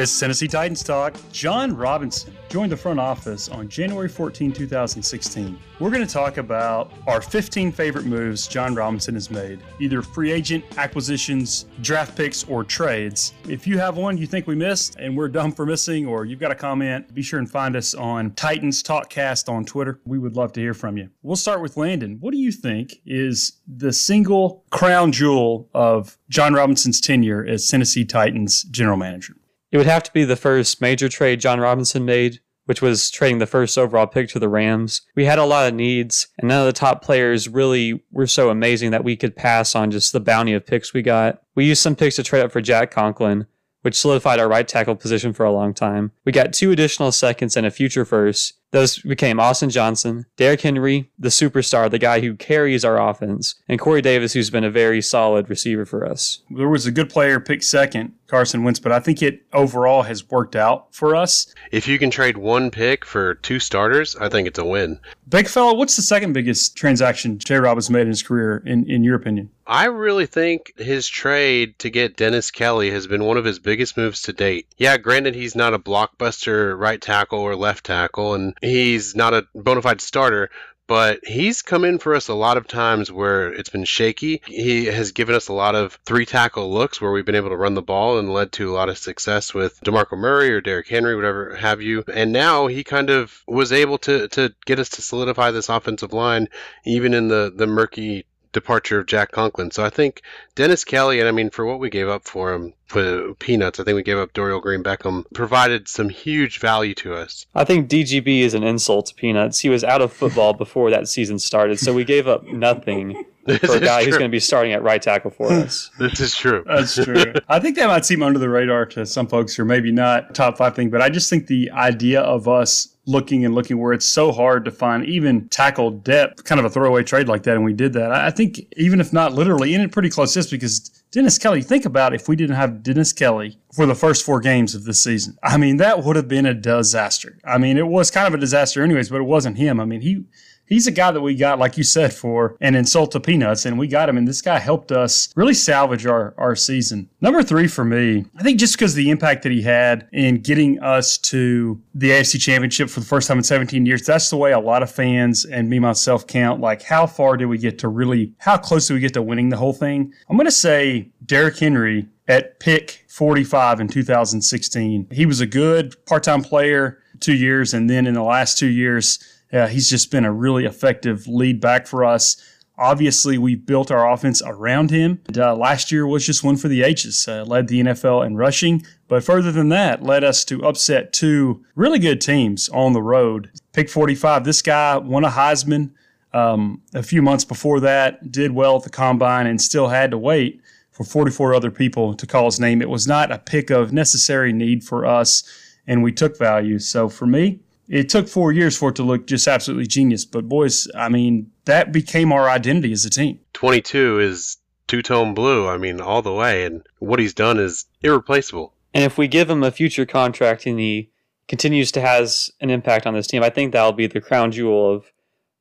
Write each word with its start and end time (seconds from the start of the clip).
It's 0.00 0.18
Tennessee 0.18 0.48
Titans 0.48 0.82
Talk. 0.82 1.14
Jon 1.30 1.76
Robinson 1.76 2.34
joined 2.48 2.72
the 2.72 2.76
front 2.78 2.98
office 2.98 3.50
on 3.50 3.68
January 3.68 4.08
14, 4.08 4.50
2016. 4.50 5.58
We're 5.78 5.90
going 5.90 6.06
to 6.06 6.10
talk 6.10 6.38
about 6.38 6.90
our 7.06 7.20
15 7.20 7.70
favorite 7.70 8.06
moves 8.06 8.48
Jon 8.48 8.74
Robinson 8.74 9.12
has 9.12 9.30
made, 9.30 9.60
either 9.78 10.00
free 10.00 10.32
agent 10.32 10.64
acquisitions, 10.78 11.66
draft 11.82 12.16
picks, 12.16 12.44
or 12.44 12.64
trades. 12.64 13.34
If 13.46 13.66
you 13.66 13.76
have 13.76 13.98
one 13.98 14.16
you 14.16 14.26
think 14.26 14.46
we 14.46 14.54
missed 14.54 14.96
and 14.96 15.14
we're 15.14 15.28
dumb 15.28 15.52
for 15.52 15.66
missing, 15.66 16.06
or 16.06 16.24
you've 16.24 16.40
got 16.40 16.50
a 16.50 16.54
comment, 16.54 17.12
be 17.12 17.20
sure 17.20 17.38
and 17.38 17.50
find 17.50 17.76
us 17.76 17.92
on 17.92 18.30
Titans 18.30 18.82
Talkcast 18.82 19.50
on 19.50 19.66
Twitter. 19.66 20.00
We 20.06 20.18
would 20.18 20.34
love 20.34 20.54
to 20.54 20.60
hear 20.62 20.72
from 20.72 20.96
you. 20.96 21.10
We'll 21.20 21.36
start 21.36 21.60
with 21.60 21.76
Landon. 21.76 22.16
What 22.20 22.30
do 22.30 22.38
you 22.38 22.52
think 22.52 22.94
is 23.04 23.60
the 23.68 23.92
single 23.92 24.64
crown 24.70 25.12
jewel 25.12 25.68
of 25.74 26.16
Jon 26.30 26.54
Robinson's 26.54 27.02
tenure 27.02 27.44
as 27.44 27.68
Tennessee 27.68 28.06
Titans 28.06 28.62
general 28.62 28.96
manager? 28.96 29.36
It 29.72 29.76
would 29.76 29.86
have 29.86 30.02
to 30.04 30.12
be 30.12 30.24
the 30.24 30.36
first 30.36 30.80
major 30.80 31.08
trade 31.08 31.40
Jon 31.40 31.60
Robinson 31.60 32.04
made, 32.04 32.40
which 32.66 32.82
was 32.82 33.10
trading 33.10 33.38
the 33.38 33.46
first 33.46 33.76
overall 33.76 34.06
pick 34.06 34.28
to 34.30 34.38
the 34.38 34.48
Rams. 34.48 35.02
We 35.14 35.24
had 35.24 35.38
a 35.38 35.44
lot 35.44 35.68
of 35.68 35.74
needs, 35.74 36.28
and 36.38 36.48
none 36.48 36.60
of 36.60 36.66
the 36.66 36.72
top 36.72 37.02
players 37.02 37.48
really 37.48 38.02
were 38.10 38.26
so 38.26 38.50
amazing 38.50 38.90
that 38.90 39.04
we 39.04 39.16
could 39.16 39.36
pass 39.36 39.74
on 39.74 39.90
just 39.90 40.12
the 40.12 40.20
bounty 40.20 40.52
of 40.52 40.66
picks 40.66 40.94
we 40.94 41.02
got. 41.02 41.42
We 41.54 41.64
used 41.64 41.82
some 41.82 41.96
picks 41.96 42.16
to 42.16 42.22
trade 42.22 42.42
up 42.42 42.52
for 42.52 42.60
Jack 42.60 42.90
Conklin, 42.90 43.46
which 43.82 43.98
solidified 43.98 44.38
our 44.38 44.48
right 44.48 44.68
tackle 44.68 44.96
position 44.96 45.32
for 45.32 45.44
a 45.44 45.52
long 45.52 45.74
time. 45.74 46.12
We 46.24 46.32
got 46.32 46.52
two 46.52 46.70
additional 46.70 47.12
seconds 47.12 47.56
and 47.56 47.66
a 47.66 47.70
future 47.70 48.04
first, 48.04 48.59
those 48.72 48.98
became 48.98 49.40
Austin 49.40 49.70
Johnson, 49.70 50.26
Derrick 50.36 50.60
Henry, 50.60 51.10
the 51.18 51.28
superstar, 51.28 51.90
the 51.90 51.98
guy 51.98 52.20
who 52.20 52.36
carries 52.36 52.84
our 52.84 53.00
offense, 53.00 53.56
and 53.68 53.80
Corey 53.80 54.02
Davis, 54.02 54.32
who's 54.32 54.50
been 54.50 54.64
a 54.64 54.70
very 54.70 55.02
solid 55.02 55.50
receiver 55.50 55.84
for 55.84 56.06
us. 56.06 56.42
There 56.50 56.68
was 56.68 56.86
a 56.86 56.92
good 56.92 57.10
player 57.10 57.40
picked 57.40 57.64
second, 57.64 58.14
Carson 58.26 58.62
Wentz, 58.62 58.78
but 58.78 58.92
I 58.92 59.00
think 59.00 59.22
it 59.22 59.42
overall 59.52 60.02
has 60.02 60.28
worked 60.30 60.54
out 60.54 60.94
for 60.94 61.16
us. 61.16 61.52
If 61.72 61.88
you 61.88 61.98
can 61.98 62.10
trade 62.10 62.36
one 62.36 62.70
pick 62.70 63.04
for 63.04 63.34
two 63.34 63.58
starters, 63.58 64.14
I 64.16 64.28
think 64.28 64.46
it's 64.46 64.58
a 64.58 64.64
win. 64.64 65.00
Big 65.28 65.48
fella, 65.48 65.74
what's 65.74 65.96
the 65.96 66.02
second 66.02 66.32
biggest 66.32 66.76
transaction 66.76 67.38
J. 67.38 67.56
Rob 67.56 67.76
has 67.76 67.90
made 67.90 68.02
in 68.02 68.08
his 68.08 68.22
career, 68.22 68.62
in, 68.64 68.88
in 68.88 69.02
your 69.02 69.16
opinion? 69.16 69.50
I 69.66 69.84
really 69.84 70.26
think 70.26 70.72
his 70.76 71.06
trade 71.06 71.78
to 71.78 71.90
get 71.90 72.16
Dennis 72.16 72.50
Kelly 72.50 72.90
has 72.90 73.06
been 73.06 73.24
one 73.24 73.36
of 73.36 73.44
his 73.44 73.60
biggest 73.60 73.96
moves 73.96 74.22
to 74.22 74.32
date. 74.32 74.66
Yeah, 74.78 74.96
granted, 74.96 75.36
he's 75.36 75.54
not 75.54 75.74
a 75.74 75.78
blockbuster 75.78 76.76
right 76.76 77.00
tackle 77.00 77.38
or 77.38 77.54
left 77.54 77.86
tackle, 77.86 78.34
and 78.34 78.54
he's 78.60 79.14
not 79.14 79.34
a 79.34 79.46
bona 79.54 79.82
fide 79.82 80.00
starter, 80.00 80.50
but 80.90 81.20
he's 81.24 81.62
come 81.62 81.84
in 81.84 82.00
for 82.00 82.16
us 82.16 82.26
a 82.26 82.34
lot 82.34 82.56
of 82.56 82.66
times 82.66 83.12
where 83.12 83.52
it's 83.52 83.70
been 83.70 83.84
shaky. 83.84 84.42
He 84.46 84.86
has 84.86 85.12
given 85.12 85.36
us 85.36 85.46
a 85.46 85.52
lot 85.52 85.76
of 85.76 85.96
three 86.04 86.26
tackle 86.26 86.72
looks 86.72 87.00
where 87.00 87.12
we've 87.12 87.24
been 87.24 87.36
able 87.36 87.50
to 87.50 87.56
run 87.56 87.74
the 87.74 87.80
ball 87.80 88.18
and 88.18 88.32
led 88.32 88.50
to 88.54 88.72
a 88.72 88.74
lot 88.74 88.88
of 88.88 88.98
success 88.98 89.54
with 89.54 89.80
DeMarco 89.84 90.18
Murray 90.18 90.50
or 90.50 90.60
Derrick 90.60 90.88
Henry, 90.88 91.14
whatever 91.14 91.54
have 91.54 91.80
you. 91.80 92.02
And 92.12 92.32
now 92.32 92.66
he 92.66 92.82
kind 92.82 93.08
of 93.08 93.40
was 93.46 93.70
able 93.70 93.98
to, 93.98 94.26
to 94.30 94.52
get 94.66 94.80
us 94.80 94.88
to 94.88 95.02
solidify 95.02 95.52
this 95.52 95.68
offensive 95.68 96.12
line, 96.12 96.48
even 96.84 97.14
in 97.14 97.28
the, 97.28 97.52
the 97.54 97.68
murky 97.68 98.26
departure 98.52 98.98
of 98.98 99.06
Jack 99.06 99.32
Conklin. 99.32 99.70
So 99.70 99.84
I 99.84 99.90
think 99.90 100.22
Dennis 100.54 100.84
Kelly, 100.84 101.20
and 101.20 101.28
I 101.28 101.32
mean, 101.32 101.50
for 101.50 101.64
what 101.64 101.78
we 101.78 101.90
gave 101.90 102.08
up 102.08 102.24
for 102.24 102.52
him, 102.52 102.74
for 102.86 103.34
peanuts, 103.34 103.78
I 103.78 103.84
think 103.84 103.96
we 103.96 104.02
gave 104.02 104.18
up 104.18 104.32
Dorial 104.32 104.60
Green 104.60 104.82
Beckham, 104.82 105.24
provided 105.32 105.88
some 105.88 106.08
huge 106.08 106.58
value 106.58 106.94
to 106.96 107.14
us. 107.14 107.46
I 107.54 107.64
think 107.64 107.88
DGB 107.88 108.40
is 108.40 108.54
an 108.54 108.64
insult 108.64 109.06
to 109.06 109.14
peanuts. 109.14 109.60
He 109.60 109.68
was 109.68 109.84
out 109.84 110.02
of 110.02 110.12
football 110.12 110.52
before 110.52 110.90
that 110.90 111.08
season 111.08 111.38
started, 111.38 111.78
so 111.78 111.94
we 111.94 112.04
gave 112.04 112.26
up 112.26 112.44
nothing. 112.44 113.24
for 113.58 113.76
a 113.76 113.80
guy 113.80 114.04
who's 114.04 114.18
going 114.18 114.30
to 114.30 114.34
be 114.34 114.38
starting 114.38 114.72
at 114.72 114.82
right 114.82 115.00
tackle 115.00 115.30
for 115.30 115.50
us. 115.50 115.90
this 115.98 116.20
is 116.20 116.34
true. 116.34 116.62
That's 116.66 116.94
true. 116.94 117.32
I 117.48 117.58
think 117.58 117.76
that 117.76 117.86
might 117.86 118.04
seem 118.04 118.22
under 118.22 118.38
the 118.38 118.50
radar 118.50 118.86
to 118.86 119.06
some 119.06 119.26
folks, 119.26 119.58
or 119.58 119.64
maybe 119.64 119.90
not 119.90 120.34
top 120.34 120.58
five 120.58 120.76
thing, 120.76 120.90
but 120.90 121.00
I 121.00 121.08
just 121.08 121.30
think 121.30 121.46
the 121.46 121.70
idea 121.70 122.20
of 122.20 122.46
us 122.48 122.94
looking 123.10 123.44
and 123.44 123.54
looking 123.54 123.78
where 123.78 123.92
it's 123.92 124.06
so 124.06 124.32
hard 124.32 124.64
to 124.64 124.70
find 124.70 125.04
even 125.04 125.48
tackle 125.48 125.90
depth, 125.90 126.44
kind 126.44 126.58
of 126.58 126.64
a 126.64 126.70
throwaway 126.70 127.02
trade 127.02 127.28
like 127.28 127.42
that, 127.42 127.56
and 127.56 127.64
we 127.64 127.72
did 127.72 127.92
that. 127.94 128.12
I 128.12 128.30
think 128.30 128.60
even 128.76 129.00
if 129.00 129.12
not 129.12 129.32
literally, 129.32 129.74
in 129.74 129.80
it 129.80 129.92
pretty 129.92 130.10
close 130.10 130.32
just 130.32 130.50
because 130.50 130.90
Dennis 131.10 131.38
Kelly, 131.38 131.62
think 131.62 131.84
about 131.84 132.14
if 132.14 132.28
we 132.28 132.36
didn't 132.36 132.54
have 132.54 132.82
Dennis 132.84 133.12
Kelly 133.12 133.58
for 133.74 133.84
the 133.84 133.96
first 133.96 134.24
four 134.24 134.38
games 134.40 134.76
of 134.76 134.84
this 134.84 135.02
season. 135.02 135.36
I 135.42 135.56
mean, 135.56 135.78
that 135.78 136.04
would 136.04 136.14
have 136.14 136.28
been 136.28 136.46
a 136.46 136.54
disaster. 136.54 137.38
I 137.44 137.58
mean, 137.58 137.76
it 137.76 137.88
was 137.88 138.12
kind 138.12 138.28
of 138.28 138.34
a 138.34 138.38
disaster 138.38 138.82
anyways, 138.82 139.08
but 139.08 139.20
it 139.20 139.24
wasn't 139.24 139.58
him. 139.58 139.80
I 139.80 139.84
mean, 139.84 140.02
he 140.02 140.24
he's 140.70 140.86
a 140.86 140.90
guy 140.90 141.10
that 141.10 141.20
we 141.20 141.34
got, 141.34 141.58
like 141.58 141.76
you 141.76 141.84
said, 141.84 142.14
for 142.14 142.56
an 142.62 142.74
insult 142.74 143.10
to 143.12 143.20
peanuts, 143.20 143.66
and 143.66 143.78
we 143.78 143.86
got 143.86 144.08
him. 144.08 144.16
And 144.16 144.26
this 144.26 144.40
guy 144.40 144.58
helped 144.58 144.90
us 144.90 145.30
really 145.36 145.52
salvage 145.52 146.06
our, 146.06 146.32
our 146.38 146.56
season. 146.56 147.10
Number 147.20 147.42
three 147.42 147.68
for 147.68 147.84
me, 147.84 148.24
I 148.38 148.42
think 148.42 148.58
just 148.58 148.76
because 148.76 148.94
the 148.94 149.10
impact 149.10 149.42
that 149.42 149.52
he 149.52 149.60
had 149.60 150.08
in 150.12 150.40
getting 150.40 150.80
us 150.80 151.18
to 151.18 151.82
the 151.94 152.10
AFC 152.10 152.40
Championship 152.40 152.88
for 152.88 153.00
the 153.00 153.06
first 153.06 153.28
time 153.28 153.36
in 153.36 153.44
17 153.44 153.84
years, 153.84 154.02
that's 154.02 154.30
the 154.30 154.36
way 154.36 154.52
a 154.52 154.58
lot 154.58 154.82
of 154.82 154.90
fans 154.90 155.44
and 155.44 155.68
me 155.68 155.78
myself 155.78 156.26
count. 156.26 156.60
Like, 156.60 156.82
how 156.82 157.06
far 157.06 157.36
did 157.36 157.46
we 157.46 157.58
get 157.58 157.78
to 157.80 157.88
really, 157.88 158.32
how 158.38 158.56
close 158.56 158.88
did 158.88 158.94
we 158.94 159.00
get 159.00 159.12
to 159.14 159.22
winning 159.22 159.50
the 159.50 159.56
whole 159.56 159.74
thing? 159.74 160.14
I'm 160.30 160.36
going 160.36 160.46
to 160.46 160.52
say 160.52 161.10
Derrick 161.26 161.58
Henry 161.58 162.08
at 162.28 162.60
pick 162.60 163.04
45 163.08 163.80
in 163.80 163.88
2016. 163.88 165.08
He 165.10 165.26
was 165.26 165.40
a 165.40 165.46
good 165.46 165.94
part 166.06 166.22
time 166.22 166.42
player 166.42 167.02
two 167.18 167.34
years, 167.34 167.74
and 167.74 167.90
then 167.90 168.06
in 168.06 168.14
the 168.14 168.22
last 168.22 168.56
two 168.56 168.68
years, 168.68 169.18
uh, 169.52 169.66
he's 169.66 169.88
just 169.88 170.10
been 170.10 170.24
a 170.24 170.32
really 170.32 170.64
effective 170.64 171.26
lead 171.26 171.60
back 171.60 171.86
for 171.86 172.04
us. 172.04 172.36
Obviously, 172.78 173.36
we 173.36 173.56
built 173.56 173.90
our 173.90 174.10
offense 174.10 174.40
around 174.44 174.90
him. 174.90 175.20
And, 175.26 175.38
uh, 175.38 175.54
last 175.54 175.92
year 175.92 176.06
was 176.06 176.24
just 176.24 176.42
one 176.42 176.56
for 176.56 176.68
the 176.68 176.82
ages. 176.82 177.28
Uh, 177.28 177.44
led 177.44 177.68
the 177.68 177.80
NFL 177.80 178.24
in 178.24 178.36
rushing, 178.36 178.84
but 179.06 179.22
further 179.22 179.52
than 179.52 179.68
that, 179.68 180.02
led 180.02 180.24
us 180.24 180.44
to 180.46 180.64
upset 180.64 181.12
two 181.12 181.62
really 181.74 181.98
good 181.98 182.20
teams 182.20 182.70
on 182.70 182.94
the 182.94 183.02
road. 183.02 183.50
Pick 183.72 183.90
45. 183.90 184.44
This 184.44 184.62
guy 184.62 184.96
won 184.96 185.24
a 185.24 185.30
Heisman 185.30 185.90
um, 186.32 186.80
a 186.94 187.02
few 187.02 187.20
months 187.20 187.44
before 187.44 187.80
that. 187.80 188.32
Did 188.32 188.52
well 188.52 188.76
at 188.76 188.84
the 188.84 188.90
combine 188.90 189.46
and 189.46 189.60
still 189.60 189.88
had 189.88 190.10
to 190.12 190.18
wait 190.18 190.60
for 190.90 191.04
44 191.04 191.54
other 191.54 191.70
people 191.70 192.14
to 192.14 192.26
call 192.26 192.46
his 192.46 192.60
name. 192.60 192.80
It 192.80 192.88
was 192.88 193.06
not 193.06 193.30
a 193.32 193.38
pick 193.38 193.70
of 193.70 193.92
necessary 193.92 194.52
need 194.52 194.84
for 194.84 195.04
us, 195.04 195.42
and 195.86 196.02
we 196.02 196.12
took 196.12 196.38
value. 196.38 196.78
So 196.78 197.08
for 197.08 197.26
me, 197.26 197.60
it 197.90 198.08
took 198.08 198.28
four 198.28 198.52
years 198.52 198.78
for 198.78 198.90
it 198.90 198.96
to 198.96 199.02
look 199.02 199.26
just 199.26 199.48
absolutely 199.48 199.86
genius. 199.86 200.24
But 200.24 200.48
boys, 200.48 200.86
I 200.94 201.08
mean, 201.08 201.50
that 201.64 201.92
became 201.92 202.32
our 202.32 202.48
identity 202.48 202.92
as 202.92 203.04
a 203.04 203.10
team. 203.10 203.40
22 203.52 204.20
is 204.20 204.58
two 204.86 205.02
tone 205.02 205.34
blue. 205.34 205.68
I 205.68 205.76
mean, 205.76 206.00
all 206.00 206.22
the 206.22 206.32
way. 206.32 206.64
And 206.64 206.86
what 207.00 207.18
he's 207.18 207.34
done 207.34 207.58
is 207.58 207.86
irreplaceable. 208.00 208.74
And 208.94 209.04
if 209.04 209.18
we 209.18 209.26
give 209.26 209.50
him 209.50 209.64
a 209.64 209.72
future 209.72 210.06
contract 210.06 210.66
and 210.66 210.78
he 210.78 211.10
continues 211.48 211.90
to 211.92 212.00
has 212.00 212.50
an 212.60 212.70
impact 212.70 213.06
on 213.06 213.14
this 213.14 213.26
team, 213.26 213.42
I 213.42 213.50
think 213.50 213.72
that'll 213.72 213.92
be 213.92 214.06
the 214.06 214.20
crown 214.20 214.52
jewel 214.52 214.94
of 214.94 215.12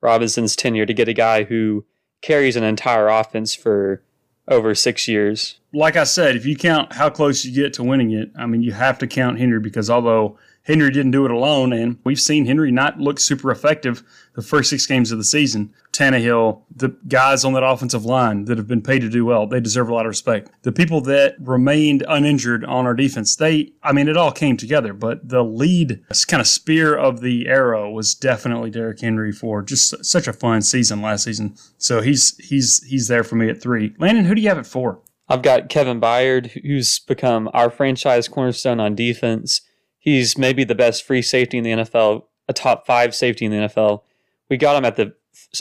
Robinson's 0.01 0.55
tenure 0.55 0.85
to 0.85 0.93
get 0.93 1.07
a 1.07 1.13
guy 1.13 1.43
who 1.43 1.83
carries 2.21 2.55
an 2.55 2.63
entire 2.63 3.07
offense 3.07 3.55
for 3.55 4.03
over 4.47 4.75
six 4.75 5.07
years. 5.07 5.59
Like 5.73 5.95
I 5.95 6.03
said, 6.03 6.35
if 6.35 6.45
you 6.45 6.55
count 6.55 6.93
how 6.93 7.09
close 7.09 7.43
you 7.43 7.53
get 7.53 7.73
to 7.73 7.83
winning 7.83 8.11
it, 8.11 8.31
I 8.37 8.45
mean, 8.45 8.61
you 8.61 8.71
have 8.71 8.99
to 8.99 9.07
count 9.07 9.39
Henry 9.39 9.59
because 9.59 9.89
although 9.89 10.37
Henry 10.69 10.91
didn't 10.91 11.11
do 11.11 11.25
it 11.25 11.31
alone, 11.31 11.73
and 11.73 11.97
we've 12.03 12.19
seen 12.19 12.45
Henry 12.45 12.71
not 12.71 12.99
look 12.99 13.19
super 13.19 13.49
effective 13.49 14.03
the 14.35 14.43
first 14.43 14.69
six 14.69 14.85
games 14.85 15.11
of 15.11 15.17
the 15.17 15.23
season. 15.23 15.73
Tannehill, 15.91 16.61
the 16.73 16.95
guys 17.07 17.43
on 17.43 17.53
that 17.53 17.63
offensive 17.63 18.05
line 18.05 18.45
that 18.45 18.59
have 18.59 18.67
been 18.67 18.83
paid 18.83 18.99
to 18.99 19.09
do 19.09 19.25
well, 19.25 19.47
they 19.47 19.59
deserve 19.59 19.89
a 19.89 19.93
lot 19.95 20.05
of 20.05 20.09
respect. 20.09 20.51
The 20.61 20.71
people 20.71 21.01
that 21.01 21.37
remained 21.39 22.05
uninjured 22.07 22.63
on 22.63 22.85
our 22.85 22.93
defense, 22.93 23.35
they, 23.35 23.73
I 23.81 23.93
mean, 23.93 24.07
it 24.07 24.15
all 24.15 24.31
came 24.31 24.57
together, 24.57 24.93
but 24.93 25.27
the 25.27 25.43
lead 25.43 26.03
kind 26.27 26.39
of 26.39 26.47
spear 26.47 26.95
of 26.95 27.21
the 27.21 27.47
arrow 27.47 27.89
was 27.89 28.13
definitely 28.13 28.69
Derrick 28.69 29.01
Henry 29.01 29.31
for 29.31 29.63
just 29.63 30.05
such 30.05 30.27
a 30.27 30.33
fun 30.33 30.61
season 30.61 31.01
last 31.01 31.23
season. 31.23 31.55
So 31.79 32.01
he's 32.01 32.37
he's 32.37 32.83
he's 32.83 33.07
there 33.07 33.23
for 33.23 33.35
me 33.37 33.49
at 33.49 33.59
three. 33.59 33.95
Landon, 33.97 34.25
who 34.25 34.35
do 34.35 34.41
you 34.41 34.49
have 34.49 34.59
at 34.59 34.67
four? 34.67 35.01
I've 35.27 35.41
got 35.41 35.69
Kevin 35.69 35.99
Byard, 35.99 36.61
who's 36.63 36.99
become 36.99 37.49
our 37.53 37.71
franchise 37.71 38.27
cornerstone 38.27 38.79
on 38.79 38.93
defense. 38.93 39.61
He's 39.99 40.37
maybe 40.37 40.63
the 40.63 40.75
best 40.75 41.03
free 41.03 41.21
safety 41.21 41.57
in 41.57 41.63
the 41.63 41.71
NFL, 41.71 42.23
a 42.47 42.53
top 42.53 42.85
five 42.85 43.13
safety 43.13 43.45
in 43.45 43.51
the 43.51 43.57
NFL. 43.57 44.01
We 44.49 44.57
got 44.57 44.77
him 44.77 44.85
at 44.85 44.95
the 44.95 45.13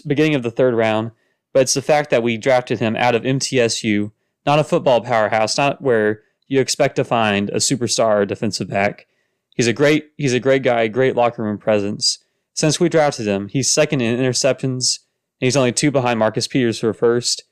beginning 0.07 0.35
of 0.35 0.43
the 0.43 0.51
third 0.51 0.75
round, 0.75 1.11
but 1.53 1.63
it's 1.63 1.75
the 1.75 1.83
fact 1.83 2.11
that 2.11 2.23
we 2.23 2.39
drafted 2.39 2.79
him 2.79 2.97
out 2.97 3.15
of 3.15 3.23
MTSU, 3.23 4.13
not 4.47 4.59
a 4.59 4.65
football 4.65 5.01
powerhouse, 5.01 5.59
not 5.59 5.83
where 5.83 6.23
you 6.47 6.61
expect 6.61 6.97
to 6.97 7.05
find 7.05 7.51
a 7.51 7.57
superstar 7.57 8.27
defensive 8.27 8.69
back. 8.69 9.07
He's 9.55 9.67
a 9.67 9.73
great 9.73 10.13
he's 10.17 10.33
a 10.33 10.41
great 10.41 10.63
guy, 10.63 10.87
great 10.89 11.17
locker 11.17 11.43
room 11.43 11.59
presence. 11.59 12.19
Since 12.55 12.81
we 12.81 12.89
drafted 12.89 13.27
him, 13.27 13.49
he's 13.49 13.71
second 13.71 14.01
in 14.01 14.19
interceptions, 14.19 15.01
and 15.41 15.47
he's 15.47 15.57
only 15.57 15.73
two 15.73 15.91
behind 15.91 16.19
Marcus 16.19 16.47
Peters 16.47 16.79
for 16.79 16.93
first. 16.93 17.45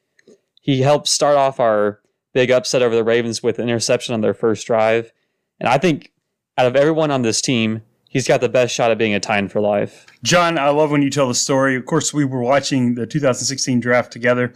He 0.60 0.82
helped 0.82 1.08
start 1.08 1.36
off 1.36 1.60
our 1.60 2.00
big 2.32 2.50
upset 2.50 2.82
over 2.82 2.94
the 2.94 3.04
Ravens 3.04 3.42
with 3.42 3.58
an 3.58 3.68
interception 3.68 4.14
on 4.14 4.20
their 4.20 4.34
first 4.34 4.66
drive. 4.66 5.12
And 5.60 5.68
I 5.68 5.78
think 5.78 6.12
out 6.58 6.66
of 6.66 6.76
everyone 6.76 7.10
on 7.10 7.22
this 7.22 7.40
team, 7.40 7.82
he's 8.08 8.26
got 8.26 8.40
the 8.40 8.48
best 8.48 8.74
shot 8.74 8.90
at 8.90 8.98
being 8.98 9.14
a 9.14 9.20
Titan 9.20 9.48
for 9.48 9.60
life. 9.60 10.06
John, 10.22 10.58
I 10.58 10.70
love 10.70 10.90
when 10.90 11.02
you 11.02 11.10
tell 11.10 11.28
the 11.28 11.34
story. 11.34 11.76
Of 11.76 11.86
course, 11.86 12.14
we 12.14 12.24
were 12.24 12.42
watching 12.42 12.94
the 12.94 13.06
2016 13.06 13.80
draft 13.80 14.12
together. 14.12 14.52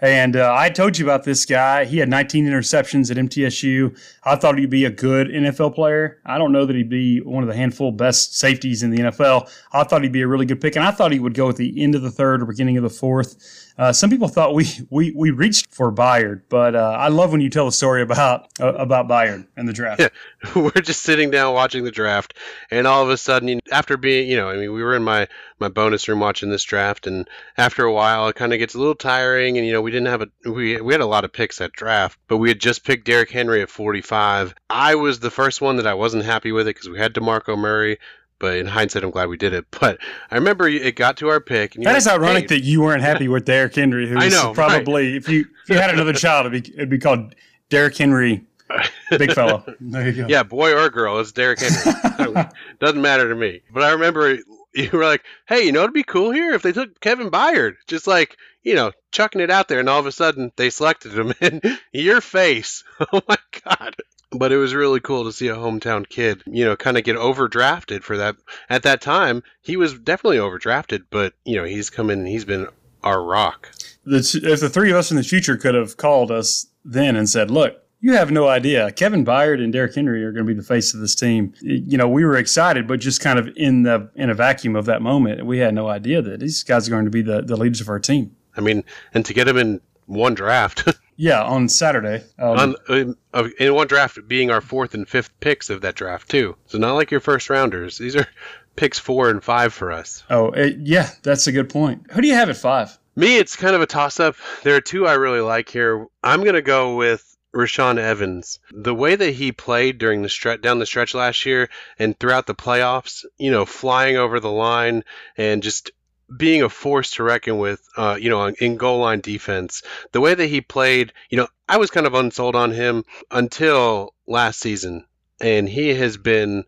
And 0.00 0.36
uh, 0.36 0.54
I 0.56 0.70
told 0.70 0.96
you 0.96 1.04
about 1.04 1.24
this 1.24 1.44
guy. 1.44 1.84
He 1.84 1.98
had 1.98 2.08
19 2.08 2.46
interceptions 2.46 3.10
at 3.10 3.16
MTSU. 3.16 3.98
I 4.22 4.36
thought 4.36 4.56
he'd 4.56 4.70
be 4.70 4.84
a 4.84 4.90
good 4.90 5.26
NFL 5.26 5.74
player. 5.74 6.20
I 6.24 6.38
don't 6.38 6.52
know 6.52 6.66
that 6.66 6.76
he'd 6.76 6.88
be 6.88 7.20
one 7.20 7.42
of 7.42 7.48
the 7.48 7.56
handful 7.56 7.90
best 7.90 8.38
safeties 8.38 8.84
in 8.84 8.90
the 8.90 8.98
NFL. 8.98 9.50
I 9.72 9.82
thought 9.82 10.02
he'd 10.02 10.12
be 10.12 10.22
a 10.22 10.28
really 10.28 10.46
good 10.46 10.60
pick, 10.60 10.76
and 10.76 10.84
I 10.84 10.92
thought 10.92 11.10
he 11.10 11.18
would 11.18 11.34
go 11.34 11.48
at 11.48 11.56
the 11.56 11.82
end 11.82 11.96
of 11.96 12.02
the 12.02 12.12
third 12.12 12.42
or 12.42 12.46
beginning 12.46 12.76
of 12.76 12.84
the 12.84 12.90
fourth. 12.90 13.67
Uh, 13.78 13.92
some 13.92 14.10
people 14.10 14.26
thought 14.26 14.54
we 14.54 14.66
we, 14.90 15.12
we 15.12 15.30
reached 15.30 15.72
for 15.72 15.92
Byard, 15.92 16.42
but 16.48 16.74
uh, 16.74 16.96
I 16.98 17.08
love 17.08 17.30
when 17.30 17.40
you 17.40 17.48
tell 17.48 17.64
the 17.64 17.72
story 17.72 18.02
about 18.02 18.48
uh, 18.60 18.72
about 18.74 19.06
Byard 19.06 19.46
and 19.56 19.68
the 19.68 19.72
draft. 19.72 20.00
Yeah, 20.00 20.08
we're 20.56 20.82
just 20.82 21.02
sitting 21.02 21.30
down 21.30 21.54
watching 21.54 21.84
the 21.84 21.92
draft, 21.92 22.34
and 22.72 22.88
all 22.88 23.04
of 23.04 23.10
a 23.10 23.16
sudden, 23.16 23.60
after 23.70 23.96
being, 23.96 24.28
you 24.28 24.36
know, 24.36 24.48
I 24.48 24.56
mean, 24.56 24.72
we 24.72 24.82
were 24.82 24.96
in 24.96 25.04
my 25.04 25.28
my 25.60 25.68
bonus 25.68 26.08
room 26.08 26.18
watching 26.18 26.50
this 26.50 26.64
draft, 26.64 27.06
and 27.06 27.28
after 27.56 27.84
a 27.84 27.92
while, 27.92 28.26
it 28.26 28.34
kind 28.34 28.52
of 28.52 28.58
gets 28.58 28.74
a 28.74 28.78
little 28.78 28.96
tiring, 28.96 29.58
and 29.58 29.64
you 29.64 29.72
know, 29.72 29.80
we 29.80 29.92
didn't 29.92 30.08
have 30.08 30.22
a 30.22 30.50
we 30.50 30.80
we 30.80 30.92
had 30.92 31.00
a 31.00 31.06
lot 31.06 31.24
of 31.24 31.32
picks 31.32 31.60
at 31.60 31.70
draft, 31.70 32.18
but 32.26 32.38
we 32.38 32.48
had 32.48 32.60
just 32.60 32.84
picked 32.84 33.06
Derrick 33.06 33.30
Henry 33.30 33.62
at 33.62 33.70
45. 33.70 34.56
I 34.68 34.96
was 34.96 35.20
the 35.20 35.30
first 35.30 35.60
one 35.60 35.76
that 35.76 35.86
I 35.86 35.94
wasn't 35.94 36.24
happy 36.24 36.50
with 36.50 36.66
it 36.66 36.74
because 36.74 36.88
we 36.88 36.98
had 36.98 37.14
Demarco 37.14 37.56
Murray. 37.56 37.98
But 38.38 38.56
in 38.56 38.66
hindsight, 38.66 39.02
I'm 39.02 39.10
glad 39.10 39.28
we 39.28 39.36
did 39.36 39.52
it. 39.52 39.66
But 39.80 39.98
I 40.30 40.34
remember 40.34 40.68
it 40.68 40.96
got 40.96 41.16
to 41.18 41.28
our 41.28 41.40
pick. 41.40 41.76
And 41.76 41.84
that 41.84 41.96
is 41.96 42.06
ironic 42.06 42.50
hey. 42.50 42.56
that 42.56 42.64
you 42.64 42.82
weren't 42.82 43.02
happy 43.02 43.28
with 43.28 43.44
Derrick 43.44 43.74
Henry, 43.74 44.08
who 44.08 44.16
I 44.18 44.28
know, 44.28 44.52
probably 44.52 45.12
right. 45.12 45.16
if 45.16 45.28
you 45.28 45.46
if 45.62 45.70
you 45.70 45.76
had 45.76 45.90
another 45.90 46.12
child, 46.12 46.46
it'd 46.46 46.64
be, 46.64 46.74
it'd 46.74 46.90
be 46.90 46.98
called 46.98 47.34
Derrick 47.70 47.96
Henry, 47.96 48.44
big 49.10 49.32
fellow. 49.32 49.64
There 49.80 50.08
you 50.08 50.22
go. 50.22 50.28
Yeah, 50.28 50.42
boy 50.42 50.74
or 50.74 50.90
girl, 50.90 51.18
it's 51.20 51.32
Derrick 51.32 51.60
Henry. 51.60 52.48
Doesn't 52.80 53.00
matter 53.00 53.28
to 53.28 53.34
me. 53.34 53.62
But 53.72 53.84
I 53.84 53.90
remember 53.90 54.38
you 54.74 54.90
were 54.92 55.04
like, 55.04 55.22
"Hey, 55.46 55.64
you 55.64 55.72
know 55.72 55.80
it'd 55.80 55.94
be 55.94 56.02
cool 56.02 56.30
here 56.30 56.52
if 56.52 56.62
they 56.62 56.72
took 56.72 57.00
Kevin 57.00 57.30
Byard." 57.30 57.76
Just 57.86 58.06
like 58.06 58.36
you 58.62 58.74
know, 58.74 58.92
chucking 59.12 59.40
it 59.40 59.50
out 59.50 59.68
there, 59.68 59.80
and 59.80 59.88
all 59.88 60.00
of 60.00 60.06
a 60.06 60.12
sudden 60.12 60.52
they 60.56 60.70
selected 60.70 61.18
him, 61.18 61.32
and 61.40 61.78
your 61.92 62.20
face. 62.20 62.84
Oh 63.12 63.22
my 63.28 63.38
god! 63.64 63.96
But 64.30 64.52
it 64.52 64.56
was 64.56 64.74
really 64.74 65.00
cool 65.00 65.24
to 65.24 65.32
see 65.32 65.48
a 65.48 65.56
hometown 65.56 66.08
kid, 66.08 66.42
you 66.46 66.64
know, 66.64 66.76
kind 66.76 66.98
of 66.98 67.04
get 67.04 67.16
overdrafted 67.16 68.02
for 68.02 68.16
that. 68.16 68.36
At 68.68 68.82
that 68.82 69.00
time, 69.00 69.42
he 69.62 69.76
was 69.76 69.98
definitely 69.98 70.38
overdrafted, 70.38 71.04
but 71.10 71.34
you 71.44 71.56
know, 71.56 71.64
he's 71.64 71.90
come 71.90 72.10
in. 72.10 72.26
He's 72.26 72.44
been 72.44 72.68
our 73.02 73.22
rock. 73.22 73.70
The, 74.04 74.18
if 74.42 74.60
the 74.60 74.68
three 74.68 74.90
of 74.90 74.96
us 74.96 75.10
in 75.10 75.16
the 75.16 75.22
future 75.22 75.56
could 75.56 75.74
have 75.74 75.96
called 75.96 76.30
us 76.30 76.66
then 76.84 77.16
and 77.16 77.28
said, 77.28 77.50
"Look, 77.50 77.82
you 78.00 78.14
have 78.14 78.30
no 78.30 78.48
idea. 78.48 78.90
Kevin 78.92 79.24
Byard 79.24 79.62
and 79.62 79.72
Derrick 79.72 79.94
Henry 79.94 80.24
are 80.24 80.32
going 80.32 80.46
to 80.46 80.52
be 80.52 80.58
the 80.58 80.66
face 80.66 80.94
of 80.94 81.00
this 81.00 81.14
team." 81.14 81.54
You 81.60 81.96
know, 81.96 82.08
we 82.08 82.24
were 82.24 82.36
excited, 82.36 82.86
but 82.86 83.00
just 83.00 83.20
kind 83.20 83.38
of 83.38 83.48
in 83.56 83.82
the 83.82 84.10
in 84.14 84.30
a 84.30 84.34
vacuum 84.34 84.76
of 84.76 84.86
that 84.86 85.02
moment, 85.02 85.46
we 85.46 85.58
had 85.58 85.74
no 85.74 85.88
idea 85.88 86.22
that 86.22 86.40
these 86.40 86.62
guys 86.62 86.88
are 86.88 86.90
going 86.90 87.04
to 87.04 87.10
be 87.10 87.22
the 87.22 87.42
the 87.42 87.56
leaders 87.56 87.80
of 87.80 87.88
our 87.88 88.00
team. 88.00 88.34
I 88.56 88.60
mean, 88.60 88.84
and 89.14 89.24
to 89.24 89.34
get 89.34 89.44
them 89.44 89.56
in 89.56 89.80
one 90.06 90.34
draft. 90.34 90.84
Yeah, 91.20 91.42
on 91.42 91.68
Saturday. 91.68 92.22
Um, 92.38 92.76
on, 92.88 93.16
uh, 93.34 93.48
in 93.58 93.74
one 93.74 93.88
draft, 93.88 94.18
being 94.28 94.52
our 94.52 94.60
fourth 94.60 94.94
and 94.94 95.06
fifth 95.06 95.38
picks 95.40 95.68
of 95.68 95.80
that 95.80 95.96
draft 95.96 96.30
too. 96.30 96.56
So 96.66 96.78
not 96.78 96.94
like 96.94 97.10
your 97.10 97.20
first 97.20 97.50
rounders. 97.50 97.98
These 97.98 98.14
are 98.14 98.26
picks 98.76 99.00
four 99.00 99.28
and 99.28 99.42
five 99.42 99.74
for 99.74 99.90
us. 99.90 100.22
Oh, 100.30 100.52
it, 100.52 100.76
yeah, 100.78 101.10
that's 101.24 101.48
a 101.48 101.52
good 101.52 101.70
point. 101.70 102.06
Who 102.12 102.22
do 102.22 102.28
you 102.28 102.34
have 102.34 102.48
at 102.48 102.56
five? 102.56 102.96
Me, 103.16 103.36
it's 103.36 103.56
kind 103.56 103.74
of 103.74 103.82
a 103.82 103.86
toss 103.86 104.20
up. 104.20 104.36
There 104.62 104.76
are 104.76 104.80
two 104.80 105.08
I 105.08 105.14
really 105.14 105.40
like 105.40 105.68
here. 105.68 106.06
I'm 106.22 106.44
gonna 106.44 106.62
go 106.62 106.94
with 106.94 107.36
Rashaan 107.52 107.98
Evans. 107.98 108.60
The 108.70 108.94
way 108.94 109.16
that 109.16 109.32
he 109.32 109.50
played 109.50 109.98
during 109.98 110.22
the 110.22 110.28
stretch 110.28 110.60
down 110.60 110.78
the 110.78 110.86
stretch 110.86 111.14
last 111.14 111.44
year 111.44 111.68
and 111.98 112.16
throughout 112.16 112.46
the 112.46 112.54
playoffs, 112.54 113.24
you 113.38 113.50
know, 113.50 113.64
flying 113.64 114.16
over 114.16 114.38
the 114.38 114.52
line 114.52 115.02
and 115.36 115.64
just 115.64 115.90
being 116.34 116.62
a 116.62 116.68
force 116.68 117.12
to 117.12 117.22
reckon 117.22 117.58
with, 117.58 117.80
uh, 117.96 118.18
you 118.20 118.30
know, 118.30 118.46
in 118.46 118.76
goal 118.76 119.00
line 119.00 119.20
defense. 119.20 119.82
The 120.12 120.20
way 120.20 120.34
that 120.34 120.46
he 120.46 120.60
played, 120.60 121.12
you 121.30 121.38
know, 121.38 121.48
I 121.68 121.78
was 121.78 121.90
kind 121.90 122.06
of 122.06 122.14
unsold 122.14 122.56
on 122.56 122.72
him 122.72 123.04
until 123.30 124.14
last 124.26 124.60
season, 124.60 125.06
and 125.40 125.68
he 125.68 125.94
has 125.94 126.16
been 126.16 126.64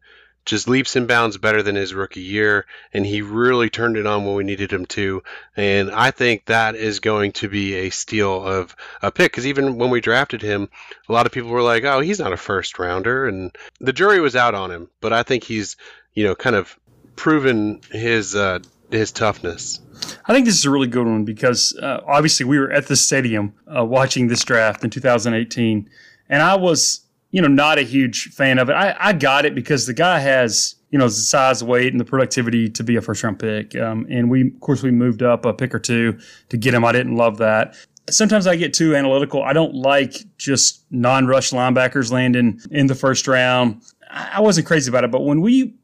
just 0.47 0.69
leaps 0.69 0.97
and 0.97 1.07
bounds 1.07 1.37
better 1.37 1.63
than 1.63 1.77
his 1.77 1.95
rookie 1.95 2.23
year, 2.23 2.67
and 2.93 3.05
he 3.05 3.23
really 3.23 3.69
turned 3.69 3.97
it 3.97 4.07
on 4.07 4.25
when 4.25 4.35
we 4.35 4.45
needed 4.45 4.73
him 4.73 4.87
to. 4.87 5.23
And 5.57 5.91
I 5.91 6.11
think 6.11 6.47
that 6.47 6.75
is 6.75 7.01
going 7.01 7.33
to 7.33 7.49
be 7.49 7.75
a 7.75 7.91
steal 7.91 8.45
of 8.45 8.75
a 9.03 9.13
pick 9.13 9.33
because 9.33 9.47
even 9.47 9.77
when 9.77 9.91
we 9.91 10.01
drafted 10.01 10.43
him, 10.43 10.69
a 11.09 11.13
lot 11.13 11.27
of 11.27 11.33
people 11.33 11.51
were 11.51 11.63
like, 11.63 11.85
"Oh, 11.85 12.01
he's 12.01 12.19
not 12.19 12.33
a 12.33 12.39
first 12.39 12.79
rounder," 12.79 13.29
and 13.29 13.55
the 13.81 13.93
jury 13.93 14.21
was 14.21 14.35
out 14.35 14.55
on 14.55 14.71
him. 14.71 14.91
But 15.01 15.13
I 15.13 15.23
think 15.23 15.45
he's, 15.45 15.77
you 16.15 16.25
know, 16.25 16.35
kind 16.35 16.57
of 16.57 16.77
proven 17.17 17.81
his 17.93 18.35
uh, 18.35 18.61
his 18.91 19.13
toughness. 19.13 19.81
I 20.27 20.33
think 20.33 20.47
this 20.47 20.59
is 20.59 20.65
a 20.65 20.71
really 20.71 20.87
good 20.87 21.07
one 21.07 21.25
because 21.25 21.77
uh, 21.83 22.01
obviously 22.07 22.47
we 22.47 22.59
were 22.59 22.71
at 22.71 22.87
the 22.87 22.97
stadium 22.97 23.55
uh, 23.75 23.85
watching 23.85 24.29
this 24.29 24.45
draft 24.45 24.83
in 24.85 24.91
2018, 24.91 25.89
and 26.29 26.43
I 26.43 26.55
was, 26.57 27.01
you 27.31 27.43
know, 27.43 27.49
not 27.49 27.79
a 27.79 27.83
huge 27.83 28.29
fan 28.33 28.59
of 28.59 28.71
it. 28.71 28.75
I, 28.75 28.97
I 28.99 29.13
got 29.13 29.45
it 29.45 29.55
because 29.55 29.87
the 29.87 29.95
guy 29.95 30.19
has, 30.21 30.77
you 30.91 30.99
know, 30.99 31.07
the 31.07 31.13
size, 31.13 31.63
weight, 31.63 31.93
and 31.93 32.01
the 32.01 32.05
productivity 32.05 32.69
to 32.71 32.85
be 32.85 32.97
a 32.97 33.03
first 33.03 33.23
round 33.23 33.39
pick. 33.39 33.77
Um, 33.77 34.07
and 34.11 34.31
we, 34.31 34.49
of 34.49 34.61
course, 34.61 34.83
we 34.83 34.91
moved 34.91 35.23
up 35.23 35.45
a 35.45 35.53
pick 35.53 35.75
or 35.75 35.79
two 35.79 36.19
to 36.49 36.57
get 36.57 36.75
him. 36.75 36.85
I 36.85 36.93
didn't 36.93 37.17
love 37.17 37.39
that. 37.39 37.75
Sometimes 38.09 38.47
I 38.47 38.57
get 38.57 38.75
too 38.75 38.97
analytical. 38.97 39.43
I 39.43 39.53
don't 39.53 39.75
like 39.75 40.25
just 40.37 40.85
non 40.91 41.27
rush 41.27 41.51
linebackers 41.51 42.11
landing 42.11 42.61
in 42.71 42.87
the 42.87 42.95
first 42.95 43.29
round. 43.29 43.83
I 44.11 44.41
wasn't 44.41 44.67
crazy 44.67 44.91
about 44.91 45.05
it, 45.05 45.13
but 45.13 45.21
when 45.21 45.41
we 45.41 45.75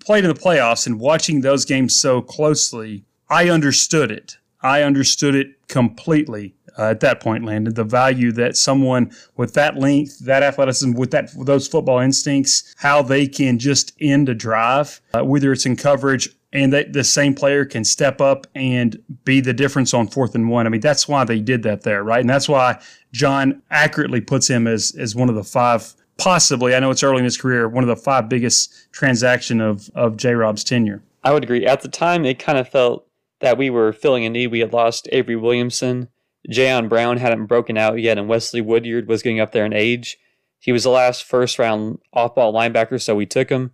played 0.00 0.24
in 0.24 0.32
the 0.32 0.40
playoffs 0.40 0.86
and 0.86 1.00
watching 1.00 1.40
those 1.40 1.64
games 1.64 1.94
so 1.94 2.20
closely, 2.20 3.04
I 3.28 3.48
understood 3.48 4.10
it. 4.10 4.36
I 4.62 4.82
understood 4.82 5.34
it 5.34 5.48
completely 5.68 6.54
uh, 6.76 6.90
at 6.90 7.00
that 7.00 7.20
point, 7.20 7.44
Landon. 7.44 7.74
The 7.74 7.84
value 7.84 8.32
that 8.32 8.56
someone 8.56 9.12
with 9.36 9.54
that 9.54 9.76
length, 9.76 10.18
that 10.20 10.42
athleticism, 10.42 10.92
with 10.92 11.10
that 11.12 11.30
those 11.38 11.68
football 11.68 12.00
instincts, 12.00 12.74
how 12.78 13.02
they 13.02 13.26
can 13.26 13.58
just 13.58 13.92
end 14.00 14.28
a 14.28 14.34
drive, 14.34 15.00
uh, 15.14 15.24
whether 15.24 15.52
it's 15.52 15.66
in 15.66 15.76
coverage 15.76 16.28
and 16.52 16.72
that 16.72 16.92
the 16.92 17.02
same 17.02 17.34
player 17.34 17.64
can 17.64 17.84
step 17.84 18.20
up 18.20 18.46
and 18.54 19.02
be 19.24 19.40
the 19.40 19.52
difference 19.52 19.92
on 19.92 20.06
fourth 20.06 20.36
and 20.36 20.48
one. 20.48 20.66
I 20.66 20.70
mean, 20.70 20.80
that's 20.80 21.08
why 21.08 21.24
they 21.24 21.40
did 21.40 21.64
that 21.64 21.82
there, 21.82 22.04
right? 22.04 22.20
And 22.20 22.30
that's 22.30 22.48
why 22.48 22.80
John 23.12 23.60
accurately 23.70 24.20
puts 24.20 24.48
him 24.48 24.66
as 24.66 24.94
as 24.96 25.14
one 25.14 25.28
of 25.28 25.34
the 25.34 25.44
five 25.44 25.94
possibly, 26.18 26.74
I 26.74 26.80
know 26.80 26.90
it's 26.90 27.02
early 27.02 27.18
in 27.18 27.24
his 27.24 27.36
career, 27.36 27.68
one 27.68 27.84
of 27.84 27.88
the 27.88 27.96
five 27.96 28.28
biggest 28.28 28.92
transaction 28.92 29.60
of, 29.60 29.90
of 29.94 30.16
J 30.16 30.34
Rob's 30.34 30.64
tenure. 30.64 31.02
I 31.22 31.32
would 31.32 31.44
agree. 31.44 31.66
At 31.66 31.80
the 31.80 31.88
time, 31.88 32.24
it 32.24 32.38
kind 32.38 32.58
of 32.58 32.68
felt 32.68 33.06
that 33.40 33.58
we 33.58 33.70
were 33.70 33.92
filling 33.92 34.24
a 34.24 34.30
need. 34.30 34.48
We 34.48 34.60
had 34.60 34.72
lost 34.72 35.08
Avery 35.12 35.36
Williamson. 35.36 36.08
Jayon 36.50 36.88
Brown 36.88 37.16
hadn't 37.16 37.46
broken 37.46 37.78
out 37.78 38.00
yet, 38.00 38.18
and 38.18 38.28
Wesley 38.28 38.60
Woodyard 38.60 39.08
was 39.08 39.22
getting 39.22 39.40
up 39.40 39.52
there 39.52 39.64
in 39.64 39.72
age. 39.72 40.18
He 40.58 40.72
was 40.72 40.84
the 40.84 40.90
last 40.90 41.24
first 41.24 41.58
round 41.58 41.98
off 42.12 42.34
ball 42.34 42.52
linebacker, 42.52 43.00
so 43.00 43.14
we 43.14 43.26
took 43.26 43.50
him. 43.50 43.72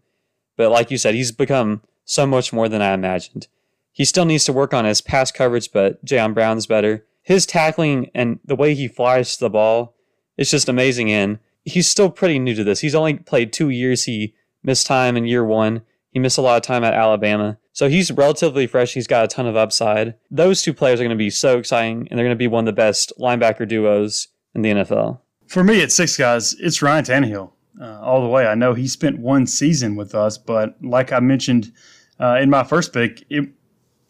But 0.56 0.70
like 0.70 0.90
you 0.90 0.98
said, 0.98 1.14
he's 1.14 1.32
become 1.32 1.82
so 2.04 2.26
much 2.26 2.52
more 2.52 2.68
than 2.68 2.82
I 2.82 2.92
imagined. 2.92 3.48
He 3.92 4.04
still 4.04 4.24
needs 4.24 4.44
to 4.44 4.52
work 4.52 4.72
on 4.72 4.84
his 4.84 5.00
pass 5.00 5.30
coverage, 5.32 5.72
but 5.72 6.04
Jayon 6.04 6.34
Brown's 6.34 6.66
better. 6.66 7.06
His 7.22 7.46
tackling 7.46 8.10
and 8.14 8.40
the 8.44 8.56
way 8.56 8.74
he 8.74 8.88
flies 8.88 9.36
to 9.36 9.44
the 9.44 9.50
ball, 9.50 9.94
it's 10.36 10.50
just 10.50 10.68
amazing. 10.68 11.12
And 11.12 11.38
he's 11.64 11.88
still 11.88 12.10
pretty 12.10 12.38
new 12.38 12.54
to 12.54 12.64
this. 12.64 12.80
He's 12.80 12.94
only 12.94 13.14
played 13.14 13.52
two 13.52 13.68
years. 13.68 14.04
He 14.04 14.34
missed 14.62 14.86
time 14.86 15.16
in 15.16 15.26
year 15.26 15.44
one. 15.44 15.82
He 16.10 16.18
missed 16.18 16.38
a 16.38 16.42
lot 16.42 16.56
of 16.56 16.62
time 16.62 16.84
at 16.84 16.94
Alabama. 16.94 17.58
So 17.72 17.88
he's 17.88 18.10
relatively 18.10 18.66
fresh. 18.66 18.94
He's 18.94 19.06
got 19.06 19.24
a 19.24 19.28
ton 19.28 19.46
of 19.46 19.56
upside. 19.56 20.14
Those 20.30 20.62
two 20.62 20.74
players 20.74 21.00
are 21.00 21.04
going 21.04 21.16
to 21.16 21.16
be 21.16 21.30
so 21.30 21.58
exciting, 21.58 22.08
and 22.10 22.18
they're 22.18 22.26
going 22.26 22.36
to 22.36 22.36
be 22.36 22.48
one 22.48 22.66
of 22.66 22.74
the 22.74 22.80
best 22.80 23.12
linebacker 23.18 23.66
duos 23.66 24.28
in 24.54 24.62
the 24.62 24.70
NFL. 24.70 25.20
For 25.46 25.62
me, 25.62 25.82
at 25.82 25.92
six 25.92 26.16
guys, 26.16 26.54
it's 26.54 26.82
Ryan 26.82 27.04
Tannehill 27.04 27.52
uh, 27.80 28.00
all 28.00 28.22
the 28.22 28.28
way. 28.28 28.46
I 28.46 28.54
know 28.54 28.74
he 28.74 28.88
spent 28.88 29.18
one 29.18 29.46
season 29.46 29.96
with 29.96 30.14
us, 30.14 30.36
but 30.36 30.76
like 30.82 31.12
I 31.12 31.20
mentioned 31.20 31.72
uh, 32.18 32.38
in 32.40 32.50
my 32.50 32.64
first 32.64 32.92
pick, 32.92 33.24
it, 33.30 33.48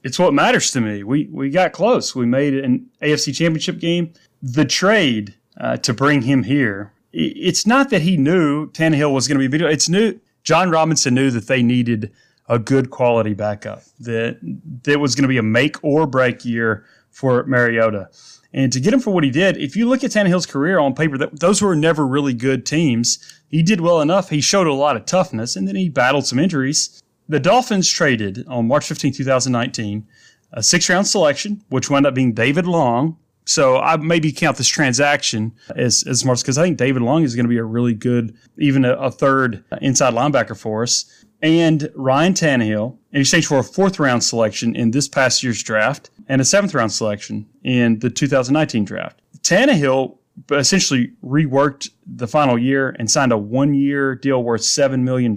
it's 0.02 0.18
what 0.18 0.32
matters 0.32 0.70
to 0.72 0.80
me. 0.80 1.02
We 1.02 1.28
we 1.30 1.50
got 1.50 1.72
close. 1.72 2.14
We 2.14 2.26
made 2.26 2.54
an 2.54 2.88
AFC 3.02 3.34
Championship 3.34 3.78
game. 3.78 4.12
The 4.42 4.64
trade 4.64 5.34
uh, 5.58 5.76
to 5.78 5.92
bring 5.92 6.22
him 6.22 6.42
here 6.42 6.92
it's 7.12 7.66
not 7.66 7.90
that 7.90 8.02
he 8.02 8.16
knew 8.16 8.70
Tannehill 8.70 9.12
was 9.12 9.26
going 9.26 9.36
to 9.36 9.40
be 9.40 9.46
video. 9.48 9.68
It's 9.68 9.88
new. 9.88 10.20
Jon 10.42 10.70
Robinson 10.70 11.14
knew 11.14 11.30
that 11.30 11.46
they 11.46 11.62
needed 11.62 12.12
a 12.48 12.58
good 12.58 12.90
quality 12.90 13.34
backup. 13.34 13.82
That 14.00 14.38
that 14.84 15.00
was 15.00 15.14
going 15.14 15.22
to 15.22 15.28
be 15.28 15.38
a 15.38 15.42
make 15.42 15.82
or 15.82 16.06
break 16.06 16.44
year 16.44 16.84
for 17.10 17.44
Mariota. 17.44 18.08
And 18.52 18.72
to 18.72 18.80
get 18.80 18.92
him 18.92 19.00
for 19.00 19.12
what 19.12 19.22
he 19.22 19.30
did, 19.30 19.56
if 19.56 19.76
you 19.76 19.88
look 19.88 20.02
at 20.02 20.10
Tannehill's 20.10 20.46
career 20.46 20.80
on 20.80 20.94
paper, 20.94 21.16
that 21.18 21.38
those 21.38 21.62
were 21.62 21.76
never 21.76 22.06
really 22.06 22.34
good 22.34 22.66
teams. 22.66 23.18
He 23.48 23.62
did 23.62 23.80
well 23.80 24.00
enough. 24.00 24.30
He 24.30 24.40
showed 24.40 24.66
a 24.66 24.72
lot 24.72 24.96
of 24.96 25.06
toughness, 25.06 25.54
and 25.54 25.68
then 25.68 25.76
he 25.76 25.88
battled 25.88 26.26
some 26.26 26.40
injuries. 26.40 27.00
The 27.28 27.38
Dolphins 27.38 27.88
traded 27.88 28.44
on 28.48 28.66
March 28.66 28.88
15, 28.88 29.12
2019, 29.12 30.06
a 30.52 30.62
six 30.64 30.88
round 30.88 31.06
selection, 31.06 31.62
which 31.68 31.88
wound 31.88 32.06
up 32.06 32.14
being 32.14 32.32
David 32.32 32.66
Long, 32.66 33.16
so 33.44 33.78
I 33.78 33.96
maybe 33.96 34.32
count 34.32 34.56
this 34.56 34.68
transaction 34.68 35.52
as 35.74 36.04
as 36.06 36.24
much 36.24 36.42
because 36.42 36.58
I 36.58 36.62
think 36.62 36.78
David 36.78 37.02
Long 37.02 37.22
is 37.22 37.34
going 37.34 37.44
to 37.44 37.50
be 37.50 37.58
a 37.58 37.64
really 37.64 37.94
good, 37.94 38.36
even 38.58 38.84
a, 38.84 38.92
a, 38.94 39.10
third 39.10 39.64
inside 39.80 40.14
linebacker 40.14 40.56
for 40.56 40.82
us. 40.82 41.24
And 41.42 41.90
Ryan 41.94 42.34
Tannehill 42.34 42.98
in 43.12 43.20
exchange 43.20 43.46
for 43.46 43.58
a 43.58 43.64
fourth 43.64 43.98
round 43.98 44.22
selection 44.22 44.76
in 44.76 44.90
this 44.90 45.08
past 45.08 45.42
year's 45.42 45.62
draft 45.62 46.10
and 46.28 46.40
a 46.40 46.44
seventh 46.44 46.74
round 46.74 46.92
selection 46.92 47.46
in 47.64 47.98
the 47.98 48.10
2019 48.10 48.84
draft. 48.84 49.20
Tannehill 49.38 50.18
essentially 50.50 51.12
reworked 51.24 51.90
the 52.06 52.28
final 52.28 52.58
year 52.58 52.94
and 52.98 53.10
signed 53.10 53.32
a 53.32 53.38
one 53.38 53.74
year 53.74 54.14
deal 54.14 54.42
worth 54.42 54.62
$7 54.62 55.00
million. 55.00 55.36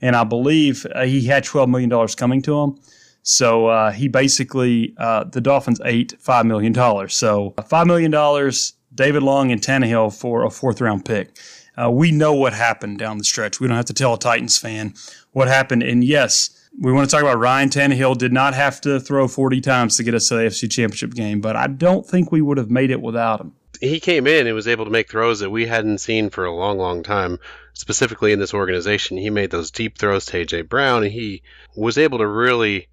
And 0.00 0.16
I 0.16 0.24
believe 0.24 0.86
uh, 0.94 1.04
he 1.04 1.24
had 1.24 1.44
$12 1.44 1.68
million 1.68 2.08
coming 2.08 2.42
to 2.42 2.60
him. 2.60 2.78
So 3.24 3.68
uh, 3.68 3.90
he 3.90 4.06
basically, 4.06 4.94
uh, 4.98 5.24
the 5.24 5.40
Dolphins 5.40 5.80
ate 5.84 6.14
$5 6.22 6.46
million. 6.46 6.74
So 7.08 7.54
$5 7.56 7.86
million, 7.86 8.52
David 8.94 9.22
Long 9.22 9.50
and 9.50 9.60
Tannehill 9.60 10.16
for 10.16 10.44
a 10.44 10.50
fourth 10.50 10.80
round 10.80 11.06
pick. 11.06 11.36
Uh, 11.76 11.90
we 11.90 12.12
know 12.12 12.34
what 12.34 12.52
happened 12.52 12.98
down 12.98 13.16
the 13.16 13.24
stretch. 13.24 13.60
We 13.60 13.66
don't 13.66 13.76
have 13.76 13.86
to 13.86 13.94
tell 13.94 14.14
a 14.14 14.18
Titans 14.18 14.58
fan 14.58 14.94
what 15.32 15.48
happened. 15.48 15.82
And 15.82 16.04
yes, 16.04 16.50
we 16.78 16.92
want 16.92 17.08
to 17.08 17.16
talk 17.16 17.22
about 17.22 17.38
Ryan 17.38 17.70
Tannehill 17.70 18.18
did 18.18 18.32
not 18.32 18.52
have 18.52 18.80
to 18.82 19.00
throw 19.00 19.26
40 19.26 19.60
times 19.62 19.96
to 19.96 20.02
get 20.02 20.14
us 20.14 20.28
to 20.28 20.36
the 20.36 20.42
AFC 20.42 20.70
Championship 20.70 21.14
game, 21.14 21.40
but 21.40 21.56
I 21.56 21.66
don't 21.66 22.06
think 22.06 22.30
we 22.30 22.42
would 22.42 22.58
have 22.58 22.70
made 22.70 22.90
it 22.90 23.00
without 23.00 23.40
him. 23.40 23.54
He 23.80 24.00
came 24.00 24.26
in 24.26 24.46
and 24.46 24.54
was 24.54 24.68
able 24.68 24.84
to 24.84 24.90
make 24.90 25.10
throws 25.10 25.40
that 25.40 25.50
we 25.50 25.66
hadn't 25.66 25.98
seen 25.98 26.30
for 26.30 26.44
a 26.44 26.54
long, 26.54 26.78
long 26.78 27.02
time, 27.02 27.38
specifically 27.72 28.32
in 28.32 28.38
this 28.38 28.54
organization. 28.54 29.16
He 29.16 29.30
made 29.30 29.50
those 29.50 29.70
deep 29.70 29.98
throws 29.98 30.26
to 30.26 30.38
A.J. 30.38 30.62
Brown, 30.62 31.04
and 31.04 31.12
he 31.12 31.42
was 31.74 31.98
able 31.98 32.18
to 32.18 32.26
really 32.26 32.88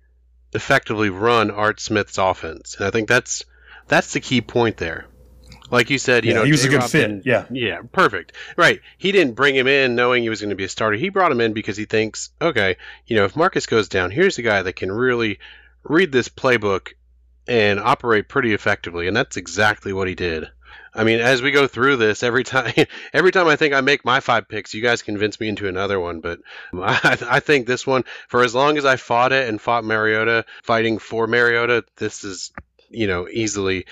effectively 0.53 1.09
run 1.09 1.51
Art 1.51 1.79
Smith's 1.79 2.17
offense. 2.17 2.75
And 2.75 2.85
I 2.85 2.91
think 2.91 3.07
that's 3.07 3.45
that's 3.87 4.13
the 4.13 4.19
key 4.19 4.41
point 4.41 4.77
there. 4.77 5.05
Like 5.69 5.89
you 5.89 5.97
said, 5.97 6.25
you 6.25 6.31
yeah, 6.31 6.39
know, 6.39 6.43
he 6.43 6.51
was 6.51 6.65
a 6.65 6.69
good 6.69 6.83
fit. 6.83 7.21
Yeah, 7.25 7.45
yeah, 7.49 7.81
perfect. 7.93 8.33
Right. 8.57 8.81
He 8.97 9.13
didn't 9.13 9.35
bring 9.35 9.55
him 9.55 9.67
in 9.67 9.95
knowing 9.95 10.21
he 10.21 10.29
was 10.29 10.41
going 10.41 10.49
to 10.49 10.55
be 10.55 10.65
a 10.65 10.69
starter. 10.69 10.97
He 10.97 11.07
brought 11.07 11.31
him 11.31 11.39
in 11.39 11.53
because 11.53 11.77
he 11.77 11.85
thinks, 11.85 12.29
okay, 12.41 12.75
you 13.07 13.15
know, 13.15 13.23
if 13.23 13.37
Marcus 13.37 13.65
goes 13.67 13.87
down, 13.87 14.11
here's 14.11 14.37
a 14.37 14.41
guy 14.41 14.61
that 14.63 14.75
can 14.75 14.91
really 14.91 15.39
read 15.83 16.11
this 16.11 16.27
playbook 16.27 16.89
and 17.47 17.79
operate 17.79 18.27
pretty 18.27 18.53
effectively, 18.53 19.07
and 19.07 19.15
that's 19.15 19.37
exactly 19.37 19.93
what 19.93 20.07
he 20.07 20.15
did. 20.15 20.49
I 20.93 21.03
mean, 21.03 21.19
as 21.19 21.41
we 21.41 21.51
go 21.51 21.67
through 21.67 21.97
this, 21.97 22.23
every 22.23 22.43
time, 22.43 22.73
every 23.13 23.31
time 23.31 23.47
I 23.47 23.55
think 23.55 23.73
I 23.73 23.81
make 23.81 24.03
my 24.03 24.19
five 24.19 24.47
picks, 24.47 24.73
you 24.73 24.81
guys 24.81 25.01
convince 25.01 25.39
me 25.39 25.47
into 25.47 25.67
another 25.67 25.99
one. 25.99 26.19
But 26.19 26.39
I, 26.73 27.17
I 27.29 27.39
think 27.39 27.67
this 27.67 27.87
one, 27.87 28.03
for 28.27 28.43
as 28.43 28.53
long 28.55 28.77
as 28.77 28.85
I 28.85 28.95
fought 28.95 29.31
it 29.31 29.47
and 29.47 29.61
fought 29.61 29.83
Mariota, 29.83 30.45
fighting 30.63 30.99
for 30.99 31.27
Mariota, 31.27 31.85
this 31.97 32.23
is, 32.23 32.51
you 32.89 33.07
know, 33.07 33.27
easily 33.29 33.85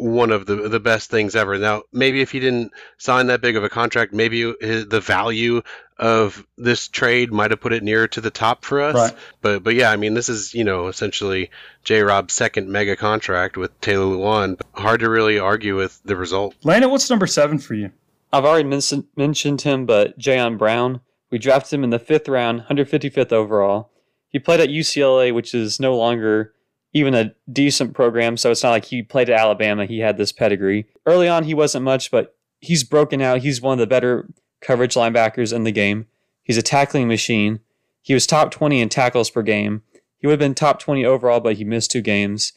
one 0.00 0.30
of 0.30 0.46
the 0.46 0.68
the 0.68 0.80
best 0.80 1.10
things 1.10 1.36
ever. 1.36 1.58
Now, 1.58 1.82
maybe 1.92 2.20
if 2.20 2.32
he 2.32 2.40
didn't 2.40 2.72
sign 2.98 3.26
that 3.26 3.40
big 3.40 3.56
of 3.56 3.64
a 3.64 3.68
contract, 3.68 4.12
maybe 4.12 4.42
the 4.42 5.02
value 5.04 5.62
of 5.98 6.46
this 6.56 6.88
trade 6.88 7.30
might 7.30 7.50
have 7.50 7.60
put 7.60 7.74
it 7.74 7.82
nearer 7.82 8.08
to 8.08 8.20
the 8.20 8.30
top 8.30 8.64
for 8.64 8.80
us. 8.80 8.94
Right. 8.94 9.14
But 9.42 9.62
but 9.62 9.74
yeah, 9.74 9.90
I 9.90 9.96
mean, 9.96 10.14
this 10.14 10.28
is 10.28 10.54
you 10.54 10.64
know 10.64 10.88
essentially 10.88 11.50
J. 11.84 12.02
Rob's 12.02 12.34
second 12.34 12.68
mega 12.70 12.96
contract 12.96 13.56
with 13.56 13.78
Taylor 13.80 14.16
Lewan. 14.16 14.60
Hard 14.72 15.00
to 15.00 15.10
really 15.10 15.38
argue 15.38 15.76
with 15.76 16.00
the 16.04 16.16
result. 16.16 16.54
Landon, 16.64 16.90
what's 16.90 17.10
number 17.10 17.26
seven 17.26 17.58
for 17.58 17.74
you? 17.74 17.90
I've 18.32 18.44
already 18.44 18.68
mentioned 18.68 19.04
mentioned 19.16 19.62
him, 19.62 19.86
but 19.86 20.18
Jayon 20.18 20.58
Brown. 20.58 21.00
We 21.30 21.38
drafted 21.38 21.74
him 21.74 21.84
in 21.84 21.90
the 21.90 22.00
fifth 22.00 22.26
round, 22.26 22.64
155th 22.68 23.32
overall. 23.32 23.92
He 24.30 24.40
played 24.40 24.58
at 24.58 24.68
UCLA, 24.68 25.32
which 25.32 25.54
is 25.54 25.78
no 25.78 25.96
longer 25.96 26.54
even 26.92 27.14
a 27.14 27.34
decent 27.52 27.94
program. 27.94 28.36
So 28.36 28.50
it's 28.50 28.62
not 28.62 28.70
like 28.70 28.86
he 28.86 29.02
played 29.02 29.30
at 29.30 29.38
Alabama. 29.38 29.86
He 29.86 30.00
had 30.00 30.16
this 30.16 30.32
pedigree. 30.32 30.86
Early 31.06 31.28
on, 31.28 31.44
he 31.44 31.54
wasn't 31.54 31.84
much, 31.84 32.10
but 32.10 32.36
he's 32.60 32.84
broken 32.84 33.20
out. 33.20 33.40
He's 33.40 33.60
one 33.60 33.74
of 33.74 33.78
the 33.78 33.86
better 33.86 34.28
coverage 34.60 34.94
linebackers 34.94 35.52
in 35.52 35.64
the 35.64 35.72
game. 35.72 36.06
He's 36.42 36.58
a 36.58 36.62
tackling 36.62 37.08
machine. 37.08 37.60
He 38.02 38.14
was 38.14 38.26
top 38.26 38.50
20 38.50 38.80
in 38.80 38.88
tackles 38.88 39.30
per 39.30 39.42
game. 39.42 39.82
He 40.18 40.26
would 40.26 40.32
have 40.32 40.40
been 40.40 40.54
top 40.54 40.78
20 40.80 41.04
overall, 41.04 41.40
but 41.40 41.56
he 41.56 41.64
missed 41.64 41.90
two 41.90 42.02
games. 42.02 42.52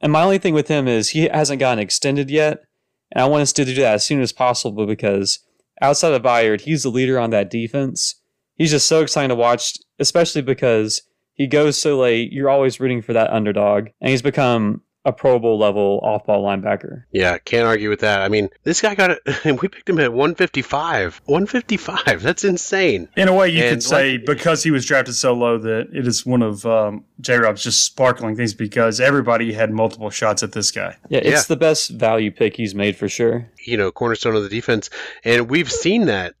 And 0.00 0.12
my 0.12 0.22
only 0.22 0.38
thing 0.38 0.54
with 0.54 0.68
him 0.68 0.88
is 0.88 1.10
he 1.10 1.28
hasn't 1.28 1.60
gotten 1.60 1.78
extended 1.78 2.30
yet. 2.30 2.64
And 3.12 3.22
I 3.22 3.26
want 3.26 3.42
us 3.42 3.52
to 3.54 3.64
do 3.64 3.74
that 3.74 3.94
as 3.94 4.04
soon 4.04 4.20
as 4.20 4.32
possible 4.32 4.86
because 4.86 5.40
outside 5.80 6.12
of 6.12 6.22
Byard, 6.22 6.62
he's 6.62 6.82
the 6.82 6.90
leader 6.90 7.18
on 7.18 7.30
that 7.30 7.50
defense. 7.50 8.16
He's 8.56 8.70
just 8.70 8.86
so 8.86 9.02
exciting 9.02 9.30
to 9.30 9.34
watch, 9.34 9.78
especially 9.98 10.42
because 10.42 11.02
he 11.34 11.46
goes 11.46 11.80
so 11.80 11.98
late. 11.98 12.32
You're 12.32 12.50
always 12.50 12.80
rooting 12.80 13.02
for 13.02 13.12
that 13.12 13.30
underdog, 13.30 13.88
and 14.00 14.10
he's 14.10 14.22
become 14.22 14.82
a 15.04 15.12
Pro 15.12 15.38
Bowl 15.38 15.58
level 15.58 16.00
off 16.02 16.24
ball 16.24 16.42
linebacker. 16.42 17.04
Yeah, 17.12 17.36
can't 17.38 17.66
argue 17.66 17.90
with 17.90 18.00
that. 18.00 18.22
I 18.22 18.28
mean, 18.28 18.48
this 18.62 18.80
guy 18.80 18.94
got 18.94 19.10
it. 19.10 19.20
And 19.44 19.60
we 19.60 19.68
picked 19.68 19.88
him 19.88 19.98
at 20.00 20.12
155. 20.12 21.20
155. 21.26 22.22
That's 22.22 22.44
insane. 22.44 23.08
In 23.16 23.28
a 23.28 23.34
way, 23.34 23.50
you 23.50 23.62
and 23.62 23.74
could 23.74 23.82
say 23.82 24.12
like, 24.12 24.26
because 24.26 24.62
he 24.62 24.70
was 24.70 24.86
drafted 24.86 25.14
so 25.14 25.34
low 25.34 25.58
that 25.58 25.88
it 25.92 26.06
is 26.06 26.24
one 26.24 26.42
of 26.42 26.64
um, 26.64 27.04
J 27.20 27.36
Rob's 27.36 27.62
just 27.62 27.84
sparkling 27.84 28.36
things 28.36 28.54
because 28.54 28.98
everybody 28.98 29.52
had 29.52 29.70
multiple 29.70 30.10
shots 30.10 30.42
at 30.42 30.52
this 30.52 30.70
guy. 30.70 30.96
Yeah, 31.08 31.18
it's 31.18 31.28
yeah. 31.28 31.42
the 31.48 31.56
best 31.56 31.90
value 31.90 32.30
pick 32.30 32.56
he's 32.56 32.74
made 32.74 32.96
for 32.96 33.08
sure. 33.08 33.50
You 33.66 33.76
know, 33.76 33.92
cornerstone 33.92 34.36
of 34.36 34.42
the 34.42 34.48
defense. 34.48 34.88
And 35.24 35.50
we've 35.50 35.70
seen 35.70 36.06
that 36.06 36.34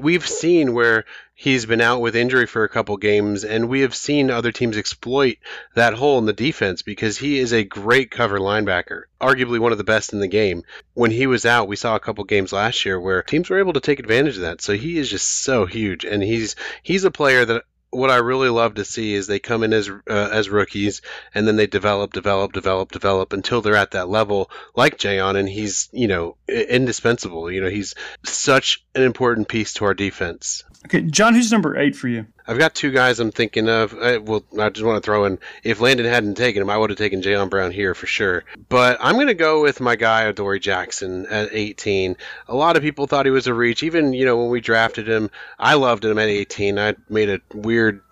we've 0.00 0.26
seen 0.26 0.74
where 0.74 1.04
he's 1.42 1.66
been 1.66 1.80
out 1.80 2.00
with 2.00 2.14
injury 2.14 2.46
for 2.46 2.62
a 2.62 2.68
couple 2.68 2.96
games, 2.96 3.42
and 3.42 3.68
we 3.68 3.80
have 3.80 3.96
seen 3.96 4.30
other 4.30 4.52
teams 4.52 4.76
exploit 4.76 5.38
that 5.74 5.92
hole 5.92 6.20
in 6.20 6.24
the 6.24 6.32
defense 6.32 6.82
because 6.82 7.18
he 7.18 7.40
is 7.40 7.52
a 7.52 7.64
great 7.64 8.12
cover 8.12 8.38
linebacker, 8.38 9.02
arguably 9.20 9.58
one 9.58 9.72
of 9.72 9.78
the 9.78 9.82
best 9.82 10.12
in 10.12 10.20
the 10.20 10.28
game. 10.28 10.62
When 10.94 11.10
he 11.10 11.26
was 11.26 11.44
out, 11.44 11.66
we 11.66 11.74
saw 11.74 11.96
a 11.96 12.00
couple 12.00 12.22
games 12.22 12.52
last 12.52 12.84
year 12.84 13.00
where 13.00 13.24
teams 13.24 13.50
were 13.50 13.58
able 13.58 13.72
to 13.72 13.80
take 13.80 13.98
advantage 13.98 14.36
of 14.36 14.42
that. 14.42 14.60
So 14.60 14.74
he 14.74 14.98
is 14.98 15.10
just 15.10 15.42
so 15.42 15.66
huge, 15.66 16.04
and 16.04 16.22
he's 16.22 16.54
he's 16.84 17.02
a 17.02 17.10
player 17.10 17.44
that 17.44 17.64
what 17.92 18.10
I 18.10 18.16
really 18.16 18.48
love 18.48 18.74
to 18.74 18.84
see 18.84 19.12
is 19.12 19.26
they 19.26 19.38
come 19.38 19.62
in 19.62 19.72
as 19.72 19.88
uh, 19.88 20.28
as 20.32 20.48
rookies 20.48 21.02
and 21.34 21.46
then 21.46 21.56
they 21.56 21.66
develop, 21.66 22.12
develop, 22.12 22.52
develop, 22.52 22.90
develop 22.90 23.32
until 23.32 23.60
they're 23.60 23.76
at 23.76 23.92
that 23.92 24.08
level, 24.08 24.50
like 24.74 24.96
Jayon, 24.96 25.36
and 25.36 25.48
he's 25.48 25.88
you 25.92 26.08
know 26.08 26.36
indispensable. 26.48 27.50
You 27.50 27.60
know, 27.60 27.68
he's 27.68 27.94
such 28.24 28.84
an 28.94 29.02
important 29.02 29.48
piece 29.48 29.74
to 29.74 29.84
our 29.84 29.94
defense. 29.94 30.64
Okay, 30.86 31.02
John, 31.02 31.34
who's 31.34 31.52
number 31.52 31.76
eight 31.78 31.94
for 31.94 32.08
you? 32.08 32.26
I've 32.46 32.58
got 32.58 32.74
two 32.74 32.90
guys 32.90 33.20
I'm 33.20 33.30
thinking 33.30 33.68
of. 33.68 33.94
I, 33.94 34.18
well, 34.18 34.44
I 34.58 34.68
just 34.70 34.84
want 34.84 35.02
to 35.02 35.06
throw 35.06 35.24
in 35.24 35.38
if 35.62 35.80
Landon 35.80 36.06
hadn't 36.06 36.34
taken 36.34 36.62
him, 36.62 36.70
I 36.70 36.76
would 36.76 36.90
have 36.90 36.98
taken 36.98 37.22
Jayon 37.22 37.50
Brown 37.50 37.70
here 37.70 37.94
for 37.94 38.06
sure. 38.06 38.44
But 38.68 38.98
I'm 39.00 39.14
going 39.14 39.28
to 39.28 39.34
go 39.34 39.62
with 39.62 39.80
my 39.80 39.96
guy, 39.96 40.22
Adoree 40.22 40.60
Jackson, 40.60 41.26
at 41.26 41.50
18. 41.52 42.16
A 42.48 42.54
lot 42.54 42.76
of 42.76 42.82
people 42.82 43.06
thought 43.06 43.26
he 43.26 43.30
was 43.30 43.46
a 43.46 43.54
reach. 43.54 43.82
Even, 43.82 44.12
you 44.12 44.24
know, 44.24 44.36
when 44.36 44.50
we 44.50 44.60
drafted 44.60 45.08
him, 45.08 45.30
I 45.58 45.74
loved 45.74 46.04
him 46.04 46.18
at 46.18 46.28
18. 46.28 46.78
I 46.78 46.94
made 47.08 47.30
a 47.30 47.40
weird 47.54 48.02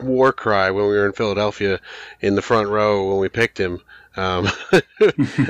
war 0.00 0.32
cry 0.32 0.70
when 0.70 0.84
we 0.84 0.92
were 0.92 1.06
in 1.06 1.12
Philadelphia 1.12 1.80
in 2.20 2.34
the 2.34 2.42
front 2.42 2.68
row 2.68 3.08
when 3.08 3.18
we 3.18 3.28
picked 3.28 3.58
him. 3.58 3.80
Um, 4.16 4.48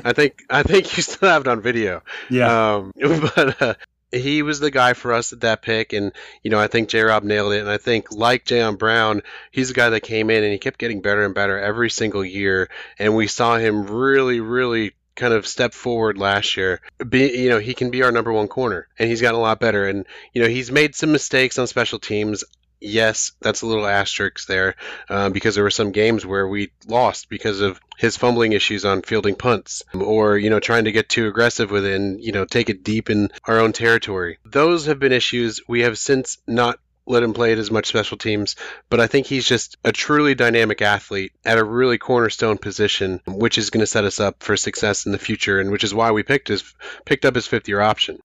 I 0.04 0.12
think 0.12 0.45
I 0.50 0.62
think 0.62 0.97
you 0.97 1.02
still 1.02 1.28
have 1.28 1.42
it 1.42 1.49
on 1.49 1.62
video. 1.62 2.02
Yeah. 2.28 2.75
Um, 2.75 2.92
but 3.35 3.62
uh, 3.62 3.75
he 4.12 4.43
was 4.43 4.61
the 4.61 4.71
guy 4.71 4.95
for 4.95 5.12
us 5.12 5.33
at 5.33 5.41
that 5.41 5.62
pick, 5.62 5.93
and 5.93 6.12
you 6.43 6.50
know 6.50 6.59
I 6.59 6.67
think 6.67 6.88
J. 6.88 7.03
Rob 7.03 7.25
nailed 7.25 7.53
it. 7.53 7.61
And 7.61 7.71
I 7.71 7.79
think 7.79 8.12
like 8.12 8.45
Jayon 8.45 8.79
Brown, 8.79 9.23
he's 9.50 9.69
the 9.69 9.75
guy 9.75 9.91
that 9.91 10.00
came 10.00 10.31
in 10.31 10.43
and 10.43 10.53
he 10.53 10.59
kept 10.59 10.79
getting 10.79 11.00
better 11.00 11.25
and 11.25 11.35
better 11.35 11.59
every 11.59 11.91
single 11.91 12.25
year, 12.25 12.69
and 12.99 13.15
we 13.15 13.27
saw 13.27 13.57
him 13.57 13.87
really, 13.87 14.41
really 14.41 14.93
kind 15.15 15.35
of 15.35 15.47
step 15.47 15.75
forward 15.75 16.17
last 16.17 16.57
year. 16.57 16.81
Be, 17.07 17.38
you 17.38 17.50
know, 17.50 17.59
he 17.59 17.75
can 17.75 17.91
be 17.91 18.03
our 18.03 18.12
number 18.12 18.33
one 18.33 18.49
corner, 18.49 18.88
and 18.99 19.09
he's 19.09 19.21
gotten 19.21 19.38
a 19.38 19.43
lot 19.43 19.61
better. 19.61 19.87
And 19.87 20.07
you 20.33 20.43
know, 20.43 20.49
he's 20.49 20.71
made 20.71 20.95
some 20.95 21.12
mistakes 21.12 21.59
on 21.59 21.67
special 21.67 21.99
teams 21.99 22.45
yes, 22.80 23.32
that's 23.40 23.62
a 23.62 23.66
little 23.66 23.87
asterisk 23.87 24.47
there 24.47 24.76
uh, 25.08 25.30
because 25.30 25.54
there 25.54 25.64
were 25.64 25.70
some 25.70 25.92
games 25.92 26.25
where 26.25 26.47
we 26.47 26.70
lost 26.87 27.28
because 27.28 27.61
of 27.61 27.80
his 27.97 28.16
fumbling 28.16 28.52
issues 28.52 28.85
on 28.85 29.02
fielding 29.02 29.35
punts 29.35 29.82
or, 29.94 30.38
you 30.38 30.50
know, 30.50 30.61
trying 30.61 30.85
to 30.85 30.92
get 30.92 31.08
too 31.08 31.26
aggressive 31.26 31.70
with 31.70 31.85
it 31.85 31.94
and, 31.94 32.23
you 32.23 32.32
know, 32.32 32.44
take 32.44 32.70
it 32.70 32.85
deep 32.85 33.11
in 33.11 33.30
our 33.44 33.58
own 33.58 33.73
territory. 33.73 34.38
Those 34.44 34.87
have 34.87 34.99
been 34.99 35.12
issues. 35.12 35.61
We 35.66 35.80
have 35.80 35.99
since 35.99 36.38
not 36.47 36.78
let 37.08 37.23
him 37.23 37.32
play 37.32 37.52
it 37.52 37.58
as 37.58 37.70
much 37.70 37.87
special 37.87 38.18
teams, 38.18 38.54
but 38.90 39.00
I 39.00 39.06
think 39.06 39.26
he's 39.26 39.47
just 39.47 39.78
a 39.85 39.92
truly 39.92 40.35
dynamic 40.35 40.82
athlete 40.82 41.32
at 41.44 41.58
a 41.58 41.64
really 41.64 41.99
cornerstone 41.99 42.58
position, 42.58 43.20
which 43.26 43.58
is 43.58 43.70
going 43.70 43.80
to 43.80 43.87
set 43.87 44.04
us 44.04 44.20
up 44.20 44.42
for 44.42 44.56
success 44.56 45.06
in 45.06 45.12
the 45.12 45.18
future, 45.18 45.58
and 45.58 45.70
which 45.70 45.85
is 45.85 45.94
why 45.94 46.11
we 46.11 46.23
picked 46.23 46.49
his 46.49 46.75
picked 47.06 47.25
up 47.25 47.35
his 47.35 47.47
fifth 47.47 47.68
year 47.68 47.80
option. 47.80 48.20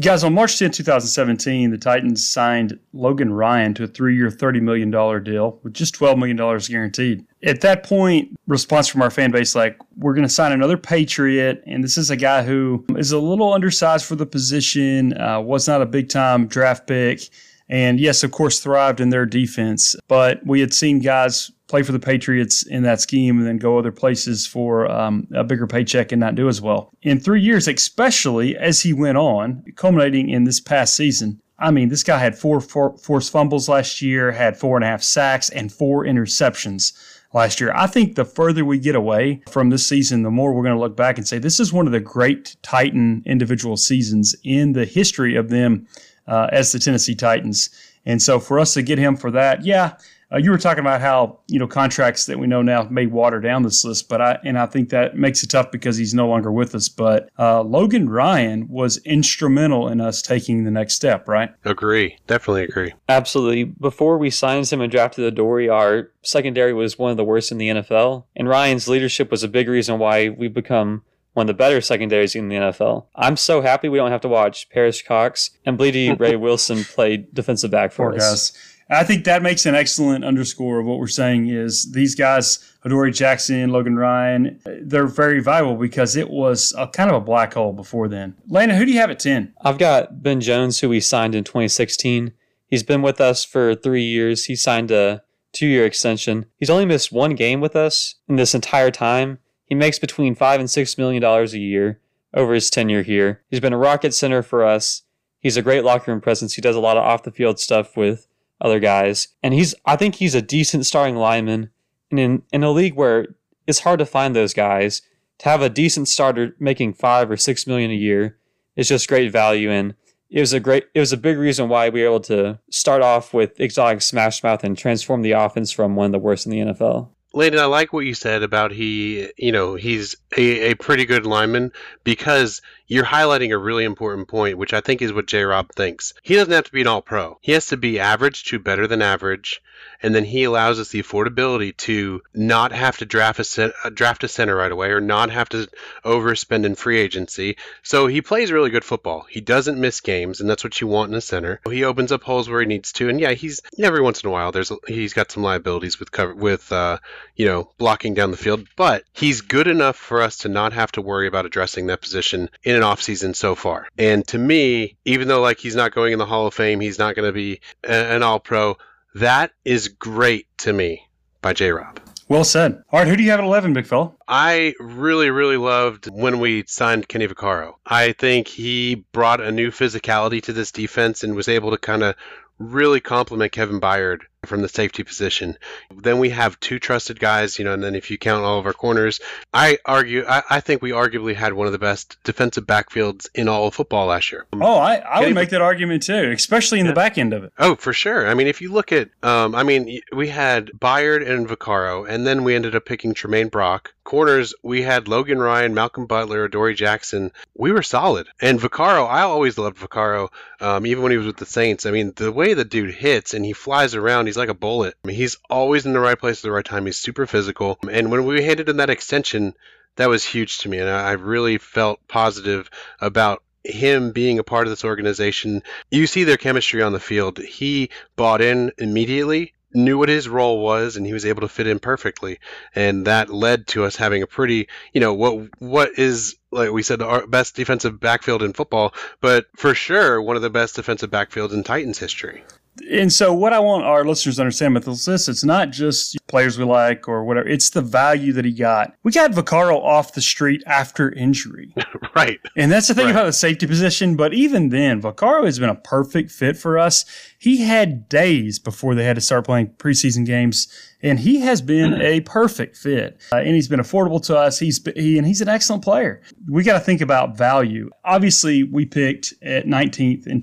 Guys, 0.00 0.24
on 0.24 0.32
March 0.32 0.58
10, 0.58 0.70
2017, 0.70 1.70
the 1.70 1.76
Titans 1.76 2.26
signed 2.26 2.78
Logan 2.94 3.30
Ryan 3.30 3.74
to 3.74 3.84
a 3.84 3.86
three 3.86 4.16
year, 4.16 4.30
$30 4.30 4.62
million 4.62 4.90
deal 4.90 5.60
with 5.62 5.74
just 5.74 5.94
$12 5.94 6.16
million 6.16 6.36
guaranteed. 6.60 7.26
At 7.42 7.60
that 7.60 7.82
point, 7.82 8.34
response 8.46 8.88
from 8.88 9.02
our 9.02 9.10
fan 9.10 9.30
base 9.30 9.54
like, 9.54 9.78
we're 9.96 10.14
going 10.14 10.26
to 10.26 10.32
sign 10.32 10.52
another 10.52 10.78
Patriot. 10.78 11.62
And 11.66 11.84
this 11.84 11.98
is 11.98 12.08
a 12.08 12.16
guy 12.16 12.42
who 12.42 12.86
is 12.96 13.12
a 13.12 13.18
little 13.18 13.52
undersized 13.52 14.06
for 14.06 14.16
the 14.16 14.24
position, 14.24 15.18
uh, 15.20 15.40
was 15.40 15.68
not 15.68 15.82
a 15.82 15.86
big 15.86 16.08
time 16.08 16.46
draft 16.46 16.86
pick. 16.86 17.28
And 17.68 18.00
yes, 18.00 18.22
of 18.22 18.32
course, 18.32 18.60
thrived 18.60 19.00
in 19.00 19.10
their 19.10 19.26
defense. 19.26 19.94
But 20.08 20.44
we 20.46 20.60
had 20.60 20.72
seen 20.72 21.00
guys 21.00 21.50
play 21.72 21.82
for 21.82 21.92
the 21.92 21.98
Patriots 21.98 22.66
in 22.66 22.82
that 22.82 23.00
scheme 23.00 23.38
and 23.38 23.46
then 23.46 23.56
go 23.56 23.78
other 23.78 23.90
places 23.90 24.46
for 24.46 24.90
um, 24.90 25.26
a 25.34 25.42
bigger 25.42 25.66
paycheck 25.66 26.12
and 26.12 26.20
not 26.20 26.34
do 26.34 26.46
as 26.46 26.60
well. 26.60 26.92
In 27.00 27.18
three 27.18 27.40
years, 27.40 27.66
especially 27.66 28.54
as 28.54 28.82
he 28.82 28.92
went 28.92 29.16
on, 29.16 29.64
culminating 29.74 30.28
in 30.28 30.44
this 30.44 30.60
past 30.60 30.94
season, 30.94 31.40
I 31.58 31.70
mean, 31.70 31.88
this 31.88 32.02
guy 32.02 32.18
had 32.18 32.36
four, 32.36 32.60
four 32.60 32.98
forced 32.98 33.32
fumbles 33.32 33.70
last 33.70 34.02
year, 34.02 34.32
had 34.32 34.58
four 34.58 34.76
and 34.76 34.84
a 34.84 34.86
half 34.86 35.02
sacks, 35.02 35.48
and 35.48 35.72
four 35.72 36.04
interceptions. 36.04 36.92
last 37.32 37.58
year. 37.58 37.72
I 37.74 37.86
think 37.86 38.16
the 38.16 38.26
further 38.26 38.66
we 38.66 38.78
get 38.78 38.94
away 38.94 39.40
from 39.48 39.70
this 39.70 39.86
season, 39.86 40.24
the 40.24 40.30
more 40.30 40.52
we're 40.52 40.64
going 40.64 40.76
to 40.76 40.80
look 40.80 40.96
back 40.96 41.16
and 41.16 41.26
say 41.26 41.38
this 41.38 41.58
is 41.58 41.72
one 41.72 41.86
of 41.86 41.92
the 41.92 42.00
great 42.00 42.54
Titan 42.62 43.22
individual 43.24 43.78
seasons 43.78 44.36
in 44.44 44.74
the 44.74 44.84
history 44.84 45.36
of 45.36 45.48
them 45.48 45.86
uh, 46.26 46.48
as 46.52 46.72
the 46.72 46.78
Tennessee 46.78 47.14
Titans. 47.14 47.70
And 48.04 48.20
so 48.20 48.40
for 48.40 48.58
us 48.58 48.74
to 48.74 48.82
get 48.82 48.98
him 48.98 49.16
for 49.16 49.30
that, 49.30 49.64
yeah, 49.64 49.96
uh, 50.32 50.38
you 50.38 50.50
were 50.50 50.58
talking 50.58 50.80
about 50.80 51.00
how 51.00 51.38
you 51.48 51.58
know 51.58 51.66
contracts 51.66 52.26
that 52.26 52.38
we 52.38 52.46
know 52.46 52.62
now 52.62 52.84
may 52.84 53.06
water 53.06 53.40
down 53.40 53.62
this 53.62 53.84
list, 53.84 54.08
but 54.08 54.20
I 54.20 54.38
and 54.44 54.58
I 54.58 54.66
think 54.66 54.90
that 54.90 55.16
makes 55.16 55.42
it 55.42 55.48
tough 55.48 55.70
because 55.70 55.96
he's 55.96 56.14
no 56.14 56.28
longer 56.28 56.50
with 56.50 56.74
us. 56.74 56.88
But 56.88 57.28
uh, 57.38 57.62
Logan 57.62 58.08
Ryan 58.08 58.68
was 58.68 58.98
instrumental 58.98 59.88
in 59.88 60.00
us 60.00 60.22
taking 60.22 60.64
the 60.64 60.70
next 60.70 60.94
step, 60.94 61.28
right? 61.28 61.50
Agree, 61.64 62.16
definitely 62.26 62.64
agree. 62.64 62.92
Absolutely. 63.08 63.64
Before 63.64 64.18
we 64.18 64.30
signed 64.30 64.66
him 64.70 64.80
and 64.80 64.90
drafted 64.90 65.24
Adoree', 65.24 65.68
our 65.68 66.10
secondary 66.22 66.72
was 66.72 66.98
one 66.98 67.10
of 67.10 67.16
the 67.16 67.24
worst 67.24 67.52
in 67.52 67.58
the 67.58 67.68
NFL, 67.68 68.24
and 68.36 68.48
Ryan's 68.48 68.88
leadership 68.88 69.30
was 69.30 69.42
a 69.42 69.48
big 69.48 69.68
reason 69.68 69.98
why 69.98 70.28
we've 70.28 70.54
become 70.54 71.02
one 71.34 71.44
of 71.44 71.48
the 71.48 71.54
better 71.54 71.80
secondaries 71.80 72.34
in 72.34 72.48
the 72.48 72.56
NFL. 72.56 73.06
I'm 73.16 73.36
so 73.36 73.62
happy 73.62 73.88
we 73.88 73.98
don't 73.98 74.10
have 74.10 74.20
to 74.22 74.28
watch 74.28 74.68
Perrish 74.70 75.04
Cox 75.04 75.50
and 75.64 75.78
Bleedy 75.78 76.18
Ray 76.18 76.36
Wilson 76.36 76.84
play 76.84 77.26
defensive 77.32 77.70
back 77.70 77.92
for 77.92 78.10
Poor 78.10 78.18
us. 78.18 78.50
guys. 78.50 78.68
I 78.92 79.04
think 79.04 79.24
that 79.24 79.42
makes 79.42 79.64
an 79.64 79.74
excellent 79.74 80.22
underscore 80.22 80.80
of 80.80 80.86
what 80.86 80.98
we're 80.98 81.06
saying 81.06 81.48
is 81.48 81.92
these 81.92 82.14
guys, 82.14 82.58
Adoree' 82.84 83.12
Jackson, 83.12 83.70
Logan 83.70 83.96
Ryan, 83.96 84.60
they're 84.82 85.06
very 85.06 85.40
valuable 85.40 85.76
because 85.76 86.14
it 86.14 86.28
was 86.28 86.74
a 86.76 86.86
kind 86.86 87.08
of 87.08 87.16
a 87.16 87.20
black 87.20 87.54
hole 87.54 87.72
before 87.72 88.06
then. 88.06 88.36
Landon, 88.48 88.76
who 88.76 88.84
do 88.84 88.92
you 88.92 88.98
have 88.98 89.10
at 89.10 89.18
10? 89.18 89.54
I've 89.62 89.78
got 89.78 90.22
Ben 90.22 90.42
Jones, 90.42 90.80
who 90.80 90.90
we 90.90 91.00
signed 91.00 91.34
in 91.34 91.42
2016. 91.42 92.32
He's 92.66 92.82
been 92.82 93.00
with 93.00 93.18
us 93.18 93.44
for 93.44 93.74
three 93.74 94.02
years. 94.02 94.44
He 94.44 94.56
signed 94.56 94.90
a 94.90 95.22
two 95.52 95.66
year 95.66 95.86
extension. 95.86 96.46
He's 96.58 96.70
only 96.70 96.84
missed 96.84 97.12
one 97.12 97.34
game 97.34 97.60
with 97.60 97.76
us 97.76 98.16
in 98.28 98.36
this 98.36 98.54
entire 98.54 98.90
time. 98.90 99.38
He 99.64 99.74
makes 99.74 99.98
between 99.98 100.34
five 100.34 100.60
and 100.60 100.70
six 100.70 100.98
million 100.98 101.22
dollars 101.22 101.54
a 101.54 101.58
year 101.58 102.00
over 102.34 102.54
his 102.54 102.70
tenure 102.70 103.02
here. 103.02 103.42
He's 103.48 103.60
been 103.60 103.72
a 103.72 103.78
rocket 103.78 104.12
center 104.14 104.42
for 104.42 104.64
us. 104.64 105.02
He's 105.40 105.56
a 105.56 105.62
great 105.62 105.84
locker 105.84 106.10
room 106.10 106.20
presence. 106.20 106.54
He 106.54 106.62
does 106.62 106.76
a 106.76 106.80
lot 106.80 106.96
of 106.96 107.04
off 107.04 107.24
the 107.24 107.30
field 107.30 107.58
stuff 107.58 107.96
with 107.96 108.26
other 108.62 108.80
guys. 108.80 109.28
And 109.42 109.52
he's 109.52 109.74
I 109.84 109.96
think 109.96 110.14
he's 110.14 110.34
a 110.34 110.40
decent 110.40 110.86
starting 110.86 111.16
lineman. 111.16 111.70
And 112.10 112.20
in, 112.20 112.42
in 112.52 112.62
a 112.62 112.70
league 112.70 112.94
where 112.94 113.26
it's 113.66 113.80
hard 113.80 113.98
to 113.98 114.06
find 114.06 114.34
those 114.34 114.54
guys, 114.54 115.02
to 115.38 115.48
have 115.48 115.60
a 115.60 115.68
decent 115.68 116.08
starter 116.08 116.56
making 116.58 116.94
five 116.94 117.30
or 117.30 117.36
six 117.36 117.66
million 117.66 117.90
a 117.90 117.94
year 117.94 118.38
is 118.76 118.88
just 118.88 119.08
great 119.08 119.30
value 119.30 119.70
and 119.70 119.94
it 120.30 120.40
was 120.40 120.52
a 120.52 120.60
great 120.60 120.84
it 120.94 121.00
was 121.00 121.12
a 121.12 121.18
big 121.18 121.36
reason 121.36 121.68
why 121.68 121.90
we 121.90 122.00
were 122.00 122.06
able 122.06 122.20
to 122.20 122.58
start 122.70 123.02
off 123.02 123.34
with 123.34 123.60
exotic 123.60 124.00
smash 124.00 124.42
mouth 124.42 124.64
and 124.64 124.78
transform 124.78 125.22
the 125.22 125.32
offense 125.32 125.70
from 125.70 125.94
one 125.94 126.06
of 126.06 126.12
the 126.12 126.18
worst 126.18 126.46
in 126.46 126.52
the 126.52 126.58
NFL. 126.58 127.10
Landon, 127.34 127.60
I 127.60 127.64
like 127.64 127.92
what 127.92 128.04
you 128.04 128.14
said 128.14 128.42
about 128.42 128.72
he, 128.72 129.30
you 129.38 129.52
know, 129.52 129.74
he's 129.74 130.16
a, 130.36 130.70
a 130.70 130.74
pretty 130.74 131.06
good 131.06 131.24
lineman 131.24 131.72
because 132.04 132.60
you're 132.86 133.04
highlighting 133.04 133.52
a 133.52 133.58
really 133.58 133.84
important 133.84 134.28
point, 134.28 134.58
which 134.58 134.72
I 134.72 134.80
think 134.80 135.02
is 135.02 135.12
what 135.12 135.26
J 135.26 135.42
Rob 135.44 135.72
thinks. 135.72 136.14
He 136.22 136.34
doesn't 136.34 136.52
have 136.52 136.64
to 136.64 136.72
be 136.72 136.82
an 136.82 136.86
all 136.86 137.02
pro. 137.02 137.38
He 137.40 137.52
has 137.52 137.66
to 137.68 137.76
be 137.76 137.98
average 137.98 138.44
to 138.44 138.58
better 138.58 138.86
than 138.86 139.02
average. 139.02 139.62
And 140.02 140.14
then 140.14 140.24
he 140.24 140.44
allows 140.44 140.80
us 140.80 140.88
the 140.88 141.02
affordability 141.02 141.76
to 141.78 142.22
not 142.34 142.72
have 142.72 142.98
to 142.98 143.04
draft 143.04 143.38
a, 143.38 143.44
cent- 143.44 143.74
uh, 143.84 143.90
draft 143.90 144.24
a 144.24 144.28
center 144.28 144.54
right 144.56 144.70
away 144.70 144.90
or 144.90 145.00
not 145.00 145.30
have 145.30 145.48
to 145.50 145.68
overspend 146.04 146.64
in 146.64 146.74
free 146.74 146.98
agency. 146.98 147.56
So 147.82 148.06
he 148.06 148.20
plays 148.20 148.50
really 148.50 148.70
good 148.70 148.84
football. 148.84 149.26
He 149.28 149.40
doesn't 149.40 149.80
miss 149.80 150.00
games, 150.00 150.40
and 150.40 150.50
that's 150.50 150.64
what 150.64 150.80
you 150.80 150.86
want 150.86 151.12
in 151.12 151.18
a 151.18 151.20
center. 151.20 151.60
He 151.68 151.84
opens 151.84 152.10
up 152.10 152.22
holes 152.22 152.48
where 152.48 152.60
he 152.60 152.66
needs 152.66 152.92
to. 152.92 153.08
And 153.08 153.20
yeah, 153.20 153.32
he's 153.32 153.60
every 153.78 154.00
once 154.00 154.22
in 154.22 154.28
a 154.28 154.32
while 154.32 154.52
there's 154.52 154.72
he's 154.86 155.14
got 155.14 155.30
some 155.30 155.42
liabilities 155.42 155.98
with 155.98 156.10
cover 156.10 156.34
with 156.34 156.70
uh, 156.72 156.98
you 157.36 157.46
know 157.46 157.70
blocking 157.78 158.14
down 158.14 158.30
the 158.32 158.36
field, 158.36 158.66
but 158.76 159.04
he's 159.12 159.40
good 159.40 159.68
enough 159.68 159.96
for 159.96 160.20
us 160.20 160.38
to 160.38 160.48
not 160.48 160.72
have 160.72 160.92
to 160.92 161.02
worry 161.02 161.28
about 161.28 161.46
addressing 161.46 161.86
that 161.86 162.00
position 162.00 162.50
in 162.64 162.71
an 162.76 162.82
offseason 162.82 163.34
so 163.34 163.54
far. 163.54 163.88
And 163.98 164.26
to 164.28 164.38
me, 164.38 164.96
even 165.04 165.28
though 165.28 165.40
like 165.40 165.58
he's 165.58 165.76
not 165.76 165.94
going 165.94 166.12
in 166.12 166.18
the 166.18 166.26
Hall 166.26 166.46
of 166.46 166.54
Fame, 166.54 166.80
he's 166.80 166.98
not 166.98 167.14
going 167.14 167.28
to 167.28 167.32
be 167.32 167.60
an 167.84 168.22
All 168.22 168.40
Pro. 168.40 168.76
That 169.14 169.52
is 169.64 169.88
great 169.88 170.46
to 170.58 170.72
me 170.72 171.08
by 171.40 171.52
J 171.52 171.72
Rob. 171.72 172.00
Well 172.28 172.44
said. 172.44 172.82
All 172.90 173.00
right, 173.00 173.08
who 173.08 173.16
do 173.16 173.22
you 173.22 173.30
have 173.30 173.40
at 173.40 173.44
11, 173.44 173.74
big 173.74 173.86
fella? 173.86 174.12
I 174.26 174.74
really, 174.80 175.28
really 175.28 175.58
loved 175.58 176.08
when 176.10 176.40
we 176.40 176.64
signed 176.66 177.06
Kenny 177.06 177.28
Vaccaro. 177.28 177.74
I 177.84 178.12
think 178.12 178.48
he 178.48 179.04
brought 179.12 179.42
a 179.42 179.52
new 179.52 179.70
physicality 179.70 180.42
to 180.44 180.52
this 180.54 180.72
defense 180.72 181.24
and 181.24 181.34
was 181.34 181.48
able 181.48 181.72
to 181.72 181.76
kind 181.76 182.02
of 182.02 182.14
really 182.58 183.00
complement 183.00 183.52
Kevin 183.52 183.80
Byard 183.80 184.20
from 184.46 184.62
the 184.62 184.68
safety 184.68 185.02
position. 185.04 185.56
Then 185.94 186.18
we 186.18 186.30
have 186.30 186.58
two 186.60 186.78
trusted 186.78 187.20
guys, 187.20 187.58
you 187.58 187.64
know, 187.64 187.72
and 187.72 187.82
then 187.82 187.94
if 187.94 188.10
you 188.10 188.18
count 188.18 188.44
all 188.44 188.58
of 188.58 188.66
our 188.66 188.72
corners, 188.72 189.20
I 189.54 189.78
argue, 189.84 190.24
I, 190.26 190.42
I 190.50 190.60
think 190.60 190.82
we 190.82 190.90
arguably 190.90 191.34
had 191.34 191.52
one 191.52 191.66
of 191.66 191.72
the 191.72 191.78
best 191.78 192.16
defensive 192.24 192.66
backfields 192.66 193.28
in 193.34 193.48
all 193.48 193.66
of 193.66 193.74
football 193.74 194.06
last 194.06 194.32
year. 194.32 194.46
Oh, 194.54 194.76
I, 194.76 194.96
I 194.96 195.20
would 195.20 195.34
make 195.34 195.50
that 195.50 195.62
argument 195.62 196.02
too, 196.02 196.32
especially 196.34 196.80
in 196.80 196.86
the 196.86 196.92
back 196.92 197.18
end 197.18 197.32
of 197.32 197.44
it. 197.44 197.52
Oh, 197.58 197.76
for 197.76 197.92
sure. 197.92 198.26
I 198.26 198.34
mean, 198.34 198.46
if 198.46 198.60
you 198.60 198.72
look 198.72 198.92
at, 198.92 199.10
um, 199.22 199.54
I 199.54 199.62
mean, 199.62 200.00
we 200.12 200.28
had 200.28 200.70
Byard 200.78 201.28
and 201.28 201.48
Vaccaro, 201.48 202.08
and 202.08 202.26
then 202.26 202.44
we 202.44 202.54
ended 202.54 202.74
up 202.74 202.84
picking 202.84 203.14
Tramaine 203.14 203.50
Brock. 203.50 203.94
Corners, 204.04 204.52
we 204.64 204.82
had 204.82 205.06
Logan 205.06 205.38
Ryan, 205.38 205.74
Malcolm 205.74 206.06
Butler, 206.06 206.48
Dory 206.48 206.74
Jackson. 206.74 207.30
We 207.56 207.70
were 207.70 207.84
solid. 207.84 208.26
And 208.40 208.58
Vaccaro, 208.58 209.08
I 209.08 209.22
always 209.22 209.58
loved 209.58 209.78
Vaccaro, 209.78 210.28
um, 210.60 210.86
even 210.86 211.04
when 211.04 211.12
he 211.12 211.18
was 211.18 211.26
with 211.26 211.36
the 211.36 211.46
Saints. 211.46 211.86
I 211.86 211.92
mean, 211.92 212.12
the 212.16 212.32
way 212.32 212.54
the 212.54 212.64
dude 212.64 212.92
hits 212.92 213.32
and 213.32 213.44
he 213.44 213.52
flies 213.52 213.94
around, 213.94 214.26
he's 214.32 214.38
like 214.38 214.48
a 214.48 214.54
bullet. 214.54 214.94
I 215.04 215.08
mean, 215.08 215.16
he's 215.16 215.36
always 215.50 215.84
in 215.84 215.92
the 215.92 216.00
right 216.00 216.18
place 216.18 216.38
at 216.38 216.42
the 216.42 216.50
right 216.50 216.64
time. 216.64 216.86
He's 216.86 216.96
super 216.96 217.26
physical. 217.26 217.78
And 217.90 218.10
when 218.10 218.24
we 218.24 218.42
handed 218.42 218.68
him 218.68 218.78
that 218.78 218.88
extension, 218.88 219.54
that 219.96 220.08
was 220.08 220.24
huge 220.24 220.58
to 220.58 220.70
me. 220.70 220.78
And 220.78 220.88
I 220.88 221.12
really 221.12 221.58
felt 221.58 222.00
positive 222.08 222.70
about 222.98 223.42
him 223.62 224.12
being 224.12 224.38
a 224.38 224.44
part 224.44 224.66
of 224.66 224.70
this 224.70 224.86
organization. 224.86 225.62
You 225.90 226.06
see 226.06 226.24
their 226.24 226.38
chemistry 226.38 226.82
on 226.82 226.92
the 226.92 226.98
field. 226.98 227.38
He 227.38 227.90
bought 228.16 228.40
in 228.40 228.72
immediately, 228.78 229.52
knew 229.74 229.98
what 229.98 230.08
his 230.08 230.30
role 230.30 230.62
was, 230.62 230.96
and 230.96 231.06
he 231.06 231.12
was 231.12 231.26
able 231.26 231.42
to 231.42 231.48
fit 231.48 231.66
in 231.66 231.78
perfectly. 231.78 232.38
And 232.74 233.06
that 233.06 233.28
led 233.28 233.66
to 233.68 233.84
us 233.84 233.96
having 233.96 234.22
a 234.22 234.26
pretty, 234.26 234.68
you 234.94 235.02
know, 235.02 235.12
what 235.12 235.60
what 235.60 235.98
is 235.98 236.36
like 236.50 236.70
we 236.70 236.82
said, 236.82 237.02
our 237.02 237.26
best 237.26 237.54
defensive 237.54 238.00
backfield 238.00 238.42
in 238.42 238.54
football, 238.54 238.94
but 239.20 239.46
for 239.56 239.74
sure 239.74 240.20
one 240.22 240.36
of 240.36 240.42
the 240.42 240.50
best 240.50 240.76
defensive 240.76 241.10
backfields 241.10 241.52
in 241.52 241.64
Titans 241.64 241.98
history. 241.98 242.44
And 242.90 243.12
so, 243.12 243.34
what 243.34 243.52
I 243.52 243.60
want 243.60 243.84
our 243.84 244.02
listeners 244.04 244.36
to 244.36 244.42
understand 244.42 244.74
with 244.74 244.86
this 244.86 245.06
list, 245.06 245.28
it's 245.28 245.44
not 245.44 245.70
just 245.70 246.16
players 246.26 246.58
we 246.58 246.64
like 246.64 247.06
or 247.06 247.22
whatever, 247.22 247.46
it's 247.46 247.68
the 247.70 247.82
value 247.82 248.32
that 248.32 248.46
he 248.46 248.52
got. 248.52 248.94
We 249.02 249.12
got 249.12 249.32
Vaccaro 249.32 249.76
off 249.76 250.14
the 250.14 250.22
street 250.22 250.62
after 250.66 251.12
injury. 251.12 251.74
right. 252.16 252.40
And 252.56 252.72
that's 252.72 252.88
the 252.88 252.94
thing 252.94 253.04
Right. 253.06 253.10
about 253.12 253.26
the 253.26 253.32
safety 253.34 253.66
position. 253.66 254.16
But 254.16 254.32
even 254.32 254.70
then, 254.70 255.02
Vaccaro 255.02 255.44
has 255.44 255.58
been 255.58 255.68
a 255.68 255.74
perfect 255.74 256.30
fit 256.30 256.56
for 256.56 256.78
us. 256.78 257.04
He 257.38 257.58
had 257.58 258.08
days 258.08 258.58
before 258.58 258.94
they 258.94 259.04
had 259.04 259.16
to 259.16 259.20
start 259.22 259.44
playing 259.44 259.68
preseason 259.78 260.24
games, 260.24 260.66
and 261.02 261.20
he 261.20 261.40
has 261.40 261.60
been 261.60 261.94
a 262.00 262.20
perfect 262.20 262.78
fit. 262.78 263.20
Uh, 263.32 263.36
and 263.36 263.54
he's 263.54 263.68
been 263.68 263.80
affordable 263.80 264.22
to 264.26 264.36
us. 264.36 264.58
He's 264.58 264.80
he, 264.96 265.18
and 265.18 265.26
he's 265.26 265.42
an 265.42 265.48
excellent 265.48 265.84
player. 265.84 266.22
We 266.48 266.62
got 266.62 266.74
to 266.74 266.80
think 266.80 267.02
about 267.02 267.36
value. 267.36 267.90
Obviously, 268.02 268.62
we 268.62 268.86
picked 268.86 269.34
at 269.42 269.66
19th 269.66 270.26
in 270.26 270.40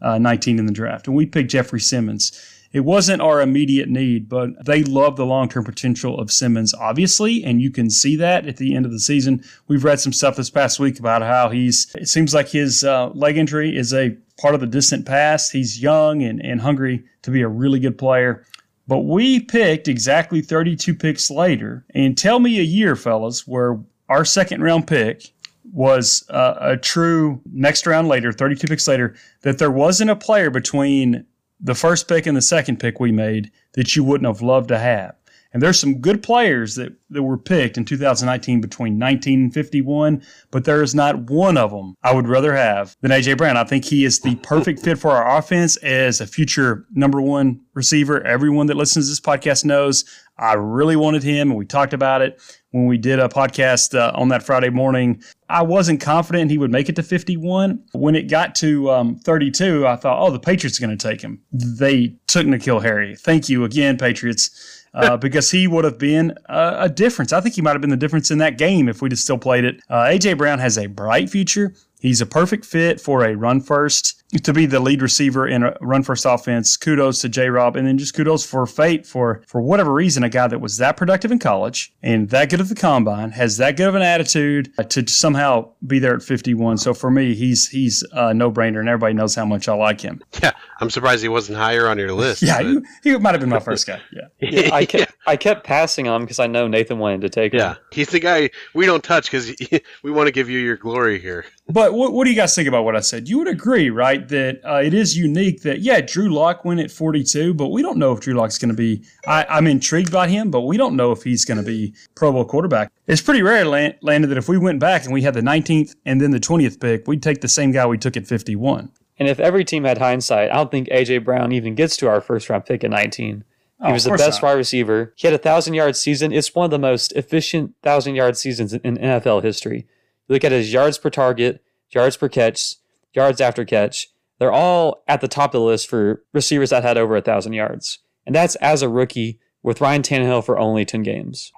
2019 0.00 0.58
in 0.58 0.66
the 0.66 0.72
draft, 0.72 1.06
and 1.06 1.16
we 1.16 1.26
picked 1.26 1.50
Jeffrey 1.50 1.80
Simmons. 1.80 2.52
It 2.72 2.80
wasn't 2.80 3.22
our 3.22 3.40
immediate 3.40 3.88
need, 3.88 4.28
but 4.28 4.66
they 4.66 4.82
love 4.82 5.16
the 5.16 5.24
long 5.24 5.48
term 5.48 5.64
potential 5.64 6.18
of 6.18 6.30
Simmons, 6.30 6.74
obviously, 6.74 7.42
and 7.42 7.60
you 7.60 7.70
can 7.70 7.88
see 7.88 8.16
that 8.16 8.46
at 8.46 8.58
the 8.58 8.74
end 8.74 8.84
of 8.84 8.92
the 8.92 9.00
season. 9.00 9.42
We've 9.66 9.84
read 9.84 10.00
some 10.00 10.12
stuff 10.12 10.36
this 10.36 10.50
past 10.50 10.78
week 10.78 10.98
about 10.98 11.22
how 11.22 11.48
he's, 11.48 11.94
it 11.94 12.08
seems 12.08 12.34
like 12.34 12.48
his 12.48 12.84
uh, 12.84 13.08
leg 13.10 13.38
injury 13.38 13.74
is 13.74 13.94
a 13.94 14.16
part 14.38 14.54
of 14.54 14.60
the 14.60 14.66
distant 14.66 15.06
past. 15.06 15.52
He's 15.52 15.80
young 15.80 16.22
and, 16.22 16.44
and 16.44 16.60
hungry 16.60 17.04
to 17.22 17.30
be 17.30 17.42
a 17.42 17.48
really 17.48 17.78
good 17.78 17.96
player. 17.96 18.44
But 18.88 19.00
we 19.00 19.40
picked 19.40 19.88
exactly 19.88 20.42
32 20.42 20.94
picks 20.94 21.30
later. 21.30 21.84
And 21.94 22.16
tell 22.16 22.38
me 22.38 22.58
a 22.58 22.62
year, 22.62 22.94
fellas, 22.94 23.46
where 23.46 23.80
our 24.08 24.24
second 24.24 24.62
round 24.62 24.86
pick 24.86 25.32
was 25.72 26.24
uh, 26.30 26.54
a 26.60 26.76
true 26.76 27.40
next 27.52 27.86
round 27.86 28.08
later, 28.08 28.32
32 28.32 28.66
picks 28.66 28.88
later, 28.88 29.14
that 29.42 29.58
there 29.58 29.70
wasn't 29.70 30.10
a 30.10 30.16
player 30.16 30.50
between 30.50 31.26
the 31.60 31.74
first 31.74 32.08
pick 32.08 32.26
and 32.26 32.36
the 32.36 32.42
second 32.42 32.78
pick 32.78 33.00
we 33.00 33.12
made 33.12 33.50
that 33.72 33.96
you 33.96 34.04
wouldn't 34.04 34.26
have 34.26 34.42
loved 34.42 34.68
to 34.68 34.78
have. 34.78 35.14
And 35.56 35.62
there's 35.62 35.80
some 35.80 36.02
good 36.02 36.22
players 36.22 36.74
that, 36.74 36.92
that 37.08 37.22
were 37.22 37.38
picked 37.38 37.78
in 37.78 37.86
2019 37.86 38.60
between 38.60 38.98
19 38.98 39.44
and 39.44 39.54
51, 39.54 40.22
but 40.50 40.66
there 40.66 40.82
is 40.82 40.94
not 40.94 41.30
one 41.30 41.56
of 41.56 41.70
them 41.70 41.94
I 42.02 42.12
would 42.12 42.28
rather 42.28 42.54
have 42.54 42.94
than 43.00 43.10
AJ 43.10 43.38
Brown. 43.38 43.56
I 43.56 43.64
think 43.64 43.86
he 43.86 44.04
is 44.04 44.20
the 44.20 44.34
perfect 44.42 44.80
fit 44.80 44.98
for 44.98 45.12
our 45.12 45.38
offense 45.38 45.78
as 45.78 46.20
a 46.20 46.26
future 46.26 46.84
number 46.92 47.22
one 47.22 47.62
receiver. 47.72 48.22
Everyone 48.26 48.66
that 48.66 48.76
listens 48.76 49.06
to 49.06 49.12
this 49.12 49.20
podcast 49.20 49.64
knows 49.64 50.04
I 50.36 50.52
really 50.52 50.94
wanted 50.94 51.22
him, 51.22 51.48
and 51.48 51.56
we 51.56 51.64
talked 51.64 51.94
about 51.94 52.20
it 52.20 52.38
when 52.72 52.84
we 52.84 52.98
did 52.98 53.18
a 53.18 53.30
podcast 53.30 53.98
uh, 53.98 54.12
on 54.14 54.28
that 54.28 54.42
Friday 54.42 54.68
morning. 54.68 55.22
I 55.48 55.62
wasn't 55.62 56.02
confident 56.02 56.50
he 56.50 56.58
would 56.58 56.70
make 56.70 56.90
it 56.90 56.96
to 56.96 57.02
51. 57.02 57.82
When 57.92 58.14
it 58.14 58.28
got 58.28 58.54
to 58.56 58.90
um, 58.90 59.16
32, 59.20 59.86
I 59.86 59.96
thought, 59.96 60.20
oh, 60.20 60.30
the 60.30 60.38
Patriots 60.38 60.78
are 60.78 60.86
going 60.86 60.98
to 60.98 61.08
take 61.08 61.22
him. 61.22 61.40
They 61.50 62.14
took 62.26 62.46
N'Keal 62.46 62.82
Harry. 62.82 63.16
Thank 63.16 63.48
you 63.48 63.64
again, 63.64 63.96
Patriots. 63.96 64.84
Uh, 64.96 65.16
because 65.16 65.50
he 65.50 65.66
would 65.66 65.84
have 65.84 65.98
been 65.98 66.36
a, 66.46 66.76
a, 66.80 66.88
difference. 66.88 67.32
I 67.32 67.40
think 67.40 67.54
he 67.54 67.62
might 67.62 67.72
have 67.72 67.80
been 67.80 67.90
the 67.90 67.96
difference 67.96 68.30
in 68.30 68.38
that 68.38 68.56
game 68.56 68.88
if 68.88 69.02
we'd 69.02 69.12
have 69.12 69.18
still 69.18 69.38
played 69.38 69.64
it. 69.64 69.80
Uh, 69.90 70.04
AJ 70.04 70.38
Brown 70.38 70.58
has 70.58 70.78
a 70.78 70.86
bright 70.86 71.28
future. 71.28 71.74
He's 72.00 72.20
a 72.20 72.26
perfect 72.26 72.64
fit 72.64 73.00
for 73.00 73.24
a 73.24 73.34
run 73.34 73.60
first 73.60 74.22
to 74.42 74.52
be 74.52 74.66
the 74.66 74.80
lead 74.80 75.02
receiver 75.02 75.46
in 75.46 75.62
a 75.62 75.76
run 75.80 76.02
first 76.02 76.26
offense. 76.26 76.76
Kudos 76.76 77.20
to 77.22 77.28
J 77.28 77.48
Rob, 77.48 77.74
and 77.74 77.86
then 77.86 77.96
just 77.96 78.14
kudos 78.14 78.44
for 78.44 78.66
Fate 78.66 79.06
for 79.06 79.42
for 79.46 79.60
whatever 79.60 79.92
reason 79.92 80.22
a 80.22 80.28
guy 80.28 80.46
that 80.46 80.60
was 80.60 80.76
that 80.76 80.96
productive 80.96 81.32
in 81.32 81.38
college 81.38 81.94
and 82.02 82.28
that 82.30 82.50
good 82.50 82.60
at 82.60 82.68
the 82.68 82.74
combine 82.74 83.30
has 83.30 83.56
that 83.56 83.76
good 83.76 83.88
of 83.88 83.94
an 83.94 84.02
attitude 84.02 84.72
to 84.90 85.06
somehow 85.08 85.70
be 85.86 85.98
there 85.98 86.14
at 86.14 86.22
51. 86.22 86.78
So 86.78 86.92
for 86.92 87.10
me, 87.10 87.34
he's 87.34 87.68
he's 87.68 88.04
a 88.12 88.34
no 88.34 88.50
brainer, 88.52 88.80
and 88.80 88.88
everybody 88.88 89.14
knows 89.14 89.34
how 89.34 89.44
much 89.44 89.68
I 89.68 89.74
like 89.74 90.00
him. 90.00 90.22
Yeah, 90.42 90.52
I'm 90.80 90.90
surprised 90.90 91.22
he 91.22 91.28
wasn't 91.28 91.58
higher 91.58 91.88
on 91.88 91.98
your 91.98 92.12
list. 92.12 92.42
yeah, 92.42 92.62
he, 92.62 92.80
he, 93.02 93.18
might 93.18 93.32
have 93.32 93.40
been 93.40 93.50
my 93.50 93.60
first 93.60 93.86
guy. 93.86 94.00
Yeah, 94.12 94.28
yeah 94.40 94.74
I 94.74 94.84
kept 94.84 95.14
I 95.26 95.36
kept 95.36 95.64
passing 95.64 96.06
on 96.08 96.20
him 96.20 96.24
because 96.24 96.38
I 96.38 96.46
know 96.46 96.68
Nathan 96.68 96.98
wanted 96.98 97.22
to 97.22 97.28
take 97.28 97.52
him. 97.54 97.60
Yeah, 97.60 97.76
he's 97.92 98.08
the 98.08 98.20
guy 98.20 98.50
we 98.74 98.86
don't 98.86 99.02
touch 99.02 99.30
because 99.30 99.54
we 100.02 100.10
want 100.10 100.26
to 100.26 100.32
give 100.32 100.50
you 100.50 100.58
your 100.58 100.76
glory 100.76 101.18
here. 101.18 101.46
But 101.68 101.94
what, 101.94 102.12
what 102.12 102.24
do 102.24 102.30
you 102.30 102.36
guys 102.36 102.54
think 102.54 102.68
about 102.68 102.84
what 102.84 102.94
I 102.94 103.00
said? 103.00 103.28
You 103.28 103.38
would 103.38 103.48
agree, 103.48 103.90
right, 103.90 104.26
that 104.28 104.60
uh, 104.64 104.80
it 104.84 104.94
is 104.94 105.16
unique 105.16 105.62
that, 105.62 105.80
yeah, 105.80 106.00
Drew 106.00 106.32
Lock 106.32 106.64
went 106.64 106.78
at 106.78 106.92
42, 106.92 107.54
but 107.54 107.68
we 107.68 107.82
don't 107.82 107.98
know 107.98 108.12
if 108.12 108.20
Drew 108.20 108.34
Lock's 108.34 108.58
going 108.58 108.68
to 108.68 108.76
be. 108.76 109.02
I, 109.26 109.58
am 109.58 109.66
intrigued 109.66 110.12
by 110.12 110.28
him, 110.28 110.50
but 110.50 110.60
we 110.60 110.76
don't 110.76 110.94
know 110.94 111.10
if 111.10 111.24
he's 111.24 111.44
going 111.44 111.58
to 111.58 111.64
be 111.64 111.94
Pro 112.14 112.30
Bowl 112.30 112.44
quarterback. 112.44 112.92
It's 113.08 113.20
pretty 113.20 113.42
rare, 113.42 113.64
Landon, 113.64 114.28
that 114.28 114.38
if 114.38 114.48
we 114.48 114.58
went 114.58 114.78
back 114.78 115.04
and 115.04 115.12
we 115.12 115.22
had 115.22 115.34
the 115.34 115.40
19th 115.40 115.96
and 116.04 116.20
then 116.20 116.30
the 116.30 116.40
20th 116.40 116.80
pick, 116.80 117.08
we'd 117.08 117.22
take 117.22 117.40
the 117.40 117.48
same 117.48 117.72
guy 117.72 117.84
we 117.86 117.98
took 117.98 118.16
at 118.16 118.26
51. 118.26 118.90
And 119.18 119.28
if 119.28 119.40
every 119.40 119.64
team 119.64 119.84
had 119.84 119.98
hindsight, 119.98 120.50
I 120.50 120.54
don't 120.54 120.70
think 120.70 120.88
A.J. 120.90 121.18
Brown 121.18 121.52
even 121.52 121.74
gets 121.74 121.96
to 121.98 122.08
our 122.08 122.20
first 122.20 122.50
round 122.50 122.66
pick 122.66 122.84
at 122.84 122.90
19. 122.90 123.44
He 123.78 123.88
oh, 123.88 123.92
was 123.92 124.04
the 124.04 124.10
best 124.10 124.42
not. 124.42 124.48
wide 124.48 124.54
receiver. 124.54 125.12
He 125.16 125.26
had 125.26 125.34
a 125.34 125.38
thousand 125.38 125.74
yard 125.74 125.96
season. 125.96 126.32
It's 126.32 126.54
one 126.54 126.64
of 126.64 126.70
the 126.70 126.78
most 126.78 127.12
efficient 127.12 127.74
thousand 127.82 128.14
yard 128.14 128.36
seasons 128.36 128.72
in 128.72 128.96
NFL 128.96 129.42
history. 129.42 129.86
look 130.28 130.44
at 130.44 130.52
his 130.52 130.72
yards 130.72 130.96
per 130.96 131.10
target, 131.10 131.62
yards 131.90 132.16
per 132.16 132.28
catch, 132.28 132.76
yards 133.12 133.40
after 133.40 133.64
catch. 133.66 134.08
They're 134.38 134.52
all 134.52 135.02
at 135.06 135.20
the 135.20 135.28
top 135.28 135.54
of 135.54 135.60
the 135.60 135.66
list 135.66 135.88
for 135.88 136.22
receivers 136.32 136.70
that 136.70 136.84
had 136.84 136.96
over 136.96 137.16
a 137.16 137.22
thousand 137.22 137.52
yards, 137.52 137.98
and 138.24 138.34
that's 138.34 138.54
as 138.56 138.80
a 138.80 138.88
rookie 138.88 139.40
with 139.62 139.80
Ryan 139.82 140.02
Tannehill 140.02 140.44
for 140.44 140.58
only 140.58 140.86
ten 140.86 141.02
games. 141.02 141.52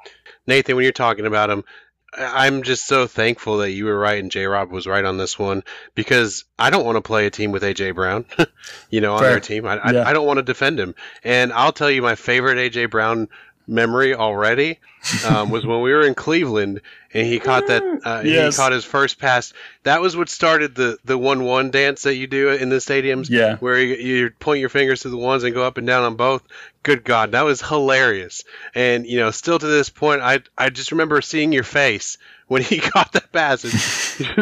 Nathan, 0.49 0.75
when 0.75 0.83
you're 0.83 0.93
talking 0.93 1.27
about 1.27 1.51
him, 1.51 1.63
I'm 2.17 2.63
just 2.63 2.87
so 2.87 3.07
thankful 3.07 3.59
that 3.59 3.71
you 3.71 3.85
were 3.85 3.99
right 3.99 4.19
and 4.19 4.31
J 4.31 4.47
Rob 4.47 4.71
was 4.71 4.87
right 4.87 5.05
on 5.05 5.19
this 5.19 5.39
one 5.39 5.63
because 5.95 6.45
I 6.59 6.71
don't 6.71 6.85
want 6.85 6.97
to 6.97 7.03
play 7.03 7.27
a 7.27 7.31
team 7.31 7.53
with 7.53 7.63
AJ 7.63 7.95
Brown, 7.95 8.25
you 8.91 9.01
know, 9.01 9.15
on 9.15 9.21
Fair. 9.21 9.33
our 9.33 9.41
team. 9.41 9.67
I, 9.67 9.75
yeah. 9.75 10.03
I, 10.03 10.11
I, 10.11 10.13
don't 10.15 10.27
want 10.27 10.39
to 10.39 10.43
defend 10.43 10.81
him. 10.81 10.95
And 11.23 11.53
I'll 11.53 11.73
tell 11.73 11.91
you, 11.91 12.01
my 12.01 12.15
favorite 12.15 12.57
AJ 12.57 12.91
Brown 12.91 13.29
memory 13.67 14.15
already 14.15 14.79
um, 15.29 15.51
was 15.51 15.65
when 15.65 15.81
we 15.81 15.93
were 15.93 16.07
in 16.07 16.15
Cleveland 16.15 16.81
and 17.15 17.27
he 17.27 17.39
caught 17.39 17.67
that 17.69 17.83
uh, 18.05 18.23
yes. 18.25 18.55
he 18.55 18.61
caught 18.61 18.73
his 18.73 18.85
first 18.85 19.19
pass. 19.19 19.53
That 19.85 20.01
was 20.01 20.17
what 20.17 20.29
started 20.29 20.75
the 20.75 20.99
the 21.05 21.17
one 21.17 21.45
one 21.45 21.71
dance 21.71 22.03
that 22.03 22.17
you 22.17 22.27
do 22.27 22.51
in 22.51 22.69
the 22.69 22.77
stadiums. 22.77 23.31
Yeah, 23.31 23.57
where 23.57 23.79
you, 23.79 23.95
you 23.95 24.31
point 24.39 24.61
your 24.61 24.69
fingers 24.69 25.01
to 25.01 25.09
the 25.09 25.17
ones 25.17 25.45
and 25.45 25.55
go 25.55 25.65
up 25.65 25.79
and 25.79 25.87
down 25.87 26.05
on 26.05 26.17
both. 26.17 26.43
Good 26.83 27.05
God, 27.05 27.33
that 27.33 27.43
was 27.43 27.61
hilarious. 27.61 28.45
And 28.75 29.07
you 29.07 29.19
know, 29.19 29.31
still 29.31 29.59
to 29.59 29.67
this 29.67 29.91
point, 29.91 30.23
I 30.23 30.41
I 30.57 30.71
just 30.71 30.93
remember 30.93 31.21
seeing 31.21 31.53
your 31.53 31.65
face 31.65 32.19
when 32.49 32.63
he 32.63 32.79
caught 32.81 33.13
that 33.13 33.31
pass. 33.33 33.65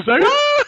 like, 0.06 0.22
ah! 0.24 0.64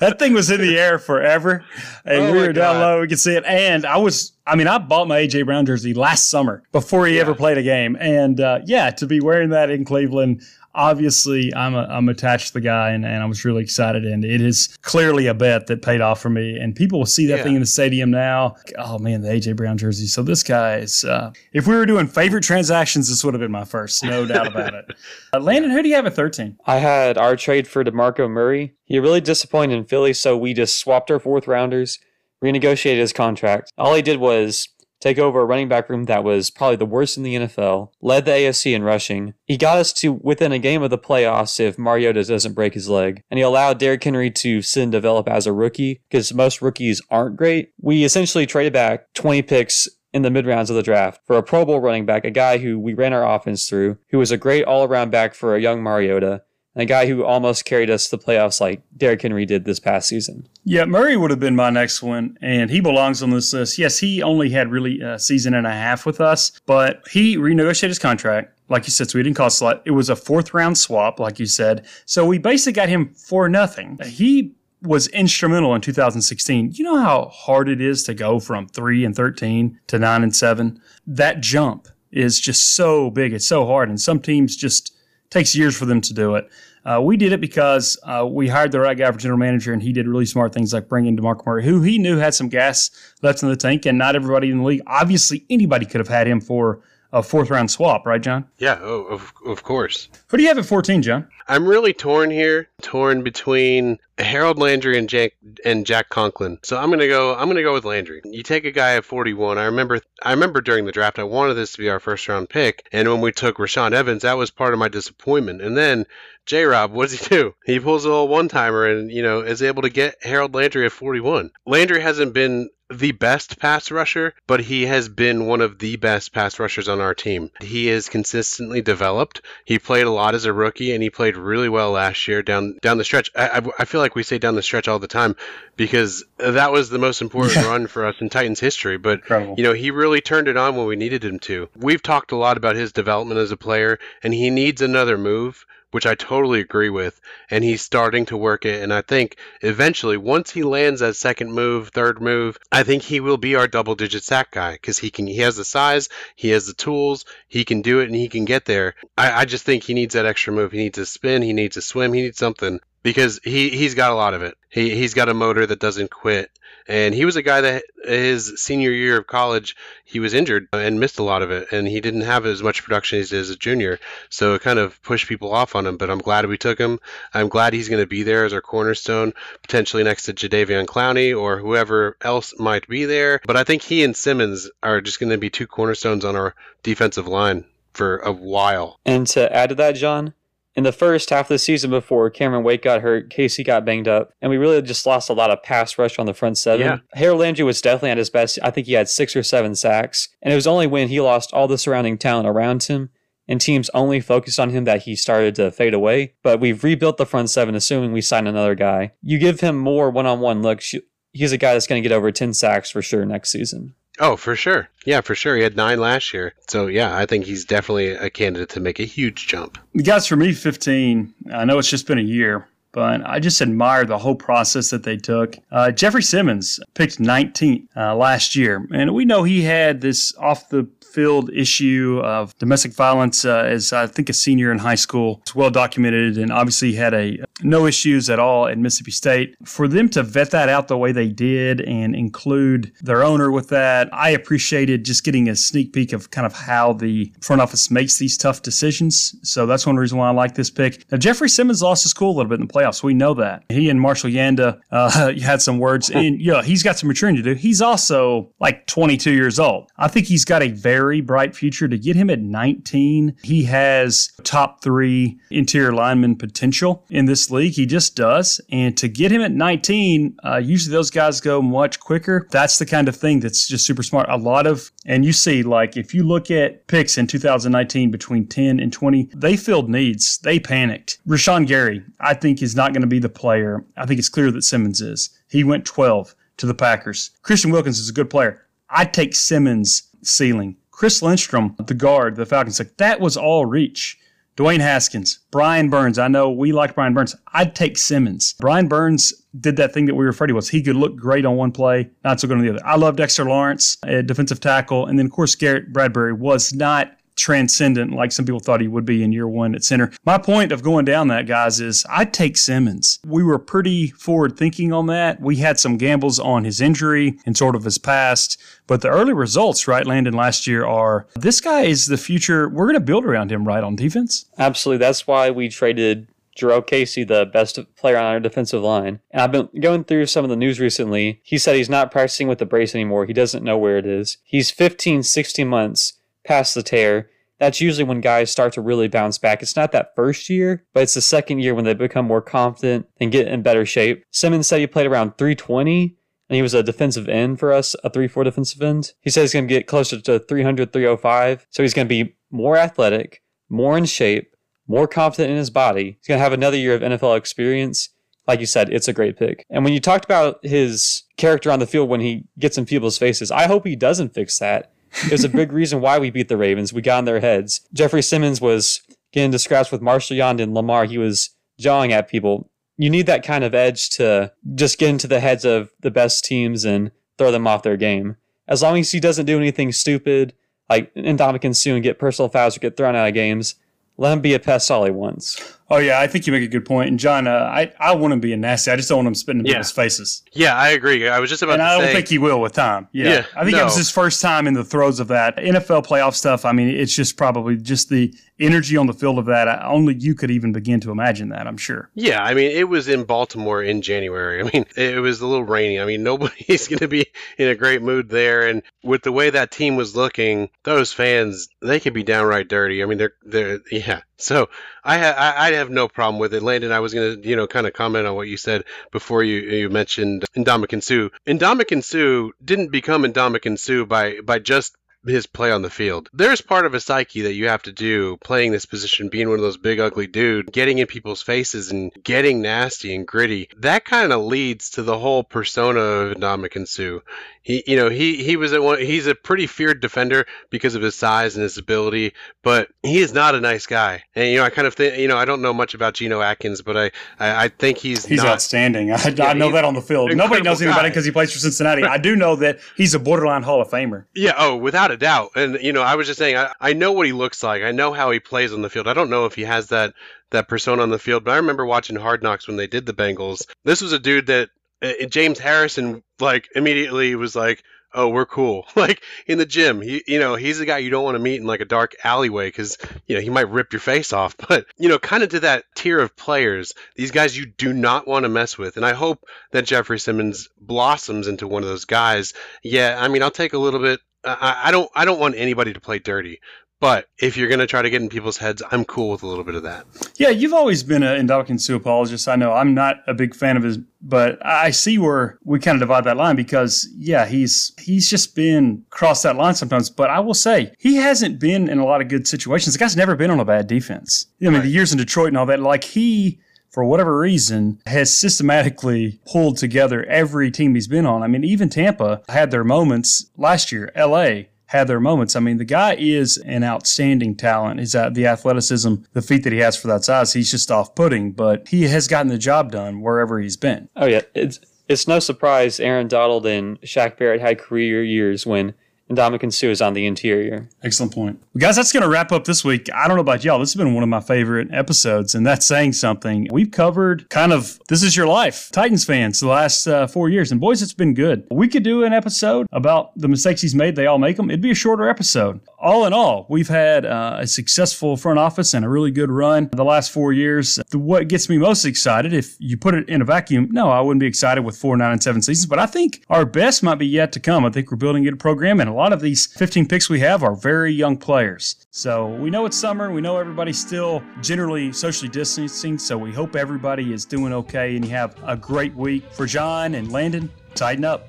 that 0.00 0.16
thing 0.18 0.32
was 0.32 0.50
in 0.50 0.60
the 0.60 0.78
air 0.78 0.98
forever, 0.98 1.64
and 2.04 2.22
oh 2.22 2.32
we 2.32 2.38
were 2.38 2.52
down 2.52 2.78
low. 2.80 3.00
We 3.00 3.08
could 3.08 3.20
see 3.20 3.34
it, 3.34 3.44
and 3.44 3.86
I 3.86 3.96
was. 3.96 4.32
I 4.46 4.56
mean, 4.56 4.66
I 4.66 4.78
bought 4.78 5.06
my 5.06 5.20
AJ 5.20 5.46
Brown 5.46 5.64
jersey 5.64 5.94
last 5.94 6.28
summer 6.28 6.64
before 6.72 7.06
he 7.06 7.14
yeah. 7.14 7.20
ever 7.20 7.34
played 7.34 7.56
a 7.56 7.62
game, 7.62 7.96
and 8.00 8.40
uh, 8.40 8.60
yeah, 8.64 8.90
to 8.90 9.06
be 9.06 9.20
wearing 9.30 9.50
that 9.50 9.70
in 9.70 9.84
Cleveland 9.84 10.42
obviously 10.74 11.52
I'm 11.54 11.74
a, 11.74 11.84
I'm 11.84 12.08
attached 12.08 12.48
to 12.48 12.52
the 12.54 12.60
guy 12.60 12.90
and, 12.90 13.04
and 13.04 13.22
I 13.22 13.26
was 13.26 13.44
really 13.44 13.62
excited 13.62 14.04
and 14.04 14.24
it 14.24 14.40
is 14.40 14.68
clearly 14.82 15.26
a 15.26 15.34
bet 15.34 15.66
that 15.66 15.82
paid 15.82 16.00
off 16.00 16.20
for 16.20 16.30
me 16.30 16.58
and 16.58 16.74
people 16.74 16.98
will 16.98 17.06
see 17.06 17.26
that 17.26 17.38
yeah. 17.38 17.42
thing 17.42 17.54
in 17.54 17.60
the 17.60 17.66
stadium 17.66 18.10
now. 18.10 18.56
Oh 18.78 18.98
man 18.98 19.22
the 19.22 19.28
AJ 19.28 19.56
Brown 19.56 19.78
jersey. 19.78 20.06
So 20.06 20.22
this 20.22 20.42
guy 20.42 20.76
is 20.76 21.04
uh, 21.04 21.32
if 21.52 21.66
we 21.66 21.74
were 21.74 21.86
doing 21.86 22.06
favorite 22.06 22.44
transactions 22.44 23.08
this 23.08 23.24
would 23.24 23.34
have 23.34 23.40
been 23.40 23.50
my 23.50 23.64
first 23.64 24.04
no 24.04 24.26
doubt 24.26 24.46
about 24.46 24.74
it. 24.74 24.84
Uh, 25.32 25.40
Landon 25.40 25.70
who 25.70 25.82
do 25.82 25.88
you 25.88 25.94
have 25.96 26.06
at 26.06 26.14
13 26.14 26.58
I 26.66 26.78
had 26.78 27.18
our 27.18 27.36
trade 27.36 27.66
for 27.66 27.84
DeMarco 27.84 28.30
Murray. 28.30 28.74
He 28.84 28.98
really 28.98 29.20
disappointed 29.20 29.76
in 29.76 29.84
Philly 29.84 30.12
so 30.12 30.36
we 30.36 30.54
just 30.54 30.78
swapped 30.78 31.10
our 31.10 31.18
fourth 31.18 31.46
rounders 31.46 31.98
renegotiated 32.42 32.98
his 32.98 33.12
contract. 33.12 33.70
All 33.76 33.94
he 33.94 34.00
did 34.00 34.18
was 34.18 34.68
take 35.00 35.18
over 35.18 35.40
a 35.40 35.44
running 35.44 35.68
back 35.68 35.88
room 35.88 36.04
that 36.04 36.24
was 36.24 36.50
probably 36.50 36.76
the 36.76 36.86
worst 36.86 37.16
in 37.16 37.22
the 37.22 37.34
NFL, 37.34 37.90
led 38.00 38.24
the 38.24 38.32
AFC 38.32 38.74
in 38.74 38.82
rushing. 38.82 39.34
He 39.44 39.56
got 39.56 39.78
us 39.78 39.92
to 39.94 40.12
within 40.12 40.52
a 40.52 40.58
game 40.58 40.82
of 40.82 40.90
the 40.90 40.98
playoffs 40.98 41.58
if 41.58 41.78
Mariota 41.78 42.22
doesn't 42.24 42.54
break 42.54 42.74
his 42.74 42.88
leg. 42.88 43.22
And 43.30 43.38
he 43.38 43.42
allowed 43.42 43.78
Derrick 43.78 44.04
Henry 44.04 44.30
to 44.30 44.62
sit 44.62 44.82
and 44.82 44.92
develop 44.92 45.28
as 45.28 45.46
a 45.46 45.52
rookie 45.52 46.02
because 46.08 46.32
most 46.34 46.62
rookies 46.62 47.02
aren't 47.10 47.36
great. 47.36 47.72
We 47.80 48.04
essentially 48.04 48.46
traded 48.46 48.72
back 48.72 49.12
20 49.14 49.42
picks 49.42 49.88
in 50.12 50.22
the 50.22 50.30
mid 50.30 50.46
rounds 50.46 50.70
of 50.70 50.76
the 50.76 50.82
draft 50.82 51.20
for 51.24 51.36
a 51.36 51.42
Pro 51.42 51.64
Bowl 51.64 51.80
running 51.80 52.04
back, 52.04 52.24
a 52.24 52.30
guy 52.30 52.58
who 52.58 52.78
we 52.78 52.94
ran 52.94 53.12
our 53.12 53.24
offense 53.24 53.68
through, 53.68 53.98
who 54.10 54.18
was 54.18 54.30
a 54.30 54.36
great 54.36 54.64
all 54.64 54.84
around 54.84 55.10
back 55.10 55.34
for 55.34 55.54
a 55.54 55.60
young 55.60 55.82
Mariota 55.82 56.42
and 56.74 56.82
a 56.82 56.86
guy 56.86 57.06
who 57.06 57.24
almost 57.24 57.64
carried 57.64 57.90
us 57.90 58.08
to 58.08 58.16
the 58.16 58.22
playoffs 58.22 58.60
like 58.60 58.82
Derrick 58.96 59.22
Henry 59.22 59.44
did 59.44 59.64
this 59.64 59.80
past 59.80 60.08
season. 60.08 60.48
Yeah, 60.64 60.84
Murray 60.84 61.16
would 61.16 61.30
have 61.30 61.40
been 61.40 61.56
my 61.56 61.70
next 61.70 62.02
one, 62.02 62.38
and 62.40 62.70
he 62.70 62.80
belongs 62.80 63.22
on 63.22 63.30
this 63.30 63.52
list. 63.52 63.78
Yes, 63.78 63.98
he 63.98 64.22
only 64.22 64.50
had 64.50 64.70
really 64.70 65.00
a 65.00 65.18
season 65.18 65.54
and 65.54 65.66
a 65.66 65.72
half 65.72 66.06
with 66.06 66.20
us, 66.20 66.52
but 66.66 67.06
he 67.10 67.36
renegotiated 67.36 67.88
his 67.88 67.98
contract. 67.98 68.56
Like 68.68 68.86
you 68.86 68.92
said, 68.92 69.10
so 69.10 69.18
he 69.18 69.24
didn't 69.24 69.36
cost 69.36 69.60
a 69.60 69.64
lot. 69.64 69.82
It 69.84 69.90
was 69.90 70.08
a 70.08 70.14
fourth 70.14 70.54
round 70.54 70.78
swap, 70.78 71.18
like 71.18 71.40
you 71.40 71.46
said. 71.46 71.86
So 72.06 72.24
we 72.24 72.38
basically 72.38 72.74
got 72.74 72.88
him 72.88 73.12
for 73.14 73.48
nothing. 73.48 73.98
He 74.04 74.52
was 74.82 75.08
instrumental 75.08 75.74
in 75.74 75.80
2016. 75.80 76.72
You 76.74 76.84
know 76.84 76.98
how 76.98 77.26
hard 77.34 77.68
it 77.68 77.80
is 77.80 78.04
to 78.04 78.14
go 78.14 78.38
from 78.38 78.68
3 78.68 79.04
and 79.04 79.16
13 79.16 79.80
to 79.88 79.98
9 79.98 80.22
and 80.22 80.36
7? 80.36 80.80
That 81.04 81.40
jump 81.40 81.88
is 82.12 82.38
just 82.38 82.76
so 82.76 83.10
big. 83.10 83.32
It's 83.32 83.46
so 83.46 83.66
hard. 83.66 83.88
And 83.88 84.00
some 84.00 84.20
teams 84.20 84.56
just 84.56 84.96
takes 85.30 85.56
years 85.56 85.76
for 85.76 85.86
them 85.86 86.00
to 86.02 86.14
do 86.14 86.34
it. 86.34 86.48
Uh, 86.84 87.00
we 87.02 87.16
did 87.16 87.32
it 87.32 87.40
because 87.40 87.98
uh, 88.04 88.26
we 88.28 88.48
hired 88.48 88.72
the 88.72 88.80
right 88.80 88.96
guy 88.96 89.10
for 89.10 89.18
general 89.18 89.38
manager, 89.38 89.72
and 89.72 89.82
he 89.82 89.92
did 89.92 90.08
really 90.08 90.26
smart 90.26 90.52
things 90.52 90.72
like 90.72 90.88
bring 90.88 91.06
in 91.06 91.16
DeMarco 91.16 91.44
Murray, 91.44 91.64
who 91.64 91.82
he 91.82 91.98
knew 91.98 92.16
had 92.16 92.34
some 92.34 92.48
gas 92.48 92.90
left 93.22 93.42
in 93.42 93.48
the 93.48 93.56
tank, 93.56 93.86
and 93.86 93.98
not 93.98 94.16
everybody 94.16 94.50
in 94.50 94.58
the 94.58 94.64
league. 94.64 94.82
Obviously, 94.86 95.44
anybody 95.50 95.84
could 95.84 95.98
have 95.98 96.08
had 96.08 96.26
him 96.26 96.40
for 96.40 96.80
a 97.12 97.22
fourth 97.22 97.50
round 97.50 97.70
swap, 97.70 98.06
right, 98.06 98.20
John? 98.20 98.46
Yeah, 98.58 98.78
oh, 98.80 99.02
of, 99.04 99.32
of 99.44 99.62
course. 99.62 100.08
Who 100.28 100.36
do 100.36 100.42
you 100.42 100.48
have 100.48 100.58
at 100.58 100.64
14, 100.64 101.02
John? 101.02 101.28
I'm 101.50 101.66
really 101.66 101.92
torn 101.92 102.30
here, 102.30 102.68
torn 102.80 103.24
between 103.24 103.98
Harold 104.16 104.56
Landry 104.56 104.96
and 104.96 105.08
Jack 105.08 105.32
and 105.64 105.84
Jack 105.84 106.08
Conklin. 106.08 106.60
So 106.62 106.78
I'm 106.78 106.90
gonna 106.90 107.08
go. 107.08 107.34
I'm 107.34 107.48
gonna 107.48 107.64
go 107.64 107.72
with 107.72 107.84
Landry. 107.84 108.20
You 108.24 108.44
take 108.44 108.64
a 108.64 108.70
guy 108.70 108.94
at 108.94 109.04
41. 109.04 109.58
I 109.58 109.64
remember. 109.64 110.00
I 110.22 110.30
remember 110.30 110.60
during 110.60 110.84
the 110.84 110.92
draft, 110.92 111.18
I 111.18 111.24
wanted 111.24 111.54
this 111.54 111.72
to 111.72 111.78
be 111.78 111.90
our 111.90 111.98
first 111.98 112.28
round 112.28 112.50
pick, 112.50 112.86
and 112.92 113.08
when 113.08 113.20
we 113.20 113.32
took 113.32 113.56
Rashaan 113.56 113.92
Evans, 113.92 114.22
that 114.22 114.36
was 114.36 114.52
part 114.52 114.74
of 114.74 114.78
my 114.78 114.86
disappointment. 114.86 115.60
And 115.60 115.76
then 115.76 116.06
J 116.46 116.62
Rob, 116.66 116.92
what 116.92 117.10
does 117.10 117.20
he 117.20 117.28
do? 117.28 117.54
He 117.64 117.80
pulls 117.80 118.04
a 118.04 118.10
little 118.10 118.28
one 118.28 118.46
timer 118.46 118.86
and 118.86 119.10
you 119.10 119.22
know 119.22 119.40
is 119.40 119.60
able 119.60 119.82
to 119.82 119.90
get 119.90 120.22
Harold 120.22 120.54
Landry 120.54 120.86
at 120.86 120.92
41. 120.92 121.50
Landry 121.66 122.00
hasn't 122.00 122.32
been 122.32 122.70
the 122.90 123.12
best 123.12 123.58
pass 123.58 123.90
rusher, 123.90 124.34
but 124.46 124.60
he 124.60 124.86
has 124.86 125.08
been 125.08 125.46
one 125.46 125.60
of 125.60 125.78
the 125.78 125.96
best 125.96 126.32
pass 126.32 126.58
rushers 126.58 126.88
on 126.88 127.00
our 127.00 127.14
team. 127.14 127.50
He 127.60 127.88
is 127.88 128.08
consistently 128.08 128.82
developed. 128.82 129.42
He 129.64 129.78
played 129.78 130.06
a 130.06 130.10
lot 130.10 130.34
as 130.34 130.44
a 130.44 130.52
rookie, 130.52 130.92
and 130.92 131.02
he 131.02 131.10
played 131.10 131.36
really 131.40 131.68
well 131.68 131.92
last 131.92 132.28
year 132.28 132.42
down 132.42 132.78
down 132.82 132.98
the 132.98 133.04
stretch. 133.04 133.30
I, 133.34 133.48
I, 133.48 133.62
I 133.80 133.84
feel 133.84 134.00
like 134.00 134.14
we 134.14 134.22
say 134.22 134.38
down 134.38 134.54
the 134.54 134.62
stretch 134.62 134.88
all 134.88 134.98
the 134.98 135.08
time 135.08 135.36
because 135.76 136.24
that 136.38 136.72
was 136.72 136.90
the 136.90 136.98
most 136.98 137.22
important 137.22 137.56
yeah. 137.56 137.68
run 137.68 137.86
for 137.86 138.06
us 138.06 138.16
in 138.20 138.28
Titans 138.28 138.60
history. 138.60 138.98
But 138.98 139.20
Incredible. 139.20 139.54
you 139.56 139.64
know, 139.64 139.72
he 139.72 139.90
really 139.90 140.20
turned 140.20 140.48
it 140.48 140.56
on 140.56 140.76
when 140.76 140.86
we 140.86 140.96
needed 140.96 141.24
him 141.24 141.38
to. 141.40 141.68
We've 141.76 142.02
talked 142.02 142.32
a 142.32 142.36
lot 142.36 142.56
about 142.56 142.76
his 142.76 142.92
development 142.92 143.40
as 143.40 143.52
a 143.52 143.56
player, 143.56 143.98
and 144.22 144.32
he 144.32 144.50
needs 144.50 144.82
another 144.82 145.18
move 145.18 145.66
which 145.90 146.06
I 146.06 146.14
totally 146.14 146.60
agree 146.60 146.90
with. 146.90 147.20
And 147.50 147.64
he's 147.64 147.82
starting 147.82 148.26
to 148.26 148.36
work 148.36 148.64
it. 148.64 148.82
And 148.82 148.92
I 148.92 149.02
think 149.02 149.36
eventually, 149.60 150.16
once 150.16 150.50
he 150.50 150.62
lands 150.62 151.00
that 151.00 151.16
second 151.16 151.52
move, 151.52 151.88
third 151.88 152.20
move, 152.20 152.58
I 152.70 152.82
think 152.82 153.02
he 153.02 153.20
will 153.20 153.36
be 153.36 153.54
our 153.54 153.68
double 153.68 153.94
digit 153.94 154.24
sack 154.24 154.50
guy 154.52 154.72
because 154.72 154.98
he 154.98 155.10
can. 155.10 155.26
He 155.26 155.38
has 155.38 155.56
the 155.56 155.64
size, 155.64 156.08
he 156.36 156.50
has 156.50 156.66
the 156.66 156.74
tools, 156.74 157.24
he 157.48 157.64
can 157.64 157.82
do 157.82 158.00
it, 158.00 158.06
and 158.06 158.16
he 158.16 158.28
can 158.28 158.44
get 158.44 158.64
there. 158.64 158.94
I, 159.16 159.42
I 159.42 159.44
just 159.44 159.64
think 159.64 159.84
he 159.84 159.94
needs 159.94 160.14
that 160.14 160.26
extra 160.26 160.52
move. 160.52 160.72
He 160.72 160.78
needs 160.78 160.98
a 160.98 161.06
spin, 161.06 161.42
he 161.42 161.52
needs 161.52 161.76
a 161.76 161.82
swim, 161.82 162.12
he 162.12 162.22
needs 162.22 162.38
something 162.38 162.80
because 163.02 163.40
he 163.42 163.70
he's 163.70 163.94
got 163.94 164.12
a 164.12 164.14
lot 164.14 164.34
of 164.34 164.42
it. 164.42 164.54
He 164.68 164.94
he's 164.94 165.14
got 165.14 165.28
a 165.28 165.34
motor 165.34 165.66
that 165.66 165.80
doesn't 165.80 166.10
quit. 166.10 166.50
And 166.88 167.14
he 167.14 167.24
was 167.24 167.36
a 167.36 167.42
guy 167.42 167.60
that 167.60 167.84
his 168.02 168.60
senior 168.60 168.90
year 168.90 169.18
of 169.18 169.26
college, 169.26 169.76
he 170.04 170.18
was 170.18 170.34
injured 170.34 170.66
and 170.72 170.98
missed 170.98 171.20
a 171.20 171.22
lot 171.22 171.42
of 171.42 171.52
it, 171.52 171.68
and 171.70 171.86
he 171.86 172.00
didn't 172.00 172.22
have 172.22 172.46
as 172.46 172.64
much 172.64 172.82
production 172.82 173.20
as, 173.20 173.32
as 173.32 173.50
a 173.50 173.56
junior. 173.56 174.00
So 174.28 174.54
it 174.54 174.62
kind 174.62 174.78
of 174.78 175.00
pushed 175.02 175.28
people 175.28 175.52
off 175.52 175.76
on 175.76 175.86
him. 175.86 175.98
But 175.98 176.10
I'm 176.10 176.18
glad 176.18 176.46
we 176.46 176.58
took 176.58 176.78
him. 176.78 176.98
I'm 177.32 177.48
glad 177.48 177.74
he's 177.74 177.88
going 177.88 178.02
to 178.02 178.08
be 178.08 178.24
there 178.24 178.44
as 178.44 178.52
our 178.52 178.60
cornerstone, 178.60 179.34
potentially 179.62 180.02
next 180.02 180.24
to 180.24 180.32
Jadeveon 180.32 180.86
Clowney 180.86 181.38
or 181.38 181.58
whoever 181.58 182.16
else 182.22 182.58
might 182.58 182.88
be 182.88 183.04
there. 183.04 183.40
But 183.46 183.56
I 183.56 183.62
think 183.62 183.82
he 183.82 184.02
and 184.02 184.16
Simmons 184.16 184.68
are 184.82 185.00
just 185.00 185.20
going 185.20 185.30
to 185.30 185.38
be 185.38 185.50
two 185.50 185.68
cornerstones 185.68 186.24
on 186.24 186.34
our 186.34 186.56
defensive 186.82 187.28
line 187.28 187.66
for 187.92 188.18
a 188.18 188.32
while. 188.32 188.98
And 189.04 189.26
to 189.28 189.54
add 189.54 189.68
to 189.68 189.74
that, 189.76 189.94
John, 189.94 190.34
in 190.76 190.84
the 190.84 190.92
first 190.92 191.30
half 191.30 191.46
of 191.46 191.48
the 191.48 191.58
season 191.58 191.90
before 191.90 192.30
Cameron 192.30 192.62
Wake 192.62 192.82
got 192.82 193.02
hurt, 193.02 193.30
Casey 193.30 193.64
got 193.64 193.84
banged 193.84 194.08
up, 194.08 194.32
and 194.40 194.50
we 194.50 194.56
really 194.56 194.80
just 194.82 195.06
lost 195.06 195.28
a 195.28 195.34
lot 195.34 195.50
of 195.50 195.62
pass 195.62 195.98
rush 195.98 196.18
on 196.18 196.26
the 196.26 196.34
front 196.34 196.58
seven. 196.58 196.86
Yeah. 196.86 196.98
Harold 197.14 197.40
Landry 197.40 197.64
was 197.64 197.80
definitely 197.82 198.10
at 198.10 198.18
his 198.18 198.30
best. 198.30 198.58
I 198.62 198.70
think 198.70 198.86
he 198.86 198.92
had 198.92 199.08
six 199.08 199.34
or 199.34 199.42
seven 199.42 199.74
sacks, 199.74 200.28
and 200.42 200.52
it 200.52 200.56
was 200.56 200.66
only 200.66 200.86
when 200.86 201.08
he 201.08 201.20
lost 201.20 201.52
all 201.52 201.68
the 201.68 201.78
surrounding 201.78 202.18
talent 202.18 202.48
around 202.48 202.84
him 202.84 203.10
and 203.50 203.60
teams 203.60 203.90
only 203.92 204.20
focused 204.20 204.60
on 204.60 204.70
him 204.70 204.84
that 204.84 205.02
he 205.02 205.16
started 205.16 205.56
to 205.56 205.72
fade 205.72 205.92
away. 205.92 206.34
But 206.44 206.60
we've 206.60 206.84
rebuilt 206.84 207.16
the 207.16 207.26
front 207.26 207.50
seven, 207.50 207.74
assuming 207.74 208.12
we 208.12 208.20
sign 208.20 208.46
another 208.46 208.76
guy. 208.76 209.12
You 209.22 209.38
give 209.38 209.58
him 209.58 209.76
more 209.76 210.08
one 210.08 210.24
on 210.24 210.38
one 210.38 210.62
looks, 210.62 210.94
he's 211.32 211.50
a 211.50 211.58
guy 211.58 211.72
that's 211.72 211.88
going 211.88 212.00
to 212.00 212.08
get 212.08 212.14
over 212.14 212.30
10 212.30 212.54
sacks 212.54 212.90
for 212.90 213.02
sure 213.02 213.26
next 213.26 213.50
season. 213.50 213.96
Oh, 214.20 214.36
for 214.36 214.54
sure. 214.54 214.88
Yeah, 215.06 215.22
for 215.22 215.34
sure. 215.34 215.56
He 215.56 215.62
had 215.62 215.76
nine 215.76 215.98
last 215.98 216.32
year. 216.34 216.52
So, 216.68 216.86
yeah, 216.86 217.16
I 217.16 217.24
think 217.24 217.46
he's 217.46 217.64
definitely 217.64 218.10
a 218.10 218.28
candidate 218.28 218.68
to 218.70 218.80
make 218.80 219.00
a 219.00 219.04
huge 219.04 219.48
jump. 219.48 219.78
The 219.94 220.02
guys 220.02 220.26
for 220.26 220.36
me, 220.36 220.52
15. 220.52 221.34
I 221.52 221.64
know 221.64 221.78
it's 221.78 221.88
just 221.88 222.06
been 222.06 222.18
a 222.18 222.22
year, 222.22 222.68
but 222.92 223.26
I 223.26 223.40
just 223.40 223.62
admire 223.62 224.04
the 224.04 224.18
whole 224.18 224.34
process 224.34 224.90
that 224.90 225.04
they 225.04 225.16
took. 225.16 225.56
Uh, 225.72 225.90
Jeffrey 225.90 226.22
Simmons 226.22 226.78
picked 226.94 227.18
19th 227.18 227.86
uh, 227.96 228.14
last 228.14 228.54
year, 228.54 228.86
and 228.92 229.14
we 229.14 229.24
know 229.24 229.42
he 229.42 229.62
had 229.62 230.02
this 230.02 230.34
off 230.36 230.68
the 230.68 230.86
field 231.10 231.50
issue 231.52 232.20
of 232.22 232.56
domestic 232.58 232.92
violence 232.92 233.44
uh, 233.44 233.64
as 233.66 233.92
I 233.92 234.06
think 234.06 234.28
a 234.28 234.32
senior 234.32 234.70
in 234.70 234.78
high 234.78 234.94
school. 234.94 235.40
It's 235.42 235.54
well 235.54 235.70
documented 235.70 236.38
and 236.38 236.52
obviously 236.52 236.92
had 236.92 237.14
a 237.14 237.38
no 237.62 237.86
issues 237.86 238.30
at 238.30 238.38
all 238.38 238.66
at 238.66 238.78
Mississippi 238.78 239.10
State. 239.10 239.54
For 239.64 239.88
them 239.88 240.08
to 240.10 240.22
vet 240.22 240.50
that 240.50 240.68
out 240.68 240.88
the 240.88 240.98
way 240.98 241.12
they 241.12 241.28
did 241.28 241.80
and 241.82 242.14
include 242.14 242.92
their 243.00 243.22
owner 243.22 243.50
with 243.50 243.68
that, 243.68 244.08
I 244.12 244.30
appreciated 244.30 245.04
just 245.04 245.24
getting 245.24 245.48
a 245.48 245.56
sneak 245.56 245.92
peek 245.92 246.12
of 246.12 246.30
kind 246.30 246.46
of 246.46 246.52
how 246.52 246.92
the 246.92 247.32
front 247.40 247.62
office 247.62 247.90
makes 247.90 248.18
these 248.18 248.36
tough 248.36 248.62
decisions. 248.62 249.34
So 249.42 249.66
that's 249.66 249.86
one 249.86 249.96
reason 249.96 250.18
why 250.18 250.28
I 250.28 250.32
like 250.32 250.54
this 250.54 250.70
pick. 250.70 251.10
Now, 251.10 251.18
Jeffrey 251.18 251.48
Simmons 251.48 251.82
lost 251.82 252.02
his 252.02 252.12
cool 252.12 252.30
a 252.30 252.36
little 252.36 252.48
bit 252.48 252.60
in 252.60 252.66
the 252.66 252.72
playoffs. 252.72 253.02
We 253.02 253.14
know 253.14 253.34
that. 253.34 253.64
He 253.68 253.88
and 253.88 254.00
Marshall 254.00 254.30
Yanda 254.30 254.80
uh, 254.90 255.32
had 255.40 255.62
some 255.62 255.78
words, 255.78 256.10
and 256.10 256.40
yeah, 256.40 256.62
he's 256.62 256.82
got 256.82 256.98
some 256.98 257.08
maturing 257.08 257.36
to 257.36 257.42
do. 257.42 257.54
He's 257.54 257.82
also 257.82 258.52
like 258.60 258.86
22 258.86 259.32
years 259.32 259.58
old. 259.58 259.90
I 259.96 260.08
think 260.08 260.26
he's 260.26 260.44
got 260.44 260.62
a 260.62 260.68
very 260.68 261.20
bright 261.20 261.54
future. 261.54 261.88
To 261.88 261.98
get 261.98 262.16
him 262.16 262.30
at 262.30 262.40
19, 262.40 263.36
he 263.42 263.64
has 263.64 264.30
top 264.44 264.82
three 264.82 265.38
interior 265.50 265.92
lineman 265.92 266.36
potential 266.36 267.04
in 267.10 267.26
this 267.26 267.49
league. 267.50 267.74
He 267.74 267.86
just 267.86 268.16
does. 268.16 268.60
And 268.70 268.96
to 268.98 269.08
get 269.08 269.32
him 269.32 269.42
at 269.42 269.52
19, 269.52 270.38
uh, 270.44 270.56
usually 270.56 270.92
those 270.92 271.10
guys 271.10 271.40
go 271.40 271.60
much 271.62 272.00
quicker. 272.00 272.46
That's 272.50 272.78
the 272.78 272.86
kind 272.86 273.08
of 273.08 273.16
thing 273.16 273.40
that's 273.40 273.68
just 273.68 273.86
super 273.86 274.02
smart. 274.02 274.28
A 274.28 274.36
lot 274.36 274.66
of, 274.66 274.90
and 275.06 275.24
you 275.24 275.32
see, 275.32 275.62
like, 275.62 275.96
if 275.96 276.14
you 276.14 276.22
look 276.22 276.50
at 276.50 276.86
picks 276.86 277.18
in 277.18 277.26
2019 277.26 278.10
between 278.10 278.46
10 278.46 278.80
and 278.80 278.92
20, 278.92 279.30
they 279.34 279.56
filled 279.56 279.88
needs. 279.88 280.38
They 280.38 280.58
panicked. 280.58 281.18
Rashan 281.26 281.66
Gary, 281.66 282.04
I 282.20 282.34
think, 282.34 282.62
is 282.62 282.76
not 282.76 282.92
going 282.92 283.02
to 283.02 283.06
be 283.06 283.18
the 283.18 283.28
player. 283.28 283.84
I 283.96 284.06
think 284.06 284.18
it's 284.18 284.28
clear 284.28 284.50
that 284.50 284.62
Simmons 284.62 285.00
is. 285.00 285.30
He 285.48 285.64
went 285.64 285.84
12 285.84 286.34
to 286.58 286.66
the 286.66 286.74
Packers. 286.74 287.30
Christian 287.42 287.70
Wilkins 287.70 287.98
is 287.98 288.08
a 288.08 288.14
good 288.14 288.30
player. 288.30 288.66
I'd 288.88 289.14
take 289.14 289.34
Simmons' 289.34 290.08
ceiling. 290.22 290.76
Chris 290.90 291.22
Lindstrom, 291.22 291.74
the 291.86 291.94
guard, 291.94 292.36
the 292.36 292.44
Falcons, 292.44 292.78
like 292.78 292.96
that 292.98 293.20
was 293.20 293.36
all 293.36 293.64
reach. 293.64 294.18
Dwayne 294.56 294.80
Haskins, 294.80 295.38
Brian 295.50 295.88
Burns. 295.88 296.18
I 296.18 296.28
know 296.28 296.50
we 296.50 296.72
like 296.72 296.94
Brian 296.94 297.14
Burns. 297.14 297.34
I'd 297.52 297.74
take 297.74 297.96
Simmons. 297.96 298.54
Brian 298.58 298.88
Burns 298.88 299.32
did 299.58 299.76
that 299.76 299.94
thing 299.94 300.06
that 300.06 300.14
we 300.14 300.24
were 300.24 300.30
afraid 300.30 300.50
was. 300.50 300.68
He 300.68 300.82
could 300.82 300.96
look 300.96 301.16
great 301.16 301.46
on 301.46 301.56
one 301.56 301.72
play, 301.72 302.10
not 302.24 302.40
so 302.40 302.48
good 302.48 302.58
on 302.58 302.62
the 302.62 302.70
other. 302.70 302.86
I 302.86 302.96
love 302.96 303.16
Dexter 303.16 303.44
Lawrence, 303.44 303.96
defensive 304.26 304.60
tackle. 304.60 305.06
And 305.06 305.18
then, 305.18 305.26
of 305.26 305.32
course, 305.32 305.54
Garrett 305.54 305.92
Bradbury 305.92 306.32
was 306.32 306.74
not 306.74 307.16
transcendent 307.36 308.12
like 308.12 308.32
some 308.32 308.44
people 308.44 308.60
thought 308.60 308.80
he 308.80 308.88
would 308.88 309.04
be 309.04 309.22
in 309.22 309.32
year 309.32 309.48
one 309.48 309.74
at 309.74 309.84
center. 309.84 310.12
My 310.24 310.38
point 310.38 310.72
of 310.72 310.82
going 310.82 311.04
down 311.04 311.28
that, 311.28 311.46
guys, 311.46 311.80
is 311.80 312.04
I'd 312.08 312.32
take 312.32 312.56
Simmons. 312.56 313.18
We 313.26 313.42
were 313.42 313.58
pretty 313.58 314.08
forward 314.08 314.56
thinking 314.56 314.92
on 314.92 315.06
that. 315.06 315.40
We 315.40 315.56
had 315.56 315.78
some 315.78 315.96
gambles 315.96 316.38
on 316.38 316.64
his 316.64 316.80
injury 316.80 317.38
and 317.46 317.56
sort 317.56 317.76
of 317.76 317.84
his 317.84 317.98
past, 317.98 318.60
but 318.86 319.00
the 319.00 319.08
early 319.08 319.32
results, 319.32 319.88
right, 319.88 320.06
Landon, 320.06 320.34
last 320.34 320.66
year 320.66 320.84
are 320.84 321.26
this 321.34 321.60
guy 321.60 321.82
is 321.82 322.06
the 322.06 322.16
future. 322.16 322.68
We're 322.68 322.86
going 322.86 322.94
to 322.94 323.00
build 323.00 323.24
around 323.24 323.52
him, 323.52 323.66
right, 323.66 323.82
on 323.82 323.96
defense? 323.96 324.46
Absolutely. 324.58 324.98
That's 324.98 325.26
why 325.26 325.50
we 325.50 325.68
traded 325.68 326.28
Jurrell 326.56 326.86
Casey, 326.86 327.24
the 327.24 327.46
best 327.46 327.78
player 327.96 328.16
on 328.16 328.24
our 328.24 328.40
defensive 328.40 328.82
line. 328.82 329.20
And 329.30 329.42
I've 329.42 329.52
been 329.52 329.68
going 329.80 330.04
through 330.04 330.26
some 330.26 330.44
of 330.44 330.50
the 330.50 330.56
news 330.56 330.80
recently. 330.80 331.40
He 331.42 331.58
said 331.58 331.76
he's 331.76 331.88
not 331.88 332.10
practicing 332.10 332.48
with 332.48 332.58
the 332.58 332.66
brace 332.66 332.94
anymore. 332.94 333.26
He 333.26 333.32
doesn't 333.32 333.64
know 333.64 333.78
where 333.78 333.98
it 333.98 334.06
is. 334.06 334.38
He's 334.44 334.70
15, 334.70 335.22
16 335.22 335.66
months 335.66 336.14
past 336.44 336.74
the 336.74 336.82
tear. 336.82 337.30
That's 337.58 337.80
usually 337.80 338.04
when 338.04 338.22
guys 338.22 338.50
start 338.50 338.72
to 338.74 338.80
really 338.80 339.06
bounce 339.06 339.36
back. 339.36 339.62
It's 339.62 339.76
not 339.76 339.92
that 339.92 340.14
first 340.16 340.48
year, 340.48 340.84
but 340.94 341.02
it's 341.02 341.14
the 341.14 341.20
second 341.20 341.60
year 341.60 341.74
when 341.74 341.84
they 341.84 341.92
become 341.92 342.24
more 342.24 342.40
confident 342.40 343.06
and 343.20 343.30
get 343.30 343.48
in 343.48 343.62
better 343.62 343.84
shape. 343.84 344.24
Simmons 344.30 344.66
said 344.66 344.80
he 344.80 344.86
played 344.86 345.06
around 345.06 345.36
320 345.36 346.16
and 346.48 346.56
he 346.56 346.62
was 346.62 346.74
a 346.74 346.82
defensive 346.82 347.28
end 347.28 347.60
for 347.60 347.72
us, 347.72 347.94
a 348.02 348.10
3 348.10 348.26
4 348.28 348.44
defensive 348.44 348.82
end. 348.82 349.12
He 349.20 349.30
says 349.30 349.52
he's 349.52 349.52
going 349.52 349.68
to 349.68 349.74
get 349.74 349.86
closer 349.86 350.20
to 350.20 350.38
300, 350.38 350.92
305. 350.92 351.66
So 351.70 351.82
he's 351.82 351.94
going 351.94 352.08
to 352.08 352.24
be 352.24 352.34
more 352.50 352.76
athletic, 352.76 353.42
more 353.68 353.96
in 353.96 354.06
shape, 354.06 354.56
more 354.88 355.06
confident 355.06 355.52
in 355.52 355.58
his 355.58 355.70
body. 355.70 356.16
He's 356.18 356.26
going 356.26 356.38
to 356.38 356.42
have 356.42 356.52
another 356.52 356.76
year 356.76 356.94
of 356.94 357.02
NFL 357.02 357.36
experience. 357.36 358.08
Like 358.48 358.58
you 358.58 358.66
said, 358.66 358.92
it's 358.92 359.06
a 359.06 359.12
great 359.12 359.38
pick. 359.38 359.64
And 359.70 359.84
when 359.84 359.92
you 359.92 360.00
talked 360.00 360.24
about 360.24 360.58
his 360.64 361.22
character 361.36 361.70
on 361.70 361.78
the 361.78 361.86
field 361.86 362.08
when 362.08 362.20
he 362.20 362.46
gets 362.58 362.76
in 362.76 362.84
people's 362.84 363.16
faces, 363.16 363.52
I 363.52 363.68
hope 363.68 363.86
he 363.86 363.94
doesn't 363.94 364.34
fix 364.34 364.58
that 364.58 364.92
it 365.24 365.32
was 365.32 365.44
a 365.44 365.48
big 365.48 365.72
reason 365.72 366.00
why 366.00 366.18
we 366.18 366.30
beat 366.30 366.48
the 366.48 366.56
Ravens. 366.56 366.92
We 366.92 367.02
got 367.02 367.20
in 367.20 367.24
their 367.24 367.40
heads. 367.40 367.80
Jeffrey 367.92 368.22
Simmons 368.22 368.60
was 368.60 369.02
getting 369.32 369.46
into 369.46 369.58
scraps 369.58 369.90
with 369.90 370.02
Marshall 370.02 370.36
Yanda 370.36 370.62
and 370.62 370.74
Lamar. 370.74 371.04
He 371.04 371.18
was 371.18 371.50
jawing 371.78 372.12
at 372.12 372.28
people. 372.28 372.70
You 372.96 373.10
need 373.10 373.26
that 373.26 373.44
kind 373.44 373.64
of 373.64 373.74
edge 373.74 374.10
to 374.10 374.52
just 374.74 374.98
get 374.98 375.10
into 375.10 375.26
the 375.26 375.40
heads 375.40 375.64
of 375.64 375.90
the 376.00 376.10
best 376.10 376.44
teams 376.44 376.84
and 376.84 377.10
throw 377.38 377.50
them 377.50 377.66
off 377.66 377.82
their 377.82 377.96
game. 377.96 378.36
As 378.68 378.82
long 378.82 378.98
as 378.98 379.10
he 379.10 379.20
doesn't 379.20 379.46
do 379.46 379.56
anything 379.56 379.90
stupid, 379.92 380.54
like 380.88 381.12
Suh 381.14 381.94
and 381.94 382.02
get 382.02 382.18
personal 382.18 382.48
fouls 382.48 382.76
or 382.76 382.80
get 382.80 382.96
thrown 382.96 383.16
out 383.16 383.28
of 383.28 383.34
games, 383.34 383.76
let 384.20 384.32
him 384.34 384.40
be 384.40 384.54
a 384.54 384.58
pest 384.60 384.90
all 384.90 385.04
he 385.04 385.10
wants. 385.10 385.76
Oh 385.92 385.96
yeah, 385.98 386.20
I 386.20 386.28
think 386.28 386.46
you 386.46 386.52
make 386.52 386.62
a 386.62 386.68
good 386.68 386.84
point. 386.84 387.08
And 387.08 387.18
John, 387.18 387.48
uh, 387.48 387.50
I 387.50 387.92
I 387.98 388.14
want 388.14 388.32
him 388.32 388.38
being 388.38 388.54
a 388.54 388.56
nasty. 388.58 388.92
I 388.92 388.96
just 388.96 389.08
don't 389.08 389.16
want 389.18 389.28
him 389.28 389.34
spitting 389.34 389.60
in 389.60 389.66
Yeah. 389.66 389.72
people's 389.72 389.90
faces. 389.90 390.42
Yeah, 390.52 390.76
I 390.76 390.90
agree. 390.90 391.26
I 391.28 391.40
was 391.40 391.50
just 391.50 391.62
about 391.64 391.72
And 391.74 391.80
to 391.80 391.84
I 391.86 391.94
don't 391.98 392.06
say. 392.06 392.12
think 392.12 392.28
he 392.28 392.38
will 392.38 392.60
with 392.60 392.72
time. 392.74 393.08
Yeah, 393.12 393.28
Yeah, 393.30 393.44
I 393.56 393.64
think 393.64 393.76
it 393.76 393.82
was 393.82 393.96
his 393.96 394.10
first 394.10 394.40
time 394.40 394.68
in 394.68 394.74
the 394.74 394.84
throes 394.84 395.18
of 395.18 395.26
that 395.28 395.56
NFL 395.56 396.06
playoff 396.06 396.34
stuff. 396.34 396.64
I 396.64 396.70
mean, 396.70 396.88
it's 396.88 397.12
just 397.16 397.36
probably 397.36 397.76
just 397.76 398.08
the 398.08 398.32
energy 398.60 398.96
on 398.96 399.06
the 399.06 399.12
field 399.12 399.38
of 399.38 399.46
that. 399.46 399.84
Only 399.84 400.14
you 400.14 400.34
could 400.34 400.50
even 400.50 400.72
begin 400.72 401.00
to 401.00 401.10
imagine 401.10 401.48
that. 401.48 401.66
I'm 401.66 401.76
sure. 401.76 402.10
Yeah, 402.14 402.42
I 402.42 402.54
mean, 402.54 402.70
it 402.70 402.88
was 402.88 403.08
in 403.08 403.24
Baltimore 403.24 403.82
in 403.82 404.02
January. 404.02 404.60
I 404.60 404.64
mean, 404.64 404.86
it 404.96 405.20
was 405.20 405.40
a 405.40 405.46
little 405.46 405.64
rainy. 405.64 405.98
I 405.98 406.04
mean, 406.04 406.22
nobody's 406.30 406.88
going 406.88 406.98
to 407.00 407.08
be 407.08 407.26
in 407.58 407.68
a 407.68 407.74
great 407.74 408.02
mood 408.02 408.28
there. 408.28 408.68
And 408.68 408.82
with 409.02 409.22
the 409.22 409.32
way 409.32 409.50
that 409.50 409.70
team 409.70 409.96
was 409.96 410.14
looking, 410.14 410.70
those 410.84 411.12
fans, 411.12 411.68
they 411.80 411.98
could 411.98 412.14
be 412.14 412.22
downright 412.22 412.68
dirty. 412.68 413.02
I 413.02 413.06
mean, 413.06 413.18
they're, 413.18 413.34
they're, 413.42 413.80
yeah. 413.90 414.20
So 414.36 414.68
I, 415.04 415.18
ha- 415.18 415.54
I, 415.56 415.72
have 415.72 415.90
no 415.90 416.08
problem 416.08 416.38
with 416.38 416.54
it. 416.54 416.62
Landon, 416.62 416.92
I 416.92 417.00
was 417.00 417.12
going 417.12 417.42
to, 417.42 417.48
you 417.48 417.56
know, 417.56 417.66
kind 417.66 417.86
of 417.86 417.92
comment 417.92 418.26
on 418.26 418.34
what 418.34 418.48
you 418.48 418.56
said 418.56 418.84
before 419.12 419.42
you, 419.42 419.60
you 419.60 419.90
mentioned 419.90 420.44
Ndamukong 420.56 421.02
Suh. 421.02 421.28
Ndamukong 421.46 422.02
Suh 422.02 422.50
didn't 422.64 422.90
become 422.90 423.24
Ndamukong 423.24 423.78
Suh 423.78 424.06
by, 424.06 424.40
by 424.40 424.58
just 424.58 424.96
his 425.26 425.46
play 425.46 425.70
on 425.70 425.82
the 425.82 425.90
field. 425.90 426.28
There's 426.32 426.60
part 426.60 426.86
of 426.86 426.94
a 426.94 427.00
psyche 427.00 427.42
that 427.42 427.54
you 427.54 427.68
have 427.68 427.82
to 427.82 427.92
do 427.92 428.36
playing 428.38 428.72
this 428.72 428.86
position, 428.86 429.28
being 429.28 429.48
one 429.48 429.58
of 429.58 429.62
those 429.62 429.76
big 429.76 430.00
ugly 430.00 430.26
dude, 430.26 430.72
getting 430.72 430.98
in 430.98 431.06
people's 431.06 431.42
faces 431.42 431.90
and 431.90 432.10
getting 432.22 432.62
nasty 432.62 433.14
and 433.14 433.26
gritty. 433.26 433.68
That 433.78 434.04
kind 434.04 434.32
of 434.32 434.42
leads 434.42 434.90
to 434.90 435.02
the 435.02 435.18
whole 435.18 435.44
persona 435.44 436.00
of 436.00 436.36
Ndamukong 436.36 436.88
Suh. 436.88 437.20
He, 437.62 437.84
you 437.86 437.96
know, 437.96 438.08
he 438.08 438.42
he 438.42 438.56
was 438.56 438.72
a 438.72 438.80
one. 438.80 438.98
He's 439.00 439.26
a 439.26 439.34
pretty 439.34 439.66
feared 439.66 440.00
defender 440.00 440.46
because 440.70 440.94
of 440.94 441.02
his 441.02 441.14
size 441.14 441.56
and 441.56 441.62
his 441.62 441.76
ability, 441.76 442.32
but 442.62 442.88
he 443.02 443.18
is 443.18 443.34
not 443.34 443.54
a 443.54 443.60
nice 443.60 443.86
guy. 443.86 444.22
And 444.34 444.48
you 444.48 444.56
know, 444.56 444.64
I 444.64 444.70
kind 444.70 444.86
of 444.86 444.94
think, 444.94 445.18
you 445.18 445.28
know, 445.28 445.36
I 445.36 445.44
don't 445.44 445.60
know 445.60 445.74
much 445.74 445.92
about 445.92 446.14
Geno 446.14 446.40
Atkins, 446.40 446.80
but 446.80 446.96
I 446.96 447.10
I, 447.38 447.64
I 447.64 447.68
think 447.68 447.98
he's 447.98 448.24
He's 448.24 448.38
not. 448.38 448.46
outstanding. 448.54 449.12
I, 449.12 449.34
I 449.40 449.52
know 449.52 449.70
that 449.72 449.84
on 449.84 449.92
the 449.92 450.00
field. 450.00 450.34
Nobody 450.34 450.62
knows 450.62 450.80
him 450.80 450.88
about 450.88 451.02
guy. 451.02 451.08
it 451.08 451.10
because 451.10 451.26
he 451.26 451.30
plays 451.32 451.52
for 451.52 451.58
Cincinnati. 451.58 452.02
I 452.02 452.16
do 452.16 452.34
know 452.34 452.56
that 452.56 452.78
he's 452.96 453.12
a 453.14 453.18
borderline 453.18 453.62
Hall 453.62 453.82
of 453.82 453.88
Famer. 453.88 454.24
Yeah, 454.34 454.54
oh, 454.56 454.74
without 454.76 455.09
without 455.10 455.14
a 455.14 455.18
doubt. 455.18 455.50
And 455.56 455.82
you 455.82 455.92
know, 455.92 456.02
I 456.02 456.16
was 456.16 456.26
just 456.26 456.38
saying, 456.38 456.56
I, 456.56 456.72
I 456.80 456.92
know 456.92 457.12
what 457.12 457.26
he 457.26 457.32
looks 457.32 457.62
like. 457.62 457.82
I 457.82 457.92
know 457.92 458.12
how 458.12 458.30
he 458.30 458.40
plays 458.40 458.72
on 458.72 458.82
the 458.82 458.90
field. 458.90 459.08
I 459.08 459.14
don't 459.14 459.30
know 459.30 459.46
if 459.46 459.54
he 459.54 459.64
has 459.64 459.88
that 459.88 460.14
that 460.50 460.68
persona 460.68 461.02
on 461.02 461.10
the 461.10 461.18
field, 461.18 461.44
but 461.44 461.52
I 461.52 461.56
remember 461.56 461.86
watching 461.86 462.16
Hard 462.16 462.42
Knocks 462.42 462.66
when 462.66 462.76
they 462.76 462.86
did 462.86 463.06
the 463.06 463.12
Bengals. 463.12 463.66
This 463.84 464.00
was 464.00 464.12
a 464.12 464.18
dude 464.18 464.46
that 464.46 464.70
uh, 465.02 465.26
James 465.28 465.58
Harrison 465.58 466.22
like 466.40 466.68
immediately 466.74 467.34
was 467.34 467.54
like, 467.54 467.82
"Oh, 468.12 468.28
we're 468.28 468.46
cool." 468.46 468.86
like 468.96 469.22
in 469.46 469.58
the 469.58 469.66
gym, 469.66 470.00
he 470.00 470.22
you 470.26 470.38
know 470.38 470.56
he's 470.56 470.78
the 470.78 470.86
guy 470.86 470.98
you 470.98 471.10
don't 471.10 471.24
want 471.24 471.36
to 471.36 471.42
meet 471.42 471.60
in 471.60 471.66
like 471.66 471.80
a 471.80 471.86
dark 471.86 472.14
alleyway 472.24 472.68
because 472.68 472.98
you 473.26 473.34
know 473.34 473.40
he 473.40 473.50
might 473.50 473.70
rip 473.70 473.92
your 473.92 474.00
face 474.00 474.32
off. 474.32 474.56
But 474.68 474.86
you 474.98 475.08
know, 475.08 475.18
kind 475.18 475.42
of 475.42 475.50
to 475.50 475.60
that 475.60 475.84
tier 475.94 476.20
of 476.20 476.36
players, 476.36 476.94
these 477.16 477.30
guys 477.30 477.56
you 477.56 477.66
do 477.66 477.92
not 477.92 478.26
want 478.26 478.44
to 478.44 478.48
mess 478.48 478.76
with. 478.78 478.96
And 478.96 479.06
I 479.06 479.14
hope 479.14 479.44
that 479.72 479.86
Jeffrey 479.86 480.18
Simmons 480.18 480.68
blossoms 480.80 481.48
into 481.48 481.66
one 481.66 481.82
of 481.82 481.88
those 481.88 482.04
guys. 482.04 482.54
Yeah, 482.82 483.16
I 483.18 483.28
mean, 483.28 483.42
I'll 483.42 483.50
take 483.50 483.72
a 483.72 483.78
little 483.78 484.00
bit. 484.00 484.20
I, 484.44 484.82
I 484.84 484.90
don't 484.90 485.10
I 485.14 485.24
don't 485.24 485.40
want 485.40 485.54
anybody 485.56 485.92
to 485.92 486.00
play 486.00 486.18
dirty, 486.18 486.60
but 487.00 487.28
if 487.38 487.56
you're 487.56 487.68
going 487.68 487.80
to 487.80 487.86
try 487.86 488.02
to 488.02 488.10
get 488.10 488.20
in 488.20 488.28
people's 488.28 488.58
heads, 488.58 488.82
I'm 488.90 489.06
cool 489.06 489.30
with 489.30 489.42
a 489.42 489.46
little 489.46 489.64
bit 489.64 489.74
of 489.74 489.82
that. 489.84 490.04
Yeah, 490.36 490.50
you've 490.50 490.74
always 490.74 491.02
been 491.02 491.22
an 491.22 491.48
Ndamukong 491.48 491.80
Suh 491.80 491.96
apologist. 491.96 492.46
I 492.46 492.56
know 492.56 492.74
I'm 492.74 492.92
not 492.92 493.16
a 493.26 493.32
big 493.32 493.54
fan 493.54 493.78
of 493.78 493.82
his, 493.82 493.98
but 494.20 494.64
I 494.64 494.90
see 494.90 495.16
where 495.16 495.58
we 495.64 495.80
kind 495.80 495.96
of 495.96 496.00
divide 496.00 496.24
that 496.24 496.36
line 496.36 496.56
because 496.56 497.08
yeah, 497.16 497.46
he's 497.46 497.92
he's 497.98 498.28
just 498.28 498.54
been 498.54 499.04
crossed 499.08 499.42
that 499.44 499.56
line 499.56 499.74
sometimes. 499.74 500.10
But 500.10 500.28
I 500.28 500.40
will 500.40 500.54
say 500.54 500.92
he 500.98 501.16
hasn't 501.16 501.58
been 501.58 501.88
in 501.88 501.98
a 501.98 502.04
lot 502.04 502.20
of 502.20 502.28
good 502.28 502.46
situations. 502.46 502.94
The 502.94 502.98
guy's 502.98 503.16
never 503.16 503.34
been 503.34 503.50
on 503.50 503.60
a 503.60 503.64
bad 503.64 503.86
defense. 503.86 504.46
I 504.60 504.66
mean, 504.66 504.74
right. 504.74 504.82
the 504.82 504.90
years 504.90 505.10
in 505.10 505.18
Detroit 505.18 505.48
and 505.48 505.56
all 505.56 505.66
that, 505.66 505.80
like 505.80 506.04
he 506.04 506.60
for 506.90 507.04
whatever 507.04 507.38
reason, 507.38 508.00
has 508.06 508.34
systematically 508.34 509.40
pulled 509.46 509.78
together 509.78 510.24
every 510.24 510.70
team 510.70 510.94
he's 510.94 511.08
been 511.08 511.26
on. 511.26 511.42
I 511.42 511.46
mean, 511.46 511.64
even 511.64 511.88
Tampa 511.88 512.42
had 512.48 512.70
their 512.70 512.84
moments 512.84 513.50
last 513.56 513.92
year. 513.92 514.10
LA 514.16 514.62
had 514.86 515.06
their 515.06 515.20
moments. 515.20 515.54
I 515.54 515.60
mean, 515.60 515.76
the 515.76 515.84
guy 515.84 516.16
is 516.18 516.56
an 516.58 516.82
outstanding 516.82 517.54
talent. 517.54 518.00
He's 518.00 518.16
at 518.16 518.34
the 518.34 518.46
athleticism, 518.46 519.14
the 519.32 519.42
feet 519.42 519.62
that 519.62 519.72
he 519.72 519.78
has 519.78 519.96
for 519.96 520.08
that 520.08 520.24
size. 520.24 520.52
He's 520.52 520.70
just 520.70 520.90
off 520.90 521.14
putting, 521.14 521.52
but 521.52 521.86
he 521.86 522.08
has 522.08 522.26
gotten 522.26 522.48
the 522.48 522.58
job 522.58 522.90
done 522.90 523.20
wherever 523.20 523.60
he's 523.60 523.76
been. 523.76 524.08
Oh 524.16 524.26
yeah, 524.26 524.40
it's 524.52 524.80
it's 525.08 525.28
no 525.28 525.38
surprise 525.38 526.00
Aaron 526.00 526.28
Donald 526.28 526.66
and 526.66 527.00
Shaq 527.02 527.36
Barrett 527.36 527.60
had 527.60 527.78
career 527.78 528.22
years 528.22 528.66
when 528.66 528.94
Ndamukong 529.30 529.72
Suh 529.72 529.88
is 529.88 530.02
on 530.02 530.14
the 530.14 530.26
interior. 530.26 530.88
Excellent 531.02 531.32
point. 531.32 531.60
Well, 531.72 531.80
guys, 531.80 531.96
that's 531.96 532.12
going 532.12 532.22
to 532.22 532.28
wrap 532.28 532.50
up 532.50 532.64
this 532.64 532.84
week. 532.84 533.08
I 533.14 533.28
don't 533.28 533.36
know 533.36 533.42
about 533.42 533.64
y'all. 533.64 533.78
This 533.78 533.92
has 533.92 533.98
been 533.98 534.14
one 534.14 534.22
of 534.22 534.28
my 534.28 534.40
favorite 534.40 534.88
episodes, 534.92 535.54
and 535.54 535.64
that's 535.64 535.86
saying 535.86 536.14
something. 536.14 536.68
We've 536.72 536.90
covered 536.90 537.48
kind 537.48 537.72
of 537.72 538.00
this 538.08 538.22
is 538.22 538.36
your 538.36 538.48
life, 538.48 538.90
Titans 538.92 539.24
fans, 539.24 539.60
the 539.60 539.68
last 539.68 540.06
uh, 540.06 540.26
four 540.26 540.48
years. 540.48 540.72
And 540.72 540.80
boys, 540.80 541.00
it's 541.02 541.12
been 541.12 541.34
good. 541.34 541.66
We 541.70 541.86
could 541.88 542.02
do 542.02 542.24
an 542.24 542.32
episode 542.32 542.86
about 542.92 543.38
the 543.38 543.48
mistakes 543.48 543.82
he's 543.82 543.94
made. 543.94 544.16
They 544.16 544.26
all 544.26 544.38
make 544.38 544.56
them. 544.56 544.68
It'd 544.68 544.80
be 544.80 544.90
a 544.90 544.94
shorter 544.94 545.28
episode. 545.28 545.80
All 545.98 546.24
in 546.26 546.32
all, 546.32 546.66
we've 546.68 546.88
had 546.88 547.24
uh, 547.26 547.58
a 547.60 547.66
successful 547.66 548.36
front 548.36 548.58
office 548.58 548.94
and 548.94 549.04
a 549.04 549.08
really 549.08 549.30
good 549.30 549.50
run 549.50 549.90
the 549.92 550.04
last 550.04 550.32
four 550.32 550.52
years. 550.52 550.98
The, 551.10 551.18
what 551.18 551.46
gets 551.48 551.68
me 551.68 551.78
most 551.78 552.04
excited, 552.04 552.52
if 552.52 552.74
you 552.78 552.96
put 552.96 553.14
it 553.14 553.28
in 553.28 553.42
a 553.42 553.44
vacuum, 553.44 553.88
no, 553.92 554.10
I 554.10 554.20
wouldn't 554.20 554.40
be 554.40 554.46
excited 554.46 554.82
with 554.82 554.96
four, 554.96 555.16
nine, 555.16 555.32
and 555.32 555.42
seven 555.42 555.62
seasons, 555.62 555.86
but 555.86 555.98
I 555.98 556.06
think 556.06 556.42
our 556.48 556.64
best 556.64 557.02
might 557.02 557.16
be 557.16 557.26
yet 557.26 557.52
to 557.52 557.60
come. 557.60 557.84
I 557.84 557.90
think 557.90 558.10
we're 558.10 558.16
building 558.16 558.48
a 558.48 558.56
program 558.56 558.98
and 559.00 559.10
a 559.10 559.19
lot 559.20 559.34
of 559.34 559.40
these 559.42 559.66
15 559.66 560.08
picks 560.08 560.30
we 560.30 560.40
have 560.40 560.62
are 560.62 560.74
very 560.74 561.12
young 561.12 561.36
players. 561.36 562.06
So 562.10 562.46
we 562.46 562.70
know 562.70 562.86
it's 562.86 562.96
summer. 562.96 563.30
We 563.30 563.42
know 563.42 563.58
everybody's 563.58 564.00
still 564.00 564.42
generally 564.62 565.12
socially 565.12 565.50
distancing. 565.50 566.16
So 566.16 566.38
we 566.38 566.52
hope 566.52 566.74
everybody 566.74 567.34
is 567.34 567.44
doing 567.44 567.74
okay 567.74 568.16
and 568.16 568.24
you 568.24 568.30
have 568.30 568.56
a 568.64 568.78
great 568.78 569.14
week. 569.14 569.44
For 569.52 569.66
John 569.66 570.14
and 570.14 570.32
Landon, 570.32 570.72
Titan 570.94 571.26
up. 571.26 571.48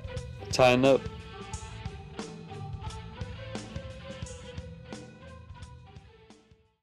Titan 0.52 0.84
up. 0.84 1.00